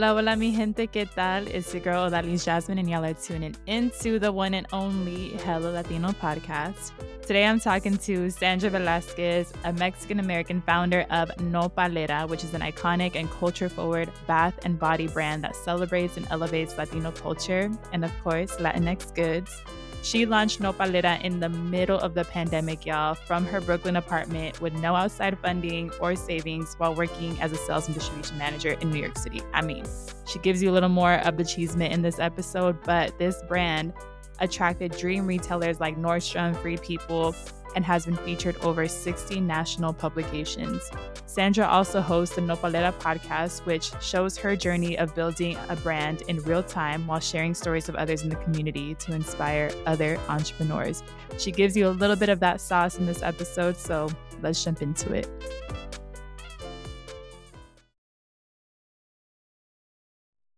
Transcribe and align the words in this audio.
Hola, 0.00 0.14
hola, 0.14 0.34
mi 0.34 0.50
gente, 0.50 0.86
¿qué 0.86 1.04
tal? 1.04 1.46
It's 1.48 1.74
your 1.74 1.82
girl, 1.82 2.08
Odalis 2.08 2.42
Jasmine, 2.42 2.78
and 2.78 2.88
y'all 2.88 3.04
are 3.04 3.12
tuning 3.12 3.54
into 3.66 4.18
the 4.18 4.32
one 4.32 4.54
and 4.54 4.66
only 4.72 5.36
Hello 5.44 5.72
Latino 5.72 6.12
podcast. 6.12 6.92
Today 7.20 7.44
I'm 7.44 7.60
talking 7.60 7.98
to 7.98 8.30
Sandra 8.30 8.70
Velasquez, 8.70 9.52
a 9.64 9.74
Mexican 9.74 10.18
American 10.18 10.62
founder 10.62 11.04
of 11.10 11.28
Nopalera, 11.36 12.26
which 12.30 12.44
is 12.44 12.54
an 12.54 12.62
iconic 12.62 13.14
and 13.14 13.30
culture 13.30 13.68
forward 13.68 14.10
bath 14.26 14.58
and 14.64 14.78
body 14.78 15.06
brand 15.06 15.44
that 15.44 15.54
celebrates 15.54 16.16
and 16.16 16.26
elevates 16.30 16.78
Latino 16.78 17.10
culture 17.10 17.70
and, 17.92 18.02
of 18.02 18.22
course, 18.24 18.56
Latinx 18.56 19.14
goods. 19.14 19.54
She 20.02 20.24
launched 20.24 20.60
Nopalera 20.60 21.22
in 21.22 21.40
the 21.40 21.50
middle 21.50 21.98
of 21.98 22.14
the 22.14 22.24
pandemic, 22.24 22.86
y'all, 22.86 23.14
from 23.14 23.44
her 23.46 23.60
Brooklyn 23.60 23.96
apartment 23.96 24.60
with 24.60 24.72
no 24.74 24.96
outside 24.96 25.38
funding 25.38 25.90
or 26.00 26.16
savings 26.16 26.74
while 26.78 26.94
working 26.94 27.38
as 27.40 27.52
a 27.52 27.56
sales 27.56 27.86
and 27.86 27.94
distribution 27.94 28.38
manager 28.38 28.70
in 28.80 28.90
New 28.90 28.98
York 28.98 29.18
City. 29.18 29.42
I 29.52 29.60
mean, 29.60 29.84
she 30.26 30.38
gives 30.38 30.62
you 30.62 30.70
a 30.70 30.72
little 30.72 30.88
more 30.88 31.14
of 31.14 31.36
the 31.36 31.42
cheesemint 31.44 31.90
in 31.90 32.00
this 32.00 32.18
episode, 32.18 32.82
but 32.84 33.18
this 33.18 33.42
brand 33.46 33.92
attracted 34.38 34.92
dream 34.92 35.26
retailers 35.26 35.80
like 35.80 35.98
Nordstrom, 35.98 36.56
Free 36.62 36.78
People, 36.78 37.34
and 37.74 37.84
has 37.84 38.06
been 38.06 38.16
featured 38.16 38.56
over 38.58 38.86
60 38.88 39.40
national 39.40 39.92
publications. 39.92 40.90
Sandra 41.26 41.66
also 41.66 42.00
hosts 42.00 42.34
the 42.34 42.40
Nopalera 42.40 42.92
podcast, 42.94 43.64
which 43.66 43.92
shows 44.02 44.36
her 44.36 44.56
journey 44.56 44.98
of 44.98 45.14
building 45.14 45.56
a 45.68 45.76
brand 45.76 46.22
in 46.22 46.42
real 46.42 46.62
time 46.62 47.06
while 47.06 47.20
sharing 47.20 47.54
stories 47.54 47.88
of 47.88 47.94
others 47.94 48.22
in 48.22 48.28
the 48.28 48.36
community 48.36 48.94
to 48.96 49.14
inspire 49.14 49.70
other 49.86 50.18
entrepreneurs. 50.28 51.02
She 51.38 51.52
gives 51.52 51.76
you 51.76 51.88
a 51.88 51.90
little 51.90 52.16
bit 52.16 52.28
of 52.28 52.40
that 52.40 52.60
sauce 52.60 52.98
in 52.98 53.06
this 53.06 53.22
episode, 53.22 53.76
so 53.76 54.08
let's 54.42 54.62
jump 54.62 54.82
into 54.82 55.12
it. 55.12 55.28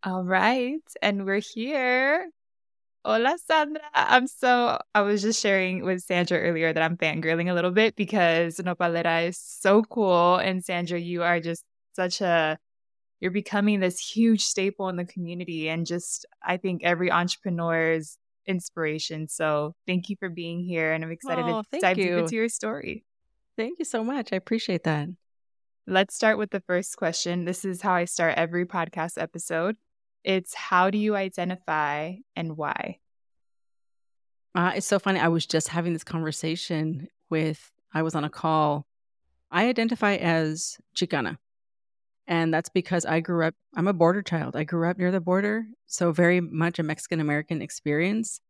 All 0.05 0.25
right, 0.25 0.83
and 1.01 1.25
we're 1.25 1.39
here 1.39 2.29
Hola, 3.05 3.37
Sandra. 3.45 3.83
I'm 3.95 4.29
so, 4.29 4.79
I 4.95 5.01
was 5.01 5.23
just 5.23 5.43
sharing 5.43 5.85
with 5.85 6.03
Sandra 6.03 6.39
earlier 6.39 6.73
that 6.73 6.83
I'm 6.83 6.97
fangirling 6.97 7.51
a 7.51 7.55
little 7.55 7.73
bit 7.73 7.97
because 7.97 8.59
Nopalera 8.59 9.27
is 9.27 9.39
so 9.39 9.83
cool. 9.83 10.37
And 10.37 10.65
Sandra, 10.65 11.01
you 11.01 11.25
are 11.25 11.41
just 11.41 11.65
such 11.95 12.21
a, 12.21 12.59
you're 13.19 13.33
becoming 13.33 13.81
this 13.81 13.99
huge 13.99 14.45
staple 14.45 14.89
in 14.89 14.95
the 14.95 15.05
community 15.05 15.69
and 15.69 15.85
just, 15.85 16.27
I 16.41 16.59
think, 16.59 16.85
every 16.85 17.11
entrepreneur's 17.11 18.19
inspiration. 18.47 19.27
So 19.27 19.75
thank 19.85 20.09
you 20.09 20.15
for 20.21 20.29
being 20.29 20.61
here. 20.61 20.93
And 20.93 21.03
I'm 21.03 21.11
excited 21.11 21.45
oh, 21.45 21.65
to 21.73 21.81
dive 21.81 21.99
you. 21.99 22.19
into 22.19 22.37
your 22.37 22.49
story. 22.49 23.05
Thank 23.57 23.81
you 23.81 23.85
so 23.85 24.05
much. 24.05 24.33
I 24.33 24.37
appreciate 24.37 24.85
that. 24.85 25.09
Let's 25.89 26.15
start 26.15 26.39
with 26.39 26.51
the 26.51 26.61
first 26.61 26.97
question. 26.97 27.47
This 27.47 27.65
is 27.65 27.83
how 27.83 27.95
I 27.95 28.05
start 28.05 28.35
every 28.37 28.65
podcast 28.65 29.21
episode. 29.21 29.77
It's 30.25 30.55
how 30.55 30.91
do 30.91 30.99
you 30.99 31.17
identify 31.17 32.15
and 32.37 32.57
why? 32.57 32.99
Uh, 34.55 34.73
it's 34.77 34.87
so 34.87 34.99
funny. 34.99 35.19
I 35.19 35.29
was 35.29 35.47
just 35.47 35.69
having 35.69 35.93
this 35.93 36.05
conversation 36.05 37.09
with, 37.31 37.73
I 37.93 38.03
was 38.03 38.15
on 38.15 38.25
a 38.25 38.31
call. 38.31 38.87
I 39.51 39.69
identify 39.69 40.15
as 40.17 40.79
Chicana. 40.95 41.39
And 42.27 42.55
that's 42.55 42.69
because 42.69 43.05
I 43.05 43.21
grew 43.21 43.47
up, 43.47 43.55
I'm 43.75 43.89
a 43.89 43.93
border 43.93 44.23
child. 44.23 44.55
I 44.55 44.65
grew 44.65 44.89
up 44.89 44.99
near 44.99 45.11
the 45.11 45.21
border. 45.21 45.65
So, 45.87 46.13
very 46.13 46.41
much 46.41 46.79
a 46.79 46.83
Mexican 46.83 47.19
American 47.21 47.61
experience, 47.61 48.41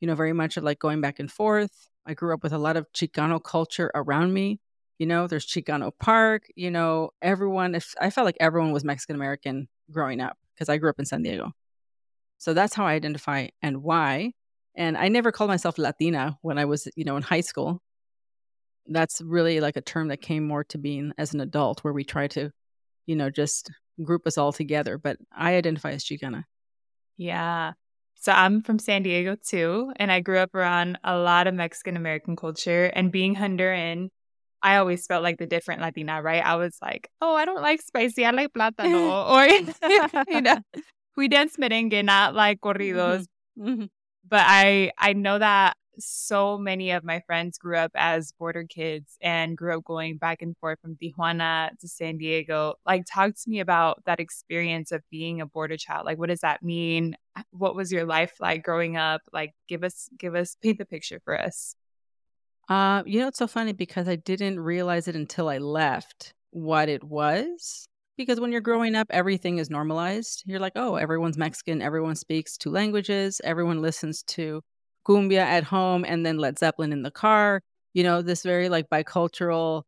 you 0.00 0.06
know, 0.06 0.14
very 0.14 0.34
much 0.34 0.56
of 0.56 0.64
like 0.64 0.78
going 0.78 1.00
back 1.00 1.18
and 1.18 1.30
forth. 1.30 1.88
I 2.04 2.14
grew 2.14 2.34
up 2.34 2.42
with 2.42 2.52
a 2.52 2.58
lot 2.58 2.76
of 2.76 2.92
Chicano 2.92 3.42
culture 3.42 3.90
around 3.94 4.34
me. 4.34 4.60
You 4.98 5.06
know, 5.06 5.26
there's 5.26 5.46
Chicano 5.46 5.92
Park, 5.98 6.44
you 6.54 6.70
know, 6.70 7.10
everyone, 7.22 7.74
I 8.00 8.10
felt 8.10 8.24
like 8.24 8.36
everyone 8.38 8.72
was 8.72 8.84
Mexican 8.84 9.16
American 9.16 9.68
growing 9.90 10.20
up 10.20 10.36
because 10.54 10.68
I 10.68 10.78
grew 10.78 10.90
up 10.90 10.98
in 10.98 11.04
San 11.04 11.22
Diego. 11.22 11.52
So 12.38 12.54
that's 12.54 12.74
how 12.74 12.86
I 12.86 12.94
identify 12.94 13.48
and 13.62 13.82
why. 13.82 14.32
And 14.74 14.96
I 14.96 15.08
never 15.08 15.32
called 15.32 15.48
myself 15.48 15.78
Latina 15.78 16.38
when 16.42 16.58
I 16.58 16.64
was, 16.64 16.88
you 16.96 17.04
know, 17.04 17.16
in 17.16 17.22
high 17.22 17.42
school. 17.42 17.80
That's 18.86 19.20
really 19.20 19.60
like 19.60 19.76
a 19.76 19.80
term 19.80 20.08
that 20.08 20.22
came 20.22 20.44
more 20.44 20.64
to 20.64 20.78
being 20.78 21.12
as 21.18 21.34
an 21.34 21.40
adult, 21.40 21.84
where 21.84 21.92
we 21.92 22.04
try 22.04 22.26
to, 22.28 22.50
you 23.06 23.14
know, 23.14 23.30
just 23.30 23.70
group 24.02 24.26
us 24.26 24.38
all 24.38 24.52
together. 24.52 24.98
But 24.98 25.18
I 25.30 25.54
identify 25.54 25.92
as 25.92 26.04
Chicana. 26.04 26.44
Yeah. 27.16 27.72
So 28.16 28.32
I'm 28.32 28.62
from 28.62 28.78
San 28.78 29.02
Diego 29.02 29.36
too, 29.36 29.92
and 29.96 30.10
I 30.10 30.20
grew 30.20 30.38
up 30.38 30.54
around 30.54 30.98
a 31.04 31.16
lot 31.16 31.46
of 31.46 31.54
Mexican 31.54 31.96
American 31.96 32.34
culture. 32.34 32.86
And 32.86 33.12
being 33.12 33.36
Honduran, 33.36 34.08
I 34.62 34.76
always 34.76 35.06
felt 35.06 35.22
like 35.22 35.38
the 35.38 35.46
different 35.46 35.80
Latina, 35.80 36.22
right? 36.22 36.44
I 36.44 36.56
was 36.56 36.76
like, 36.80 37.10
oh, 37.20 37.34
I 37.34 37.44
don't 37.44 37.62
like 37.62 37.82
spicy. 37.82 38.24
I 38.24 38.30
like 38.30 38.52
plátano. 38.56 39.28
or, 39.28 40.28
you 40.32 40.40
know, 40.40 40.58
we 41.16 41.28
dance 41.28 41.56
merengue, 41.56 42.04
not 42.04 42.34
like 42.34 42.60
corridos. 42.60 43.26
Mm-hmm. 43.58 43.68
Mm-hmm. 43.68 43.84
But 44.28 44.44
I, 44.46 44.92
I 44.98 45.12
know 45.14 45.38
that 45.38 45.76
so 45.98 46.56
many 46.56 46.90
of 46.92 47.04
my 47.04 47.20
friends 47.26 47.58
grew 47.58 47.76
up 47.76 47.90
as 47.94 48.32
border 48.32 48.64
kids 48.64 49.16
and 49.20 49.56
grew 49.56 49.76
up 49.76 49.84
going 49.84 50.16
back 50.16 50.40
and 50.40 50.56
forth 50.56 50.78
from 50.80 50.96
Tijuana 50.96 51.70
to 51.80 51.88
San 51.88 52.16
Diego. 52.16 52.74
Like, 52.86 53.04
talk 53.12 53.34
to 53.34 53.50
me 53.50 53.60
about 53.60 54.02
that 54.06 54.20
experience 54.20 54.92
of 54.92 55.02
being 55.10 55.40
a 55.40 55.46
border 55.46 55.76
child. 55.76 56.06
Like, 56.06 56.18
what 56.18 56.28
does 56.28 56.40
that 56.40 56.62
mean? 56.62 57.16
What 57.50 57.74
was 57.74 57.92
your 57.92 58.06
life 58.06 58.34
like 58.40 58.62
growing 58.62 58.96
up? 58.96 59.22
Like, 59.32 59.54
give 59.68 59.84
us, 59.84 60.08
give 60.18 60.34
us, 60.34 60.56
paint 60.62 60.78
the 60.78 60.86
picture 60.86 61.20
for 61.24 61.38
us. 61.38 61.74
Uh, 62.68 63.02
you 63.06 63.20
know, 63.20 63.28
it's 63.28 63.38
so 63.38 63.46
funny 63.46 63.72
because 63.72 64.08
I 64.08 64.16
didn't 64.16 64.60
realize 64.60 65.08
it 65.08 65.16
until 65.16 65.48
I 65.48 65.58
left 65.58 66.34
what 66.50 66.88
it 66.88 67.02
was. 67.04 67.86
Because 68.16 68.38
when 68.38 68.52
you're 68.52 68.60
growing 68.60 68.94
up, 68.94 69.08
everything 69.10 69.58
is 69.58 69.70
normalized. 69.70 70.42
You're 70.46 70.60
like, 70.60 70.74
oh, 70.76 70.96
everyone's 70.96 71.38
Mexican, 71.38 71.80
everyone 71.82 72.14
speaks 72.14 72.56
two 72.56 72.70
languages, 72.70 73.40
everyone 73.42 73.80
listens 73.80 74.22
to 74.24 74.62
cumbia 75.06 75.38
at 75.38 75.64
home 75.64 76.04
and 76.06 76.24
then 76.24 76.38
Led 76.38 76.58
Zeppelin 76.58 76.92
in 76.92 77.02
the 77.02 77.10
car. 77.10 77.62
You 77.94 78.04
know, 78.04 78.22
this 78.22 78.42
very 78.42 78.68
like 78.68 78.88
bicultural 78.90 79.82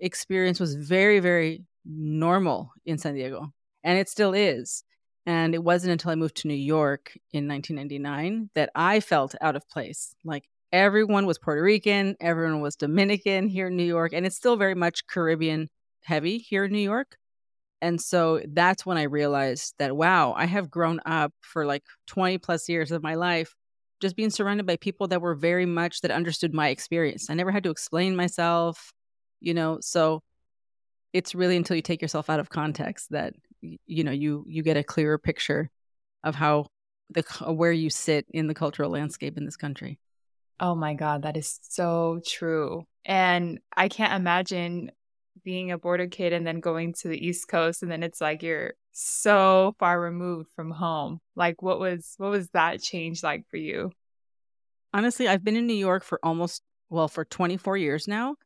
experience 0.00 0.60
was 0.60 0.74
very, 0.74 1.20
very 1.20 1.64
normal 1.84 2.72
in 2.86 2.98
San 2.98 3.14
Diego. 3.14 3.52
And 3.82 3.98
it 3.98 4.08
still 4.08 4.32
is. 4.34 4.84
And 5.26 5.54
it 5.54 5.62
wasn't 5.62 5.92
until 5.92 6.10
I 6.10 6.14
moved 6.16 6.36
to 6.38 6.48
New 6.48 6.54
York 6.54 7.12
in 7.32 7.48
1999 7.48 8.50
that 8.54 8.70
I 8.74 9.00
felt 9.00 9.34
out 9.40 9.56
of 9.56 9.68
place. 9.68 10.14
Like 10.24 10.44
everyone 10.74 11.24
was 11.24 11.38
Puerto 11.38 11.62
Rican, 11.62 12.16
everyone 12.20 12.60
was 12.60 12.74
Dominican 12.74 13.46
here 13.46 13.68
in 13.68 13.76
New 13.76 13.84
York, 13.84 14.12
and 14.12 14.26
it's 14.26 14.34
still 14.34 14.56
very 14.56 14.74
much 14.74 15.06
Caribbean 15.06 15.70
heavy 16.02 16.38
here 16.38 16.64
in 16.64 16.72
New 16.72 16.80
York. 16.80 17.16
And 17.80 18.00
so 18.00 18.40
that's 18.48 18.84
when 18.84 18.98
I 18.98 19.04
realized 19.04 19.74
that, 19.78 19.94
wow, 19.96 20.32
I 20.36 20.46
have 20.46 20.72
grown 20.72 20.98
up 21.06 21.32
for 21.40 21.64
like 21.64 21.84
20 22.08 22.38
plus 22.38 22.68
years 22.68 22.90
of 22.90 23.04
my 23.04 23.14
life 23.14 23.54
just 24.00 24.16
being 24.16 24.30
surrounded 24.30 24.66
by 24.66 24.74
people 24.76 25.06
that 25.08 25.22
were 25.22 25.36
very 25.36 25.64
much 25.64 26.00
that 26.00 26.10
understood 26.10 26.52
my 26.52 26.70
experience. 26.70 27.30
I 27.30 27.34
never 27.34 27.52
had 27.52 27.62
to 27.64 27.70
explain 27.70 28.16
myself, 28.16 28.92
you 29.40 29.54
know, 29.54 29.78
so 29.80 30.24
it's 31.12 31.36
really 31.36 31.56
until 31.56 31.76
you 31.76 31.82
take 31.82 32.02
yourself 32.02 32.28
out 32.28 32.40
of 32.40 32.50
context 32.50 33.10
that 33.10 33.34
you 33.60 34.02
know 34.02 34.10
you 34.10 34.44
you 34.48 34.62
get 34.62 34.76
a 34.76 34.82
clearer 34.82 35.18
picture 35.18 35.70
of 36.24 36.34
how 36.34 36.66
the 37.10 37.22
where 37.52 37.72
you 37.72 37.90
sit 37.90 38.26
in 38.30 38.48
the 38.48 38.54
cultural 38.54 38.90
landscape 38.90 39.38
in 39.38 39.44
this 39.44 39.56
country. 39.56 40.00
Oh 40.60 40.74
my 40.74 40.94
God, 40.94 41.22
that 41.22 41.36
is 41.36 41.58
so 41.62 42.20
true. 42.26 42.84
And 43.04 43.60
I 43.76 43.88
can't 43.88 44.14
imagine 44.14 44.92
being 45.42 45.72
a 45.72 45.78
border 45.78 46.06
kid 46.06 46.32
and 46.32 46.46
then 46.46 46.60
going 46.60 46.94
to 46.94 47.08
the 47.08 47.26
East 47.26 47.48
Coast 47.48 47.82
and 47.82 47.90
then 47.92 48.02
it's 48.02 48.20
like 48.20 48.42
you're 48.42 48.74
so 48.92 49.74
far 49.78 50.00
removed 50.00 50.48
from 50.56 50.70
home. 50.70 51.20
Like 51.36 51.60
what 51.60 51.78
was 51.80 52.14
what 52.16 52.30
was 52.30 52.48
that 52.50 52.80
change 52.80 53.22
like 53.22 53.44
for 53.50 53.56
you? 53.56 53.90
Honestly, 54.92 55.28
I've 55.28 55.44
been 55.44 55.56
in 55.56 55.66
New 55.66 55.74
York 55.74 56.04
for 56.04 56.20
almost 56.22 56.62
well, 56.88 57.08
for 57.08 57.24
24 57.24 57.76
years 57.76 58.06
now, 58.06 58.36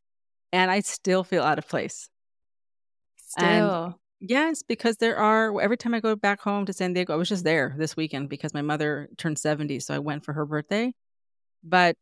and 0.52 0.70
I 0.70 0.80
still 0.80 1.22
feel 1.22 1.42
out 1.42 1.58
of 1.58 1.68
place. 1.68 2.08
Still. 3.16 3.98
Yes, 4.20 4.62
because 4.62 4.96
there 4.96 5.16
are 5.16 5.60
every 5.60 5.76
time 5.76 5.94
I 5.94 6.00
go 6.00 6.16
back 6.16 6.40
home 6.40 6.66
to 6.66 6.72
San 6.72 6.92
Diego, 6.92 7.12
I 7.12 7.16
was 7.16 7.28
just 7.28 7.44
there 7.44 7.74
this 7.78 7.96
weekend 7.96 8.28
because 8.28 8.54
my 8.54 8.62
mother 8.62 9.08
turned 9.16 9.38
70, 9.38 9.78
so 9.80 9.94
I 9.94 9.98
went 9.98 10.24
for 10.24 10.32
her 10.32 10.46
birthday. 10.46 10.92
But 11.62 11.96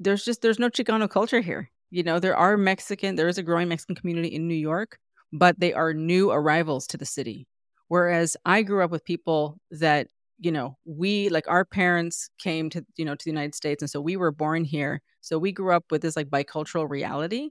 there's 0.00 0.24
just 0.24 0.42
there's 0.42 0.58
no 0.58 0.70
Chicano 0.70 1.08
culture 1.08 1.40
here. 1.40 1.70
You 1.90 2.02
know, 2.02 2.18
there 2.18 2.36
are 2.36 2.56
Mexican, 2.56 3.16
there 3.16 3.28
is 3.28 3.38
a 3.38 3.42
growing 3.42 3.68
Mexican 3.68 3.94
community 3.96 4.28
in 4.28 4.46
New 4.46 4.54
York, 4.54 4.98
but 5.32 5.58
they 5.58 5.72
are 5.72 5.94
new 5.94 6.30
arrivals 6.30 6.86
to 6.88 6.96
the 6.96 7.06
city. 7.06 7.46
Whereas 7.88 8.36
I 8.44 8.62
grew 8.62 8.84
up 8.84 8.90
with 8.90 9.04
people 9.04 9.58
that, 9.70 10.08
you 10.38 10.52
know, 10.52 10.76
we 10.84 11.30
like 11.30 11.48
our 11.48 11.64
parents 11.64 12.28
came 12.38 12.68
to, 12.70 12.84
you 12.96 13.04
know, 13.04 13.14
to 13.14 13.24
the 13.24 13.30
United 13.30 13.54
States 13.54 13.82
and 13.82 13.90
so 13.90 14.00
we 14.00 14.16
were 14.16 14.30
born 14.30 14.64
here. 14.64 15.00
So 15.22 15.38
we 15.38 15.52
grew 15.52 15.72
up 15.72 15.84
with 15.90 16.02
this 16.02 16.16
like 16.16 16.28
bicultural 16.28 16.88
reality 16.88 17.50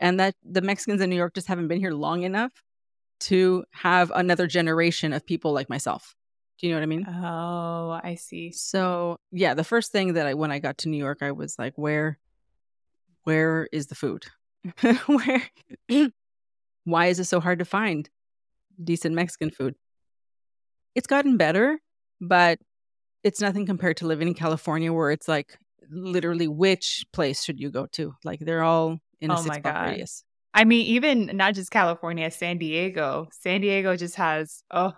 and 0.00 0.20
that 0.20 0.34
the 0.44 0.60
Mexicans 0.62 1.00
in 1.00 1.10
New 1.10 1.16
York 1.16 1.34
just 1.34 1.48
haven't 1.48 1.68
been 1.68 1.80
here 1.80 1.92
long 1.92 2.22
enough 2.22 2.52
to 3.20 3.64
have 3.72 4.12
another 4.14 4.46
generation 4.46 5.12
of 5.12 5.26
people 5.26 5.52
like 5.52 5.68
myself. 5.68 6.14
Do 6.58 6.66
you 6.66 6.72
know 6.72 6.78
what 6.78 6.82
I 6.82 6.86
mean? 6.86 7.06
Oh, 7.06 8.00
I 8.02 8.16
see. 8.16 8.50
So, 8.50 9.18
yeah, 9.30 9.54
the 9.54 9.64
first 9.64 9.92
thing 9.92 10.14
that 10.14 10.26
I 10.26 10.34
when 10.34 10.50
I 10.50 10.58
got 10.58 10.78
to 10.78 10.88
New 10.88 10.96
York, 10.96 11.18
I 11.22 11.32
was 11.32 11.58
like, 11.58 11.74
where 11.76 12.18
where 13.22 13.68
is 13.72 13.86
the 13.86 13.94
food? 13.94 14.26
where 15.06 15.42
why 16.84 17.06
is 17.06 17.20
it 17.20 17.24
so 17.24 17.40
hard 17.40 17.60
to 17.60 17.64
find 17.64 18.08
decent 18.82 19.14
Mexican 19.14 19.50
food? 19.50 19.76
It's 20.94 21.06
gotten 21.06 21.36
better, 21.36 21.78
but 22.20 22.58
it's 23.22 23.40
nothing 23.40 23.66
compared 23.66 23.98
to 23.98 24.06
living 24.06 24.28
in 24.28 24.34
California 24.34 24.92
where 24.92 25.10
it's 25.10 25.28
like 25.28 25.56
literally 25.90 26.48
which 26.48 27.06
place 27.12 27.44
should 27.44 27.60
you 27.60 27.70
go 27.70 27.86
to? 27.92 28.14
Like 28.24 28.40
they're 28.40 28.64
all 28.64 28.98
in 29.20 29.30
a 29.30 29.38
oh 29.38 29.42
six 29.42 29.58
block 29.58 29.86
radius. 29.86 30.24
I 30.54 30.64
mean, 30.64 30.86
even 30.86 31.36
not 31.36 31.54
just 31.54 31.70
California, 31.70 32.30
San 32.32 32.58
Diego. 32.58 33.28
San 33.30 33.60
Diego 33.60 33.96
just 33.96 34.16
has 34.16 34.64
oh 34.72 34.94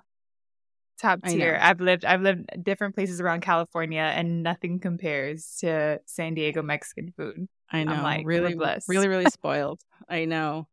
top 1.01 1.23
tier. 1.25 1.59
I've 1.61 1.81
lived 1.81 2.05
I've 2.05 2.21
lived 2.21 2.51
different 2.63 2.95
places 2.95 3.21
around 3.21 3.41
California 3.41 4.01
and 4.01 4.43
nothing 4.43 4.79
compares 4.79 5.57
to 5.61 6.01
San 6.07 6.35
Diego 6.35 6.63
Mexican 6.63 7.13
food. 7.17 7.49
I 7.71 7.85
know. 7.85 7.93
I'm 7.93 8.03
like, 8.03 8.27
really 8.27 8.55
blessed. 8.55 8.89
really 8.89 9.09
really 9.09 9.25
spoiled. 9.31 9.81
I 10.09 10.25
know. 10.25 10.69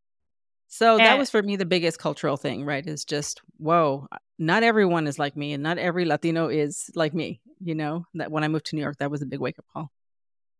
So 0.68 0.96
and, 0.96 1.00
that 1.00 1.18
was 1.18 1.30
for 1.30 1.42
me 1.42 1.56
the 1.56 1.64
biggest 1.64 1.98
cultural 1.98 2.36
thing, 2.36 2.64
right? 2.64 2.86
Is 2.86 3.04
just 3.04 3.40
whoa, 3.56 4.06
uh, 4.12 4.18
not 4.38 4.62
everyone 4.62 5.06
is 5.06 5.18
like 5.18 5.36
me 5.36 5.52
and 5.52 5.62
not 5.62 5.78
every 5.78 6.04
Latino 6.04 6.48
is 6.48 6.90
like 6.94 7.14
me, 7.14 7.40
you 7.60 7.74
know? 7.74 8.04
That 8.14 8.30
when 8.30 8.44
I 8.44 8.48
moved 8.48 8.66
to 8.66 8.76
New 8.76 8.82
York, 8.82 8.98
that 8.98 9.10
was 9.10 9.22
a 9.22 9.26
big 9.26 9.40
wake 9.40 9.58
up 9.58 9.64
call. 9.72 9.90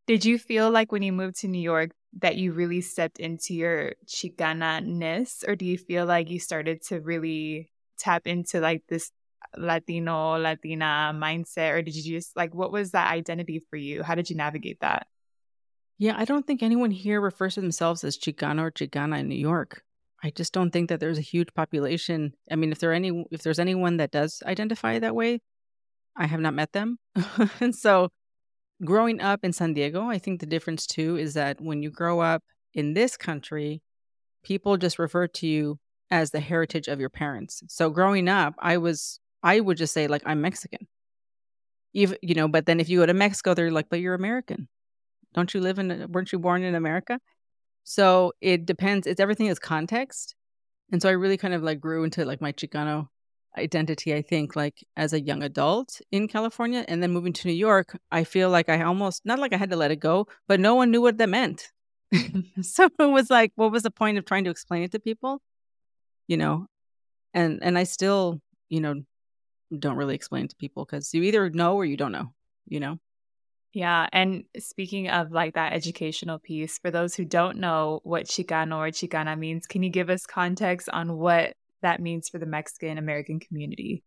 Did 0.06 0.24
you 0.24 0.38
feel 0.38 0.70
like 0.70 0.90
when 0.90 1.02
you 1.02 1.12
moved 1.12 1.40
to 1.40 1.48
New 1.48 1.60
York 1.60 1.90
that 2.20 2.36
you 2.36 2.52
really 2.52 2.80
stepped 2.80 3.18
into 3.18 3.54
your 3.54 3.92
Chicana 4.06 4.82
ness, 4.82 5.44
or 5.46 5.54
do 5.54 5.66
you 5.66 5.76
feel 5.76 6.06
like 6.06 6.30
you 6.30 6.40
started 6.40 6.82
to 6.84 7.00
really 7.00 7.68
tap 7.98 8.26
into 8.26 8.60
like 8.60 8.84
this 8.88 9.10
Latino, 9.56 10.36
Latina 10.38 11.12
mindset, 11.14 11.74
or 11.74 11.82
did 11.82 11.94
you 11.94 12.18
just 12.18 12.36
like 12.36 12.54
what 12.54 12.72
was 12.72 12.92
that 12.92 13.10
identity 13.10 13.62
for 13.70 13.76
you? 13.76 14.02
How 14.02 14.14
did 14.14 14.30
you 14.30 14.36
navigate 14.36 14.80
that? 14.80 15.06
Yeah, 15.98 16.14
I 16.16 16.24
don't 16.24 16.46
think 16.46 16.62
anyone 16.62 16.92
here 16.92 17.20
refers 17.20 17.54
to 17.54 17.60
themselves 17.60 18.04
as 18.04 18.16
Chicano 18.16 18.62
or 18.62 18.70
Chicana 18.70 19.18
in 19.18 19.28
New 19.28 19.34
York. 19.34 19.82
I 20.22 20.30
just 20.30 20.52
don't 20.52 20.70
think 20.70 20.88
that 20.88 21.00
there's 21.00 21.18
a 21.18 21.22
huge 21.22 21.52
population. 21.54 22.34
I 22.50 22.56
mean, 22.56 22.72
if 22.72 22.78
there 22.78 22.92
any 22.92 23.24
if 23.30 23.42
there's 23.42 23.58
anyone 23.58 23.96
that 23.98 24.10
does 24.10 24.42
identify 24.46 24.98
that 24.98 25.14
way, 25.14 25.40
I 26.16 26.26
have 26.26 26.40
not 26.40 26.54
met 26.54 26.72
them. 26.72 26.98
and 27.60 27.74
so 27.74 28.10
growing 28.84 29.20
up 29.20 29.40
in 29.42 29.52
San 29.52 29.74
Diego, 29.74 30.08
I 30.08 30.18
think 30.18 30.40
the 30.40 30.46
difference 30.46 30.86
too 30.86 31.16
is 31.16 31.34
that 31.34 31.60
when 31.60 31.82
you 31.82 31.90
grow 31.90 32.20
up 32.20 32.42
in 32.74 32.94
this 32.94 33.16
country, 33.16 33.82
people 34.42 34.76
just 34.76 34.98
refer 34.98 35.26
to 35.26 35.46
you 35.46 35.78
as 36.10 36.30
the 36.30 36.40
heritage 36.40 36.88
of 36.88 37.00
your 37.00 37.10
parents. 37.10 37.62
So 37.68 37.90
growing 37.90 38.28
up, 38.28 38.54
I 38.58 38.78
was 38.78 39.20
I 39.42 39.60
would 39.60 39.76
just 39.76 39.94
say 39.94 40.08
like 40.08 40.22
I'm 40.26 40.40
Mexican. 40.40 40.86
Even 41.94 42.18
you 42.22 42.34
know, 42.34 42.48
but 42.48 42.66
then 42.66 42.80
if 42.80 42.88
you 42.88 43.00
go 43.00 43.06
to 43.06 43.14
Mexico, 43.14 43.54
they're 43.54 43.70
like, 43.70 43.88
but 43.88 44.00
you're 44.00 44.14
American. 44.14 44.68
Don't 45.34 45.52
you 45.52 45.60
live 45.60 45.78
in 45.78 46.06
weren't 46.10 46.32
you 46.32 46.38
born 46.38 46.62
in 46.62 46.74
America? 46.74 47.20
So 47.84 48.32
it 48.40 48.66
depends. 48.66 49.06
It's 49.06 49.20
everything 49.20 49.46
is 49.46 49.58
context. 49.58 50.34
And 50.92 51.00
so 51.00 51.08
I 51.08 51.12
really 51.12 51.36
kind 51.36 51.54
of 51.54 51.62
like 51.62 51.80
grew 51.80 52.04
into 52.04 52.24
like 52.24 52.40
my 52.40 52.52
Chicano 52.52 53.08
identity, 53.56 54.14
I 54.14 54.22
think, 54.22 54.56
like 54.56 54.84
as 54.96 55.12
a 55.12 55.20
young 55.20 55.42
adult 55.42 56.00
in 56.10 56.28
California. 56.28 56.84
And 56.88 57.02
then 57.02 57.12
moving 57.12 57.32
to 57.34 57.48
New 57.48 57.54
York, 57.54 57.98
I 58.10 58.24
feel 58.24 58.50
like 58.50 58.68
I 58.68 58.82
almost, 58.82 59.24
not 59.24 59.38
like 59.38 59.52
I 59.52 59.56
had 59.56 59.70
to 59.70 59.76
let 59.76 59.90
it 59.90 59.96
go, 59.96 60.26
but 60.46 60.60
no 60.60 60.74
one 60.74 60.90
knew 60.90 61.00
what 61.00 61.18
that 61.18 61.28
meant. 61.28 61.70
so 62.62 62.88
it 62.98 63.04
was 63.04 63.30
like, 63.30 63.52
what 63.56 63.72
was 63.72 63.82
the 63.82 63.90
point 63.90 64.18
of 64.18 64.24
trying 64.24 64.44
to 64.44 64.50
explain 64.50 64.82
it 64.82 64.92
to 64.92 64.98
people? 64.98 65.42
You 66.26 66.36
know, 66.36 66.66
and 67.34 67.60
and 67.62 67.78
I 67.78 67.84
still, 67.84 68.40
you 68.68 68.80
know, 68.80 69.02
don't 69.76 69.96
really 69.96 70.14
explain 70.14 70.48
to 70.48 70.56
people 70.56 70.84
because 70.84 71.12
you 71.12 71.22
either 71.22 71.50
know 71.50 71.74
or 71.74 71.84
you 71.84 71.96
don't 71.96 72.12
know, 72.12 72.32
you 72.66 72.80
know? 72.80 72.98
Yeah. 73.74 74.08
And 74.12 74.44
speaking 74.58 75.08
of 75.10 75.30
like 75.30 75.54
that 75.54 75.72
educational 75.72 76.38
piece, 76.38 76.78
for 76.78 76.90
those 76.90 77.14
who 77.14 77.24
don't 77.24 77.58
know 77.58 78.00
what 78.02 78.24
Chicano 78.24 78.76
or 78.76 78.90
Chicana 78.90 79.38
means, 79.38 79.66
can 79.66 79.82
you 79.82 79.90
give 79.90 80.08
us 80.08 80.24
context 80.24 80.88
on 80.90 81.16
what 81.18 81.52
that 81.82 82.00
means 82.00 82.28
for 82.28 82.38
the 82.38 82.46
Mexican 82.46 82.98
American 82.98 83.40
community? 83.40 84.02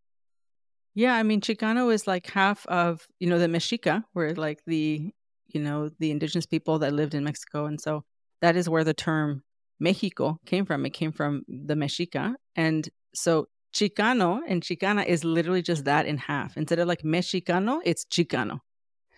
Yeah. 0.93 1.13
I 1.13 1.23
mean, 1.23 1.41
Chicano 1.41 1.93
is 1.93 2.07
like 2.07 2.27
half 2.27 2.65
of, 2.65 3.07
you 3.19 3.29
know, 3.29 3.39
the 3.39 3.47
Mexica, 3.47 4.03
where 4.13 4.33
like 4.35 4.61
the, 4.65 5.11
you 5.47 5.61
know, 5.61 5.89
the 5.99 6.11
indigenous 6.11 6.45
people 6.45 6.79
that 6.79 6.93
lived 6.93 7.13
in 7.13 7.23
Mexico. 7.23 7.65
And 7.65 7.79
so 7.79 8.03
that 8.41 8.55
is 8.55 8.67
where 8.67 8.83
the 8.83 8.93
term 8.93 9.43
Mexico 9.79 10.39
came 10.45 10.65
from. 10.65 10.85
It 10.85 10.89
came 10.89 11.11
from 11.11 11.43
the 11.47 11.75
Mexica. 11.75 12.33
And 12.55 12.89
so 13.13 13.47
Chicano 13.73 14.41
and 14.47 14.61
Chicana 14.61 15.05
is 15.05 15.23
literally 15.23 15.61
just 15.61 15.85
that 15.85 16.05
in 16.05 16.17
half. 16.17 16.57
Instead 16.57 16.79
of 16.79 16.87
like 16.87 17.03
Mexicano, 17.03 17.79
it's 17.85 18.05
Chicano. 18.05 18.59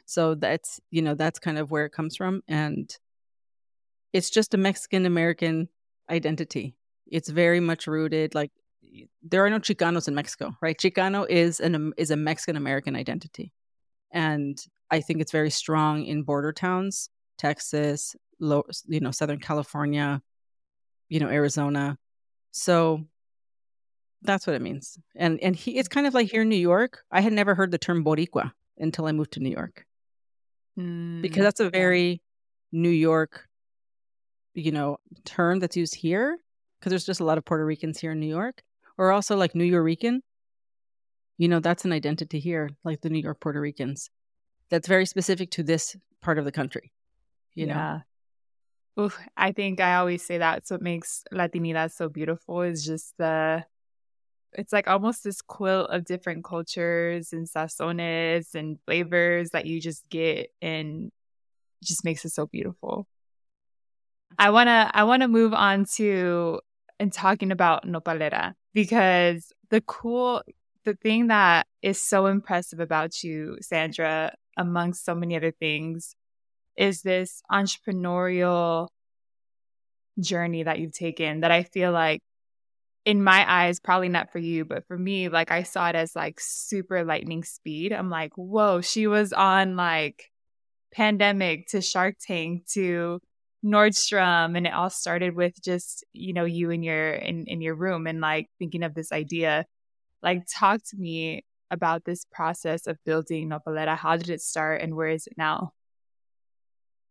So 0.05 0.35
that's, 0.35 0.79
you 0.91 1.01
know, 1.01 1.15
that's 1.15 1.39
kind 1.39 1.57
of 1.57 1.71
where 1.71 1.85
it 1.85 1.91
comes 1.91 2.15
from. 2.15 2.43
And 2.47 2.95
it's 4.11 4.29
just 4.29 4.53
a 4.53 4.57
Mexican 4.57 5.05
American 5.05 5.69
identity. 6.09 6.75
It's 7.07 7.29
very 7.29 7.59
much 7.59 7.87
rooted 7.87 8.35
like 8.35 8.51
there 9.23 9.43
are 9.43 9.49
no 9.49 9.59
Chicanos 9.59 10.07
in 10.07 10.15
Mexico, 10.15 10.55
right? 10.61 10.77
Chicano 10.77 11.27
is 11.27 11.59
an 11.59 11.93
is 11.97 12.11
a 12.11 12.15
Mexican 12.15 12.57
American 12.57 12.95
identity. 12.95 13.51
And 14.11 14.63
I 14.91 15.01
think 15.01 15.21
it's 15.21 15.31
very 15.31 15.49
strong 15.49 16.05
in 16.05 16.23
border 16.23 16.53
towns, 16.53 17.09
Texas, 17.37 18.15
low, 18.39 18.63
you 18.85 18.99
know, 18.99 19.11
Southern 19.11 19.39
California, 19.39 20.21
you 21.09 21.19
know, 21.19 21.29
Arizona. 21.29 21.97
So 22.51 23.05
that's 24.23 24.47
what 24.47 24.55
it 24.55 24.61
means. 24.61 24.97
And 25.15 25.39
and 25.41 25.55
he 25.55 25.77
it's 25.77 25.87
kind 25.87 26.07
of 26.07 26.13
like 26.13 26.29
here 26.31 26.41
in 26.41 26.49
New 26.49 26.55
York. 26.55 27.03
I 27.11 27.21
had 27.21 27.33
never 27.33 27.55
heard 27.55 27.71
the 27.71 27.77
term 27.77 28.03
Boricua 28.03 28.51
until 28.77 29.05
I 29.05 29.11
moved 29.11 29.33
to 29.33 29.39
New 29.39 29.51
York. 29.51 29.85
Mm, 30.79 31.21
because 31.21 31.43
that's 31.43 31.59
a 31.59 31.69
very 31.69 32.21
New 32.71 32.89
York, 32.89 33.47
you 34.53 34.71
know, 34.71 34.97
term 35.25 35.59
that's 35.59 35.77
used 35.77 35.95
here. 35.95 36.37
Because 36.79 36.91
there's 36.91 37.05
just 37.05 37.21
a 37.21 37.25
lot 37.25 37.37
of 37.37 37.45
Puerto 37.45 37.65
Ricans 37.65 37.99
here 37.99 38.11
in 38.11 38.19
New 38.19 38.27
York, 38.27 38.61
or 38.97 39.11
also 39.11 39.37
like 39.37 39.53
Nuyorican. 39.53 40.19
You 41.37 41.47
know, 41.47 41.59
that's 41.59 41.85
an 41.85 41.91
identity 41.91 42.39
here, 42.39 42.69
like 42.83 43.01
the 43.01 43.09
New 43.09 43.19
York 43.19 43.39
Puerto 43.39 43.59
Ricans. 43.59 44.09
That's 44.69 44.87
very 44.87 45.05
specific 45.05 45.51
to 45.51 45.63
this 45.63 45.95
part 46.21 46.37
of 46.37 46.45
the 46.45 46.51
country. 46.51 46.91
You 47.55 47.67
yeah. 47.67 47.73
know. 47.73 48.01
Oof, 49.05 49.19
I 49.35 49.53
think 49.53 49.79
I 49.79 49.95
always 49.95 50.23
say 50.23 50.37
that's 50.37 50.69
what 50.69 50.81
makes 50.81 51.23
Latinidad 51.33 51.91
so 51.91 52.09
beautiful 52.09 52.61
is 52.61 52.85
just 52.85 53.17
the 53.17 53.65
it's 54.55 54.73
like 54.73 54.87
almost 54.87 55.23
this 55.23 55.41
quilt 55.41 55.89
of 55.89 56.05
different 56.05 56.43
cultures 56.43 57.33
and 57.33 57.47
sazones 57.47 58.55
and 58.55 58.79
flavors 58.85 59.49
that 59.51 59.65
you 59.65 59.81
just 59.81 60.07
get 60.09 60.51
and 60.61 61.11
just 61.83 62.05
makes 62.05 62.25
it 62.25 62.29
so 62.29 62.45
beautiful. 62.45 63.07
I 64.37 64.49
want 64.49 64.67
to 64.67 64.91
I 64.93 65.03
want 65.03 65.21
to 65.21 65.27
move 65.27 65.53
on 65.53 65.85
to 65.95 66.59
and 66.99 67.11
talking 67.11 67.51
about 67.51 67.85
nopalera 67.85 68.53
because 68.73 69.51
the 69.69 69.81
cool 69.81 70.41
the 70.85 70.95
thing 70.95 71.27
that 71.27 71.67
is 71.81 72.01
so 72.01 72.25
impressive 72.25 72.79
about 72.79 73.23
you 73.23 73.57
Sandra 73.61 74.33
amongst 74.57 75.05
so 75.05 75.15
many 75.15 75.35
other 75.35 75.51
things 75.51 76.15
is 76.75 77.01
this 77.01 77.41
entrepreneurial 77.51 78.87
journey 80.19 80.63
that 80.63 80.79
you've 80.79 80.93
taken 80.93 81.41
that 81.41 81.51
I 81.51 81.63
feel 81.63 81.91
like 81.91 82.21
in 83.05 83.23
my 83.23 83.45
eyes, 83.51 83.79
probably 83.79 84.09
not 84.09 84.31
for 84.31 84.39
you, 84.39 84.63
but 84.65 84.87
for 84.87 84.97
me, 84.97 85.29
like 85.29 85.51
I 85.51 85.63
saw 85.63 85.89
it 85.89 85.95
as 85.95 86.15
like 86.15 86.39
super 86.39 87.03
lightning 87.03 87.43
speed. 87.43 87.91
I'm 87.91 88.09
like, 88.09 88.31
whoa, 88.35 88.81
she 88.81 89.07
was 89.07 89.33
on 89.33 89.75
like 89.75 90.31
pandemic 90.93 91.67
to 91.69 91.81
Shark 91.81 92.15
Tank 92.25 92.65
to 92.73 93.19
Nordstrom. 93.63 94.55
And 94.55 94.67
it 94.67 94.73
all 94.73 94.89
started 94.89 95.35
with 95.35 95.61
just, 95.61 96.05
you 96.13 96.33
know, 96.33 96.45
you 96.45 96.69
in 96.69 96.83
your 96.83 97.11
in, 97.13 97.45
in 97.47 97.61
your 97.61 97.75
room 97.75 98.07
and 98.07 98.21
like 98.21 98.47
thinking 98.59 98.83
of 98.83 98.93
this 98.93 99.11
idea. 99.11 99.65
Like 100.21 100.43
talk 100.49 100.81
to 100.91 100.97
me 100.97 101.43
about 101.71 102.05
this 102.05 102.25
process 102.31 102.87
of 102.87 102.97
building 103.05 103.49
Nopalera. 103.49 103.97
How 103.97 104.15
did 104.15 104.29
it 104.29 104.41
start 104.41 104.81
and 104.81 104.95
where 104.95 105.09
is 105.09 105.27
it 105.27 105.33
now? 105.37 105.73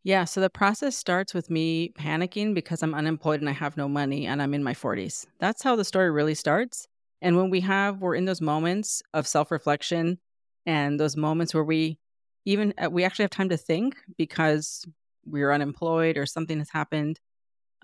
Yeah, 0.04 0.24
so 0.24 0.40
the 0.40 0.50
process 0.50 0.96
starts 0.96 1.32
with 1.32 1.48
me 1.48 1.90
panicking 1.90 2.54
because 2.54 2.82
I'm 2.82 2.94
unemployed 2.94 3.40
and 3.40 3.48
I 3.48 3.52
have 3.52 3.76
no 3.76 3.88
money 3.88 4.26
and 4.26 4.42
I'm 4.42 4.52
in 4.54 4.64
my 4.64 4.74
40s. 4.74 5.26
That's 5.38 5.62
how 5.62 5.76
the 5.76 5.84
story 5.84 6.10
really 6.10 6.34
starts. 6.34 6.88
And 7.20 7.36
when 7.36 7.50
we 7.50 7.60
have, 7.60 8.00
we're 8.00 8.16
in 8.16 8.24
those 8.24 8.40
moments 8.40 9.02
of 9.14 9.28
self 9.28 9.52
reflection 9.52 10.18
and 10.66 10.98
those 10.98 11.16
moments 11.16 11.54
where 11.54 11.62
we 11.62 11.98
even, 12.44 12.74
uh, 12.82 12.90
we 12.90 13.04
actually 13.04 13.22
have 13.24 13.30
time 13.30 13.50
to 13.50 13.56
think 13.56 13.96
because 14.18 14.84
we're 15.24 15.52
unemployed 15.52 16.16
or 16.18 16.26
something 16.26 16.58
has 16.58 16.70
happened, 16.70 17.20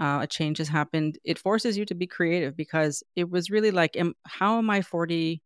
uh, 0.01 0.21
a 0.23 0.27
change 0.27 0.59
has 0.59 0.69
happened. 0.69 1.19
It 1.25 1.39
forces 1.39 1.79
you 1.79 1.85
to 1.87 1.95
be 1.95 2.09
creative 2.09 2.57
because 2.57 3.05
it 3.15 3.31
was 3.31 3.49
really 3.51 3.71
like, 3.71 3.97
am, 3.97 4.15
how 4.27 4.59
am 4.59 4.71
I 4.71 4.83
40, 4.83 5.41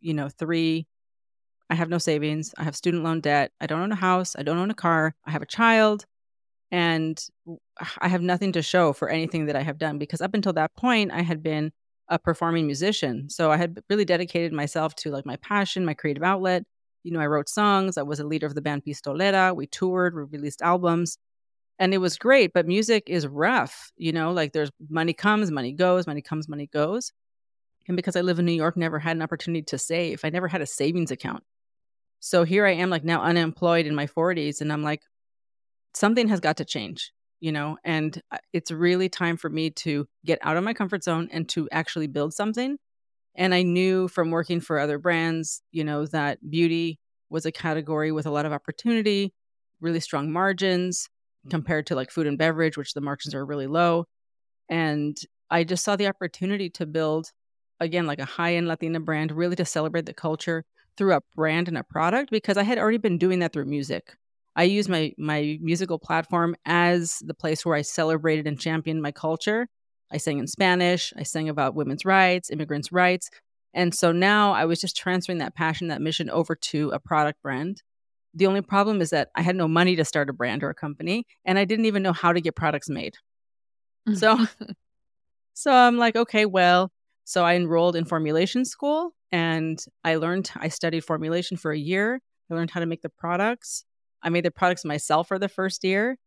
you 0.00 0.12
know, 0.14 0.28
three? 0.28 0.86
I 1.70 1.74
have 1.74 1.88
no 1.88 1.98
savings. 1.98 2.54
I 2.58 2.64
have 2.64 2.76
student 2.76 3.04
loan 3.04 3.20
debt. 3.20 3.52
I 3.60 3.66
don't 3.66 3.80
own 3.80 3.92
a 3.92 3.96
house. 3.96 4.36
I 4.38 4.42
don't 4.42 4.58
own 4.58 4.70
a 4.70 4.74
car. 4.74 5.14
I 5.24 5.30
have 5.30 5.42
a 5.42 5.46
child 5.46 6.04
and 6.70 7.22
I 8.00 8.08
have 8.08 8.22
nothing 8.22 8.52
to 8.52 8.62
show 8.62 8.92
for 8.92 9.08
anything 9.08 9.46
that 9.46 9.56
I 9.56 9.62
have 9.62 9.78
done 9.78 9.98
because 9.98 10.20
up 10.20 10.34
until 10.34 10.52
that 10.54 10.74
point, 10.76 11.12
I 11.12 11.22
had 11.22 11.42
been 11.42 11.72
a 12.08 12.18
performing 12.18 12.66
musician. 12.66 13.28
So 13.30 13.50
I 13.50 13.56
had 13.56 13.78
really 13.88 14.04
dedicated 14.04 14.52
myself 14.52 14.94
to 14.96 15.10
like 15.10 15.26
my 15.26 15.36
passion, 15.36 15.84
my 15.84 15.94
creative 15.94 16.22
outlet. 16.22 16.64
You 17.04 17.12
know, 17.12 17.20
I 17.20 17.26
wrote 17.26 17.48
songs. 17.48 17.96
I 17.96 18.02
was 18.02 18.20
a 18.20 18.26
leader 18.26 18.46
of 18.46 18.54
the 18.54 18.60
band 18.60 18.84
Pistolera. 18.84 19.54
We 19.54 19.66
toured, 19.66 20.14
we 20.14 20.22
released 20.22 20.62
albums, 20.62 21.16
and 21.78 21.94
it 21.94 21.98
was 21.98 22.18
great. 22.18 22.52
But 22.52 22.66
music 22.66 23.04
is 23.06 23.26
rough. 23.26 23.92
You 23.96 24.12
know, 24.12 24.32
like 24.32 24.52
there's 24.52 24.70
money 24.90 25.12
comes, 25.12 25.50
money 25.50 25.72
goes, 25.72 26.06
money 26.06 26.22
comes, 26.22 26.48
money 26.48 26.66
goes. 26.66 27.12
And 27.86 27.96
because 27.96 28.16
I 28.16 28.20
live 28.20 28.38
in 28.38 28.44
New 28.44 28.52
York, 28.52 28.76
never 28.76 28.98
had 28.98 29.16
an 29.16 29.22
opportunity 29.22 29.62
to 29.62 29.78
save. 29.78 30.20
I 30.24 30.30
never 30.30 30.48
had 30.48 30.60
a 30.60 30.66
savings 30.66 31.10
account. 31.10 31.42
So 32.20 32.44
here 32.44 32.66
I 32.66 32.72
am, 32.72 32.90
like 32.90 33.04
now 33.04 33.22
unemployed 33.22 33.86
in 33.86 33.94
my 33.94 34.06
40s, 34.06 34.60
and 34.60 34.72
I'm 34.72 34.82
like, 34.82 35.02
something 35.98 36.28
has 36.28 36.40
got 36.40 36.56
to 36.58 36.64
change, 36.64 37.12
you 37.40 37.52
know, 37.52 37.76
and 37.84 38.22
uh, 38.30 38.38
it's 38.52 38.70
really 38.70 39.08
time 39.08 39.36
for 39.36 39.50
me 39.50 39.70
to 39.70 40.06
get 40.24 40.38
out 40.42 40.56
of 40.56 40.64
my 40.64 40.72
comfort 40.72 41.04
zone 41.04 41.28
and 41.32 41.48
to 41.50 41.68
actually 41.72 42.06
build 42.06 42.32
something. 42.32 42.78
And 43.34 43.54
I 43.54 43.62
knew 43.62 44.08
from 44.08 44.30
working 44.30 44.60
for 44.60 44.78
other 44.78 44.98
brands, 44.98 45.62
you 45.70 45.84
know, 45.84 46.06
that 46.06 46.38
beauty 46.50 46.98
was 47.30 47.46
a 47.46 47.52
category 47.52 48.10
with 48.10 48.26
a 48.26 48.30
lot 48.30 48.46
of 48.46 48.52
opportunity, 48.52 49.32
really 49.80 50.00
strong 50.00 50.32
margins 50.32 51.08
compared 51.50 51.86
to 51.86 51.94
like 51.94 52.10
food 52.10 52.26
and 52.26 52.38
beverage, 52.38 52.76
which 52.76 52.94
the 52.94 53.00
margins 53.00 53.34
are 53.34 53.44
really 53.44 53.66
low. 53.66 54.06
And 54.68 55.16
I 55.50 55.64
just 55.64 55.84
saw 55.84 55.96
the 55.96 56.08
opportunity 56.08 56.68
to 56.70 56.86
build, 56.86 57.30
again, 57.80 58.06
like 58.06 58.18
a 58.18 58.24
high 58.24 58.54
end 58.54 58.68
Latina 58.68 59.00
brand, 59.00 59.32
really 59.32 59.56
to 59.56 59.64
celebrate 59.64 60.06
the 60.06 60.14
culture 60.14 60.64
through 60.96 61.14
a 61.14 61.22
brand 61.36 61.68
and 61.68 61.78
a 61.78 61.84
product 61.84 62.30
because 62.30 62.56
I 62.56 62.64
had 62.64 62.78
already 62.78 62.98
been 62.98 63.18
doing 63.18 63.38
that 63.38 63.52
through 63.52 63.66
music. 63.66 64.16
I 64.58 64.64
used 64.64 64.88
my 64.88 65.12
my 65.16 65.56
musical 65.62 66.00
platform 66.00 66.56
as 66.66 67.18
the 67.24 67.32
place 67.32 67.64
where 67.64 67.76
I 67.76 67.82
celebrated 67.82 68.48
and 68.48 68.58
championed 68.58 69.00
my 69.00 69.12
culture. 69.12 69.68
I 70.10 70.16
sang 70.16 70.38
in 70.38 70.48
Spanish, 70.48 71.12
I 71.16 71.22
sang 71.22 71.48
about 71.48 71.76
women's 71.76 72.04
rights, 72.04 72.50
immigrants' 72.50 72.90
rights. 72.90 73.30
And 73.72 73.94
so 73.94 74.10
now 74.10 74.54
I 74.54 74.64
was 74.64 74.80
just 74.80 74.96
transferring 74.96 75.38
that 75.38 75.54
passion, 75.54 75.88
that 75.88 76.02
mission 76.02 76.28
over 76.28 76.56
to 76.56 76.90
a 76.90 76.98
product 76.98 77.40
brand. 77.40 77.82
The 78.34 78.46
only 78.46 78.62
problem 78.62 79.00
is 79.00 79.10
that 79.10 79.28
I 79.36 79.42
had 79.42 79.54
no 79.54 79.68
money 79.68 79.94
to 79.94 80.04
start 80.04 80.28
a 80.28 80.32
brand 80.32 80.64
or 80.64 80.70
a 80.70 80.74
company, 80.74 81.24
and 81.44 81.56
I 81.56 81.64
didn't 81.64 81.84
even 81.84 82.02
know 82.02 82.12
how 82.12 82.32
to 82.32 82.40
get 82.40 82.56
products 82.56 82.88
made. 82.88 83.14
Mm. 84.08 84.18
So 84.18 84.46
so 85.54 85.72
I'm 85.72 85.98
like, 85.98 86.16
okay, 86.16 86.46
well, 86.46 86.90
so 87.22 87.44
I 87.44 87.54
enrolled 87.54 87.94
in 87.94 88.06
formulation 88.06 88.64
school 88.64 89.12
and 89.30 89.78
I 90.02 90.16
learned 90.16 90.50
I 90.56 90.68
studied 90.68 91.04
formulation 91.04 91.56
for 91.56 91.70
a 91.70 91.78
year. 91.78 92.20
I 92.50 92.54
learned 92.54 92.72
how 92.72 92.80
to 92.80 92.86
make 92.86 93.02
the 93.02 93.08
products. 93.08 93.84
I 94.22 94.30
made 94.30 94.44
the 94.44 94.50
products 94.50 94.84
myself 94.84 95.28
for 95.28 95.38
the 95.38 95.48
first 95.48 95.84
year. 95.84 96.18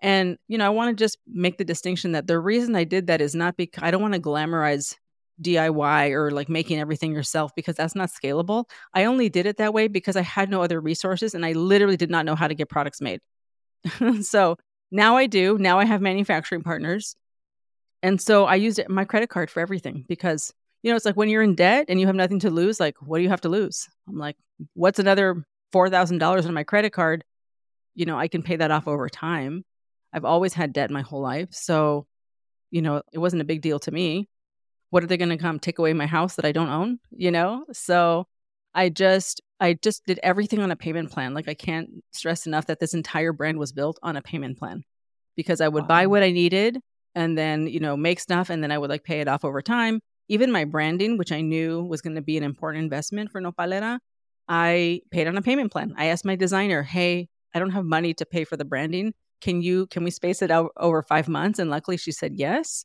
And, 0.00 0.38
you 0.48 0.56
know, 0.56 0.66
I 0.66 0.70
want 0.70 0.96
to 0.96 1.02
just 1.02 1.18
make 1.26 1.58
the 1.58 1.64
distinction 1.64 2.12
that 2.12 2.26
the 2.26 2.38
reason 2.38 2.74
I 2.74 2.84
did 2.84 3.08
that 3.08 3.20
is 3.20 3.34
not 3.34 3.56
because 3.56 3.82
I 3.82 3.90
don't 3.90 4.00
want 4.00 4.14
to 4.14 4.20
glamorize 4.20 4.96
DIY 5.42 6.12
or 6.12 6.30
like 6.30 6.48
making 6.48 6.78
everything 6.78 7.12
yourself 7.12 7.52
because 7.54 7.76
that's 7.76 7.94
not 7.94 8.10
scalable. 8.10 8.64
I 8.94 9.04
only 9.04 9.28
did 9.28 9.46
it 9.46 9.58
that 9.58 9.74
way 9.74 9.88
because 9.88 10.16
I 10.16 10.22
had 10.22 10.50
no 10.50 10.62
other 10.62 10.80
resources 10.80 11.34
and 11.34 11.44
I 11.44 11.52
literally 11.52 11.96
did 11.96 12.10
not 12.10 12.24
know 12.26 12.34
how 12.34 12.48
to 12.48 12.54
get 12.54 12.68
products 12.68 13.00
made. 13.00 13.20
so 14.22 14.56
now 14.90 15.16
I 15.16 15.26
do. 15.26 15.58
Now 15.58 15.78
I 15.78 15.84
have 15.84 16.00
manufacturing 16.00 16.62
partners. 16.62 17.14
And 18.02 18.20
so 18.20 18.46
I 18.46 18.54
used 18.56 18.80
my 18.88 19.04
credit 19.04 19.28
card 19.28 19.50
for 19.50 19.60
everything 19.60 20.04
because, 20.08 20.52
you 20.82 20.90
know, 20.90 20.96
it's 20.96 21.04
like 21.04 21.16
when 21.16 21.28
you're 21.28 21.42
in 21.42 21.54
debt 21.54 21.86
and 21.88 22.00
you 22.00 22.06
have 22.06 22.16
nothing 22.16 22.40
to 22.40 22.50
lose, 22.50 22.80
like, 22.80 22.96
what 23.00 23.18
do 23.18 23.22
you 23.22 23.28
have 23.28 23.42
to 23.42 23.50
lose? 23.50 23.88
I'm 24.08 24.18
like, 24.18 24.36
what's 24.74 24.98
another 24.98 25.44
$4,000 25.72 26.46
on 26.46 26.54
my 26.54 26.64
credit 26.64 26.92
card, 26.92 27.24
you 27.94 28.06
know, 28.06 28.18
I 28.18 28.28
can 28.28 28.42
pay 28.42 28.56
that 28.56 28.70
off 28.70 28.88
over 28.88 29.08
time. 29.08 29.64
I've 30.12 30.24
always 30.24 30.54
had 30.54 30.72
debt 30.72 30.90
my 30.90 31.02
whole 31.02 31.20
life. 31.20 31.48
So, 31.52 32.06
you 32.70 32.82
know, 32.82 33.02
it 33.12 33.18
wasn't 33.18 33.42
a 33.42 33.46
big 33.46 33.62
deal 33.62 33.78
to 33.80 33.90
me. 33.90 34.28
What 34.90 35.04
are 35.04 35.06
they 35.06 35.16
going 35.16 35.30
to 35.30 35.36
come 35.36 35.58
take 35.58 35.78
away 35.78 35.92
my 35.92 36.06
house 36.06 36.36
that 36.36 36.44
I 36.44 36.52
don't 36.52 36.68
own, 36.68 36.98
you 37.10 37.30
know? 37.30 37.64
So, 37.72 38.26
I 38.74 38.88
just 38.88 39.40
I 39.58 39.74
just 39.74 40.06
did 40.06 40.20
everything 40.22 40.60
on 40.60 40.70
a 40.70 40.76
payment 40.76 41.10
plan. 41.10 41.34
Like 41.34 41.48
I 41.48 41.54
can't 41.54 42.02
stress 42.12 42.46
enough 42.46 42.66
that 42.66 42.80
this 42.80 42.94
entire 42.94 43.32
brand 43.32 43.58
was 43.58 43.72
built 43.72 43.98
on 44.02 44.16
a 44.16 44.22
payment 44.22 44.58
plan 44.58 44.84
because 45.36 45.60
I 45.60 45.68
would 45.68 45.82
wow. 45.82 45.88
buy 45.88 46.06
what 46.06 46.22
I 46.22 46.30
needed 46.30 46.78
and 47.14 47.36
then, 47.36 47.66
you 47.66 47.80
know, 47.80 47.96
make 47.96 48.20
stuff 48.20 48.50
and 48.50 48.62
then 48.62 48.70
I 48.70 48.78
would 48.78 48.90
like 48.90 49.04
pay 49.04 49.20
it 49.20 49.28
off 49.28 49.44
over 49.44 49.60
time. 49.60 50.00
Even 50.28 50.52
my 50.52 50.64
branding, 50.64 51.18
which 51.18 51.32
I 51.32 51.40
knew 51.40 51.82
was 51.82 52.00
going 52.00 52.14
to 52.14 52.22
be 52.22 52.36
an 52.36 52.44
important 52.44 52.84
investment 52.84 53.32
for 53.32 53.40
Nopalera, 53.40 53.98
I 54.50 55.02
paid 55.12 55.28
on 55.28 55.36
a 55.38 55.42
payment 55.42 55.70
plan. 55.70 55.94
I 55.96 56.06
asked 56.06 56.24
my 56.24 56.34
designer, 56.34 56.82
"Hey, 56.82 57.28
I 57.54 57.60
don't 57.60 57.70
have 57.70 57.84
money 57.84 58.12
to 58.14 58.26
pay 58.26 58.44
for 58.44 58.56
the 58.56 58.64
branding. 58.64 59.14
Can 59.40 59.62
you 59.62 59.86
can 59.86 60.02
we 60.04 60.10
space 60.10 60.42
it 60.42 60.50
out 60.50 60.72
over 60.76 61.02
5 61.02 61.28
months?" 61.28 61.60
And 61.60 61.70
luckily 61.70 61.96
she 61.96 62.10
said 62.12 62.34
yes. 62.34 62.84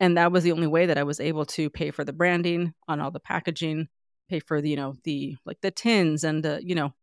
And 0.00 0.16
that 0.16 0.32
was 0.32 0.44
the 0.44 0.52
only 0.52 0.66
way 0.66 0.86
that 0.86 0.98
I 0.98 1.02
was 1.02 1.20
able 1.20 1.44
to 1.46 1.68
pay 1.70 1.90
for 1.90 2.04
the 2.04 2.12
branding 2.12 2.74
on 2.88 3.00
all 3.00 3.10
the 3.10 3.20
packaging, 3.20 3.88
pay 4.30 4.40
for 4.40 4.60
the, 4.62 4.70
you 4.70 4.76
know, 4.76 4.94
the 5.04 5.36
like 5.44 5.60
the 5.60 5.70
tins 5.70 6.24
and 6.24 6.42
the, 6.44 6.60
you 6.64 6.74
know. 6.74 6.94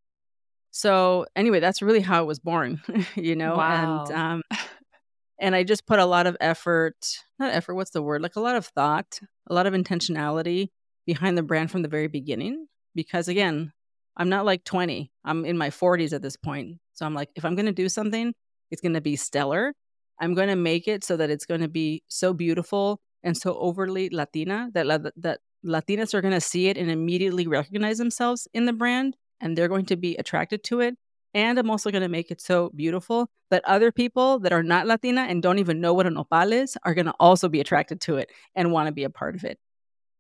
So, 0.72 1.26
anyway, 1.36 1.60
that's 1.62 1.82
really 1.82 2.02
how 2.02 2.24
it 2.24 2.28
was 2.28 2.40
born, 2.40 2.82
you 3.16 3.36
know, 3.36 3.58
wow. 3.58 4.06
and 4.06 4.18
um 4.18 4.44
and 5.40 5.56
I 5.56 5.64
just 5.64 5.86
put 5.86 6.00
a 6.00 6.06
lot 6.06 6.28
of 6.28 6.38
effort, 6.42 6.96
not 7.40 7.54
effort, 7.54 7.76
what's 7.76 7.92
the 7.92 8.02
word? 8.02 8.22
Like 8.24 8.36
a 8.36 8.42
lot 8.42 8.56
of 8.56 8.66
thought, 8.68 9.20
a 9.48 9.54
lot 9.54 9.68
of 9.68 9.74
intentionality 9.74 10.70
behind 11.06 11.38
the 11.38 11.44
brand 11.44 11.70
from 11.72 11.84
the 11.84 11.88
very 11.90 12.08
beginning 12.08 12.68
because 12.96 13.28
again, 13.28 13.74
I'm 14.18 14.30
not 14.30 14.46
like 14.46 14.64
20. 14.64 15.12
I'm 15.24 15.46
in 15.46 15.58
my 15.58 15.70
40s 15.70 16.14
at 16.14 16.22
this 16.22 16.38
point. 16.38 16.80
So 16.94 17.06
I'm 17.06 17.14
like, 17.14 17.30
if 17.36 17.44
I'm 17.44 17.56
going 17.56 17.66
to 17.66 17.72
do 17.72 17.90
something, 17.90 18.34
it's 18.72 18.82
going 18.82 18.94
to 18.94 19.02
be 19.02 19.16
stellar. 19.16 19.74
I'm 20.20 20.34
going 20.34 20.48
to 20.48 20.56
make 20.56 20.88
it 20.88 21.04
so 21.04 21.18
that 21.18 21.30
it's 21.30 21.46
going 21.46 21.62
to 21.62 21.68
be 21.68 22.04
so 22.08 22.34
beautiful 22.34 23.02
and 23.24 23.36
so 23.36 23.58
overly 23.58 24.10
Latina 24.10 24.70
that 24.74 25.12
that 25.18 25.40
Latinas 25.66 26.14
are 26.14 26.22
going 26.22 26.34
to 26.34 26.42
see 26.42 26.68
it 26.68 26.78
and 26.78 26.90
immediately 26.92 27.48
recognize 27.48 27.98
themselves 27.98 28.48
in 28.54 28.66
the 28.66 28.74
brand 28.74 29.18
and 29.42 29.58
they're 29.58 29.68
going 29.68 29.86
to 29.88 29.96
be 29.96 30.16
attracted 30.16 30.64
to 30.66 30.80
it. 30.80 30.96
And 31.34 31.60
I'm 31.60 31.70
also 31.70 31.92
going 31.92 32.04
to 32.04 32.08
make 32.08 32.32
it 32.32 32.40
so 32.40 32.72
beautiful 32.76 33.30
that 33.50 33.66
other 33.66 33.92
people 33.92 34.40
that 34.40 34.54
are 34.54 34.64
not 34.64 34.88
Latina 34.88 35.22
and 35.22 35.44
don't 35.44 35.60
even 35.60 35.82
know 35.82 35.94
what 35.94 36.08
a 36.08 36.10
nopal 36.10 36.54
is 36.54 36.78
are 36.84 36.94
going 36.94 37.08
to 37.08 37.16
also 37.20 37.50
be 37.50 37.60
attracted 37.60 38.00
to 38.02 38.18
it 38.18 38.30
and 38.56 38.72
want 38.72 38.88
to 38.88 38.94
be 38.94 39.04
a 39.04 39.10
part 39.10 39.36
of 39.36 39.44
it. 39.44 39.60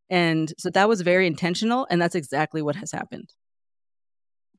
And 0.09 0.51
so 0.57 0.69
that 0.71 0.89
was 0.89 1.01
very 1.01 1.25
intentional. 1.25 1.87
And 1.89 2.01
that's 2.01 2.15
exactly 2.15 2.61
what 2.61 2.75
has 2.75 2.91
happened. 2.91 3.29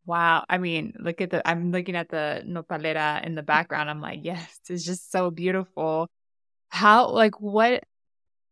Wow. 0.06 0.44
I 0.48 0.58
mean, 0.58 0.94
look 1.00 1.20
at 1.20 1.30
the, 1.30 1.46
I'm 1.46 1.72
looking 1.72 1.96
at 1.96 2.08
the 2.08 2.42
nopalera 2.46 3.24
in 3.26 3.34
the 3.34 3.42
background. 3.42 3.90
I'm 3.90 4.00
like, 4.00 4.20
yes, 4.22 4.60
it's 4.70 4.84
just 4.84 5.10
so 5.10 5.30
beautiful. 5.30 6.08
How, 6.68 7.10
like, 7.10 7.40
what, 7.40 7.82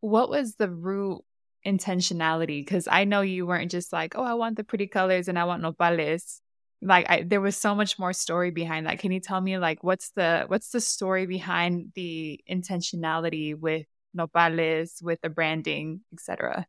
what 0.01 0.29
was 0.29 0.57
the 0.57 0.69
root 0.69 1.23
intentionality? 1.65 2.61
Because 2.61 2.89
I 2.91 3.05
know 3.05 3.21
you 3.21 3.47
weren't 3.47 3.71
just 3.71 3.93
like, 3.93 4.17
oh, 4.19 4.25
I 4.25 4.35
want 4.35 4.57
the 4.57 4.65
pretty 4.65 4.89
colors 4.89 5.29
and 5.29 5.39
I 5.39 5.45
want 5.45 5.63
nopales. 5.63 6.41
Like, 6.83 7.09
I, 7.09 7.23
there 7.23 7.41
was 7.41 7.57
so 7.57 7.75
much 7.75 8.01
more 8.01 8.13
story 8.13 8.51
behind 8.51 8.87
that. 8.87 8.99
Can 8.99 9.13
you 9.13 9.21
tell 9.21 9.41
me, 9.41 9.57
like, 9.59 9.85
what's 9.85 10.11
the, 10.11 10.45
what's 10.49 10.71
the 10.71 10.81
story 10.81 11.27
behind 11.27 11.93
the 11.95 12.41
intentionality 12.51 13.59
with 13.59 13.87
nopales, 14.17 15.01
with 15.03 15.21
the 15.23 15.31
branding, 15.31 16.01
etc.? 16.13 16.67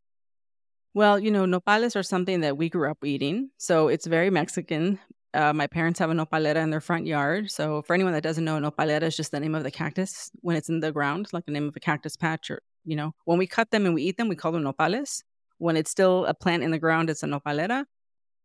Well, 0.96 1.18
you 1.18 1.30
know, 1.30 1.44
nopales 1.44 1.94
are 1.94 2.02
something 2.02 2.40
that 2.40 2.56
we 2.56 2.70
grew 2.70 2.90
up 2.90 3.04
eating. 3.04 3.50
So 3.58 3.88
it's 3.88 4.06
very 4.06 4.30
Mexican. 4.30 4.98
Uh, 5.34 5.52
my 5.52 5.66
parents 5.66 5.98
have 5.98 6.08
a 6.08 6.14
nopalera 6.14 6.56
in 6.56 6.70
their 6.70 6.80
front 6.80 7.06
yard. 7.06 7.50
So 7.50 7.82
for 7.82 7.92
anyone 7.92 8.14
that 8.14 8.22
doesn't 8.22 8.46
know, 8.46 8.58
nopalera 8.58 9.02
is 9.02 9.14
just 9.14 9.30
the 9.30 9.38
name 9.38 9.54
of 9.54 9.62
the 9.62 9.70
cactus 9.70 10.30
when 10.40 10.56
it's 10.56 10.70
in 10.70 10.80
the 10.80 10.92
ground, 10.92 11.28
like 11.34 11.44
the 11.44 11.52
name 11.52 11.68
of 11.68 11.76
a 11.76 11.80
cactus 11.80 12.16
patch. 12.16 12.50
Or, 12.50 12.62
you 12.86 12.96
know, 12.96 13.12
when 13.26 13.36
we 13.36 13.46
cut 13.46 13.70
them 13.70 13.84
and 13.84 13.94
we 13.94 14.04
eat 14.04 14.16
them, 14.16 14.28
we 14.28 14.36
call 14.36 14.52
them 14.52 14.64
nopales. 14.64 15.22
When 15.58 15.76
it's 15.76 15.90
still 15.90 16.24
a 16.24 16.32
plant 16.32 16.62
in 16.62 16.70
the 16.70 16.78
ground, 16.78 17.10
it's 17.10 17.22
a 17.22 17.26
nopalera. 17.26 17.84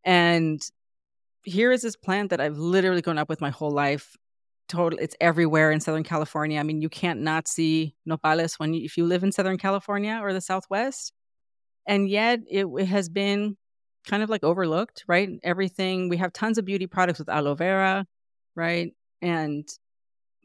And 0.03 0.61
here 1.45 1.71
is 1.71 1.83
this 1.83 1.95
plant 1.95 2.31
that 2.31 2.41
I've 2.41 2.57
literally 2.57 3.01
grown 3.01 3.17
up 3.17 3.29
with 3.29 3.39
my 3.39 3.51
whole 3.51 3.71
life. 3.71 4.17
Total, 4.67 4.99
it's 4.99 5.15
everywhere 5.21 5.71
in 5.71 5.79
Southern 5.79 6.03
California. 6.03 6.59
I 6.59 6.63
mean, 6.63 6.81
you 6.81 6.89
can't 6.89 7.21
not 7.21 7.47
see 7.47 7.95
nopales 8.05 8.59
when 8.59 8.73
you, 8.73 8.83
if 8.83 8.97
you 8.97 9.05
live 9.05 9.23
in 9.23 9.31
Southern 9.31 9.57
California 9.57 10.19
or 10.21 10.33
the 10.33 10.41
Southwest 10.41 11.13
and 11.87 12.09
yet 12.09 12.39
it, 12.49 12.65
it 12.65 12.85
has 12.85 13.09
been 13.09 13.57
kind 14.07 14.23
of 14.23 14.29
like 14.29 14.43
overlooked, 14.43 15.03
right? 15.07 15.29
Everything 15.43 16.09
we 16.09 16.17
have 16.17 16.33
tons 16.33 16.57
of 16.57 16.65
beauty 16.65 16.87
products 16.87 17.19
with 17.19 17.29
aloe 17.29 17.55
vera, 17.55 18.05
right? 18.55 18.93
And 19.21 19.67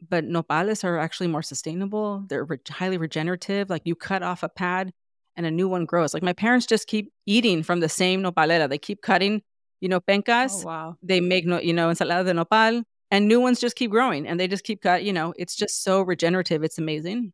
but 0.09 0.25
nopales 0.25 0.83
are 0.83 0.99
actually 0.99 1.27
more 1.27 1.41
sustainable. 1.41 2.23
They're 2.27 2.45
re- 2.45 2.59
highly 2.69 2.97
regenerative. 2.97 3.69
Like 3.69 3.81
you 3.85 3.95
cut 3.95 4.21
off 4.21 4.43
a 4.43 4.49
pad 4.49 4.93
and 5.35 5.45
a 5.45 5.51
new 5.51 5.67
one 5.67 5.85
grows. 5.85 6.13
Like 6.13 6.23
my 6.23 6.33
parents 6.33 6.65
just 6.65 6.87
keep 6.87 7.11
eating 7.25 7.63
from 7.63 7.79
the 7.79 7.89
same 7.89 8.21
nopalera. 8.21 8.69
They 8.69 8.77
keep 8.77 9.01
cutting, 9.01 9.41
you 9.79 9.89
know, 9.89 9.99
pencas. 9.99 10.63
Oh, 10.63 10.67
wow. 10.67 10.97
They 11.01 11.19
make 11.19 11.45
no, 11.45 11.59
you 11.59 11.73
know, 11.73 11.89
ensalada 11.89 12.25
de 12.25 12.33
nopal, 12.33 12.83
and 13.09 13.27
new 13.27 13.39
ones 13.39 13.59
just 13.59 13.75
keep 13.75 13.91
growing, 13.91 14.27
and 14.27 14.39
they 14.39 14.47
just 14.47 14.63
keep 14.63 14.81
cut. 14.81 15.03
You 15.03 15.13
know, 15.13 15.33
it's 15.37 15.55
just 15.55 15.83
so 15.83 16.01
regenerative. 16.01 16.63
It's 16.63 16.77
amazing. 16.77 17.33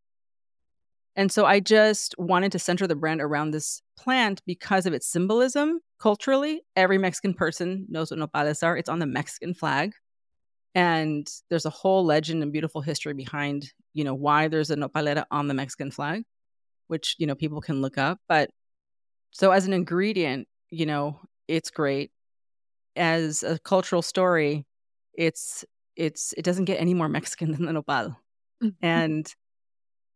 And 1.16 1.32
so 1.32 1.46
I 1.46 1.60
just 1.60 2.16
wanted 2.18 2.52
to 2.54 2.60
center 2.60 2.88
the 2.88 2.96
brand 2.96 3.22
around 3.22 3.52
this 3.52 3.82
plant 3.98 4.42
because 4.46 4.86
of 4.86 4.94
its 4.94 5.08
symbolism 5.08 5.80
culturally. 6.00 6.62
Every 6.76 6.98
Mexican 6.98 7.34
person 7.34 7.86
knows 7.90 8.10
what 8.10 8.20
nopales 8.20 8.64
are. 8.66 8.76
It's 8.76 8.90
on 8.90 9.00
the 9.00 9.06
Mexican 9.06 9.54
flag. 9.54 9.94
And 10.76 11.30
there's 11.50 11.68
a 11.68 11.70
whole 11.70 12.04
legend 12.04 12.42
and 12.42 12.52
beautiful 12.52 12.82
history 12.82 13.14
behind, 13.14 13.72
you 13.94 14.04
know, 14.04 14.16
why 14.16 14.48
there's 14.48 14.72
a 14.72 14.76
nopalera 14.76 15.26
on 15.30 15.48
the 15.48 15.54
Mexican 15.54 15.92
flag, 15.92 16.24
which, 16.88 17.16
you 17.20 17.28
know, 17.28 17.36
people 17.36 17.62
can 17.62 17.82
look 17.82 18.00
up. 18.00 18.20
But 18.28 18.50
so 19.30 19.52
as 19.52 19.68
an 19.68 19.74
ingredient, 19.74 20.48
you 20.72 20.88
know, 20.88 21.20
it's 21.48 21.70
great. 21.70 22.12
As 22.96 23.44
a 23.44 23.60
cultural 23.60 24.02
story, 24.02 24.66
it's 25.14 25.64
it's 25.96 26.34
it 26.34 26.44
doesn't 26.44 26.66
get 26.66 26.82
any 26.82 26.96
more 26.96 27.10
Mexican 27.10 27.52
than 27.54 27.66
the 27.66 27.74
nopal. 27.74 28.18
Mm-hmm. 28.64 28.86
and 28.86 29.36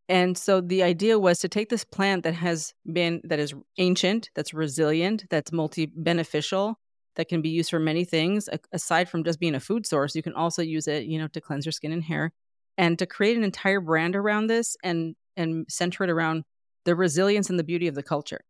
and 0.09 0.37
so 0.37 0.61
the 0.61 0.83
idea 0.83 1.19
was 1.19 1.39
to 1.39 1.49
take 1.49 1.69
this 1.69 1.83
plant 1.83 2.23
that 2.23 2.33
has 2.33 2.73
been 2.91 3.21
that 3.25 3.39
is 3.39 3.53
ancient, 3.77 4.29
that's 4.35 4.53
resilient, 4.53 5.25
that's 5.29 5.51
multi 5.51 5.87
beneficial, 5.87 6.79
that 7.15 7.27
can 7.27 7.41
be 7.41 7.49
used 7.49 7.69
for 7.69 7.79
many 7.79 8.05
things 8.05 8.47
aside 8.71 9.09
from 9.09 9.23
just 9.23 9.39
being 9.39 9.55
a 9.55 9.59
food 9.59 9.85
source. 9.85 10.15
You 10.15 10.23
can 10.23 10.33
also 10.33 10.61
use 10.61 10.87
it, 10.87 11.05
you 11.05 11.19
know, 11.19 11.27
to 11.29 11.41
cleanse 11.41 11.65
your 11.65 11.73
skin 11.73 11.91
and 11.91 12.03
hair, 12.03 12.31
and 12.77 12.97
to 12.99 13.05
create 13.05 13.37
an 13.37 13.43
entire 13.43 13.81
brand 13.81 14.15
around 14.15 14.47
this 14.47 14.77
and 14.81 15.15
and 15.35 15.65
center 15.67 16.05
it 16.05 16.09
around 16.09 16.43
the 16.85 16.95
resilience 16.95 17.49
and 17.49 17.59
the 17.59 17.63
beauty 17.63 17.87
of 17.87 17.95
the 17.95 18.03
culture. 18.03 18.41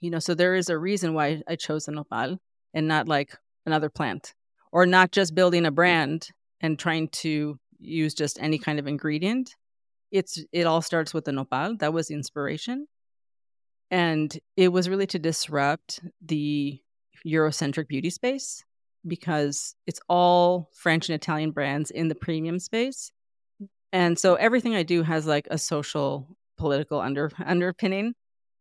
You 0.00 0.10
know, 0.10 0.20
so 0.20 0.34
there 0.34 0.54
is 0.54 0.68
a 0.68 0.78
reason 0.78 1.14
why 1.14 1.42
I 1.48 1.56
chose 1.56 1.86
the 1.86 1.92
nopal 1.92 2.38
and 2.72 2.86
not 2.86 3.08
like 3.08 3.36
another 3.66 3.88
plant, 3.88 4.32
or 4.70 4.86
not 4.86 5.10
just 5.10 5.34
building 5.34 5.66
a 5.66 5.72
mm. 5.72 5.74
brand 5.74 6.28
and 6.60 6.78
trying 6.78 7.08
to 7.08 7.58
use 7.80 8.14
just 8.14 8.38
any 8.40 8.58
kind 8.58 8.78
of 8.78 8.86
ingredient 8.86 9.56
it's 10.12 10.38
it 10.52 10.66
all 10.66 10.82
starts 10.82 11.12
with 11.12 11.24
the 11.24 11.32
nopal. 11.32 11.76
That 11.78 11.92
was 11.92 12.10
inspiration. 12.10 12.86
And 13.90 14.38
it 14.56 14.68
was 14.68 14.88
really 14.88 15.06
to 15.08 15.18
disrupt 15.18 16.00
the 16.24 16.80
Eurocentric 17.26 17.88
beauty 17.88 18.10
space 18.10 18.64
because 19.06 19.74
it's 19.86 20.00
all 20.08 20.70
French 20.72 21.08
and 21.08 21.16
Italian 21.16 21.50
brands 21.50 21.90
in 21.90 22.08
the 22.08 22.14
premium 22.14 22.58
space. 22.58 23.10
And 23.92 24.18
so 24.18 24.36
everything 24.36 24.74
I 24.74 24.82
do 24.82 25.02
has 25.02 25.26
like 25.26 25.48
a 25.50 25.58
social 25.58 26.36
political 26.56 27.00
under 27.00 27.30
underpinning. 27.44 28.14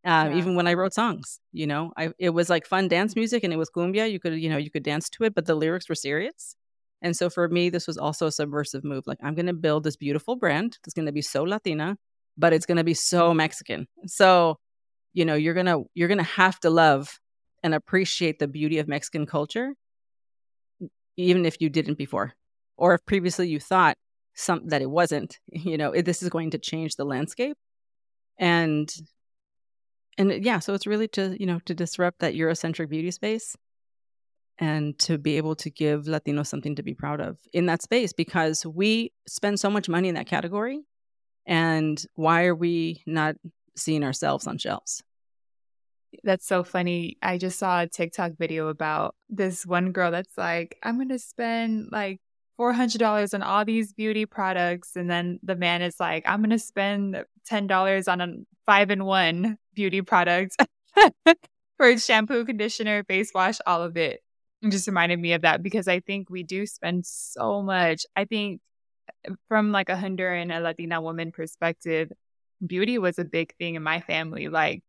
Um, 0.04 0.32
yeah. 0.32 0.38
Even 0.38 0.56
when 0.56 0.66
I 0.66 0.74
wrote 0.74 0.94
songs, 0.94 1.40
you 1.54 1.68
know, 1.68 1.94
I 1.96 2.12
it 2.18 2.32
was 2.32 2.50
like 2.50 2.66
fun 2.66 2.88
dance 2.88 3.16
music 3.16 3.44
and 3.44 3.54
it 3.54 3.58
was 3.58 3.70
cumbia. 3.70 4.12
You 4.12 4.20
could 4.20 4.34
you 4.34 4.50
know 4.50 4.58
you 4.58 4.72
could 4.72 4.84
dance 4.84 5.10
to 5.12 5.26
it, 5.26 5.36
but 5.36 5.46
the 5.46 5.56
lyrics 5.56 5.88
were 5.88 5.96
serious. 5.96 6.56
And 7.02 7.16
so 7.18 7.30
for 7.30 7.48
me, 7.48 7.70
this 7.70 7.88
was 7.88 7.98
also 7.98 8.28
a 8.28 8.32
subversive 8.32 8.84
move. 8.84 9.08
Like, 9.08 9.18
I'm 9.24 9.34
going 9.34 9.48
to 9.48 9.54
build 9.54 9.84
this 9.84 9.96
beautiful 9.96 10.36
brand 10.36 10.78
that's 10.84 10.94
going 10.94 11.08
to 11.08 11.12
be 11.12 11.22
so 11.22 11.44
Latina, 11.44 11.98
but 12.38 12.54
it's 12.54 12.66
going 12.66 12.78
to 12.78 12.84
be 12.84 12.94
so 12.94 13.34
Mexican. 13.34 13.88
So, 14.06 14.58
you 15.14 15.26
know, 15.26 15.34
you're 15.34 15.56
going 15.56 15.66
to, 15.66 15.84
you're 15.96 16.08
going 16.08 16.20
to 16.20 16.24
have 16.24 16.60
to 16.60 16.70
love 16.70 17.20
and 17.64 17.74
appreciate 17.74 18.40
the 18.40 18.48
beauty 18.48 18.78
of 18.80 18.88
Mexican 18.88 19.26
culture, 19.26 19.74
even 21.18 21.46
if 21.46 21.60
you 21.60 21.70
didn't 21.70 21.98
before, 21.98 22.34
or 22.78 22.94
if 22.94 23.06
previously 23.06 23.48
you 23.48 23.60
thought 23.60 23.98
some 24.36 24.68
that 24.68 24.82
it 24.82 24.90
wasn't, 24.90 25.40
you 25.52 25.78
know, 25.78 25.92
it, 25.92 26.06
this 26.06 26.22
is 26.22 26.30
going 26.30 26.52
to 26.52 26.60
change 26.60 26.96
the 26.96 27.06
landscape. 27.06 27.58
And, 28.38 28.92
and 30.18 30.44
yeah, 30.44 30.60
so 30.60 30.74
it's 30.74 30.88
really 30.88 31.08
to, 31.10 31.36
you 31.40 31.48
know, 31.48 31.60
to 31.66 31.74
disrupt 31.74 32.20
that 32.20 32.36
Eurocentric 32.36 32.90
beauty 32.90 33.12
space 33.12 33.56
and 34.62 34.98
to 35.00 35.18
be 35.18 35.38
able 35.38 35.56
to 35.56 35.72
give 35.72 36.04
Latinos 36.04 36.46
something 36.46 36.76
to 36.76 36.84
be 36.84 36.94
proud 36.94 37.20
of 37.20 37.40
in 37.52 37.66
that 37.66 37.82
space 37.82 38.14
because 38.14 38.64
we 38.64 39.12
spend 39.28 39.60
so 39.60 39.72
much 39.72 39.90
money 39.90 40.08
in 40.08 40.16
that 40.16 40.28
category. 40.28 40.82
And 41.48 42.02
why 42.14 42.46
are 42.46 42.56
we 42.56 43.02
not 43.08 43.36
seeing 43.76 44.04
ourselves 44.04 44.46
on 44.46 44.60
shelves? 44.60 45.04
That's 46.24 46.46
so 46.46 46.64
funny. 46.64 47.18
I 47.24 47.40
just 47.40 47.58
saw 47.58 47.82
a 47.82 47.88
TikTok 47.88 48.34
video 48.38 48.68
about 48.68 49.16
this 49.30 49.66
one 49.66 49.94
girl 49.94 50.12
that's 50.12 50.38
like, 50.38 50.78
I'm 50.84 50.98
going 50.98 51.10
to 51.10 51.18
spend 51.18 51.90
like 51.92 52.20
$400 52.60 53.34
on 53.34 53.42
all 53.42 53.66
these 53.66 53.94
beauty 53.94 54.28
products. 54.28 54.96
And 54.96 55.10
then 55.10 55.40
the 55.42 55.56
man 55.56 55.82
is 55.82 56.00
like, 56.00 56.24
I'm 56.28 56.42
going 56.42 56.52
to 56.52 56.60
spend 56.60 57.26
$10 57.50 58.12
on 58.12 58.22
a 58.22 58.28
five 58.68 58.92
in 58.92 59.06
one 59.06 59.58
beauty 59.74 60.04
product 60.04 60.58
for 61.78 61.98
shampoo, 61.98 62.46
conditioner, 62.46 63.04
face 63.06 63.32
wash, 63.34 63.58
all 63.66 63.82
of 63.82 63.98
it 63.98 64.22
just 64.70 64.88
reminded 64.88 65.20
me 65.20 65.34
of 65.34 65.42
that 65.42 65.64
because 65.64 65.88
I 65.88 66.00
think 66.00 66.30
we 66.30 66.44
do 66.44 66.66
spend 66.66 67.06
so 67.06 67.62
much. 67.62 68.06
I 68.16 68.26
think 68.26 68.62
uh, 69.28 69.34
from 69.48 69.72
like 69.72 69.90
a 69.90 69.96
Honduran, 69.96 70.56
a 70.56 70.60
Latina 70.60 71.02
woman 71.02 71.32
perspective, 71.32 72.12
beauty 72.66 72.98
was 72.98 73.18
a 73.18 73.26
big 73.26 73.56
thing 73.58 73.76
in 73.76 73.84
my 73.84 74.02
family. 74.02 74.48
Like, 74.48 74.84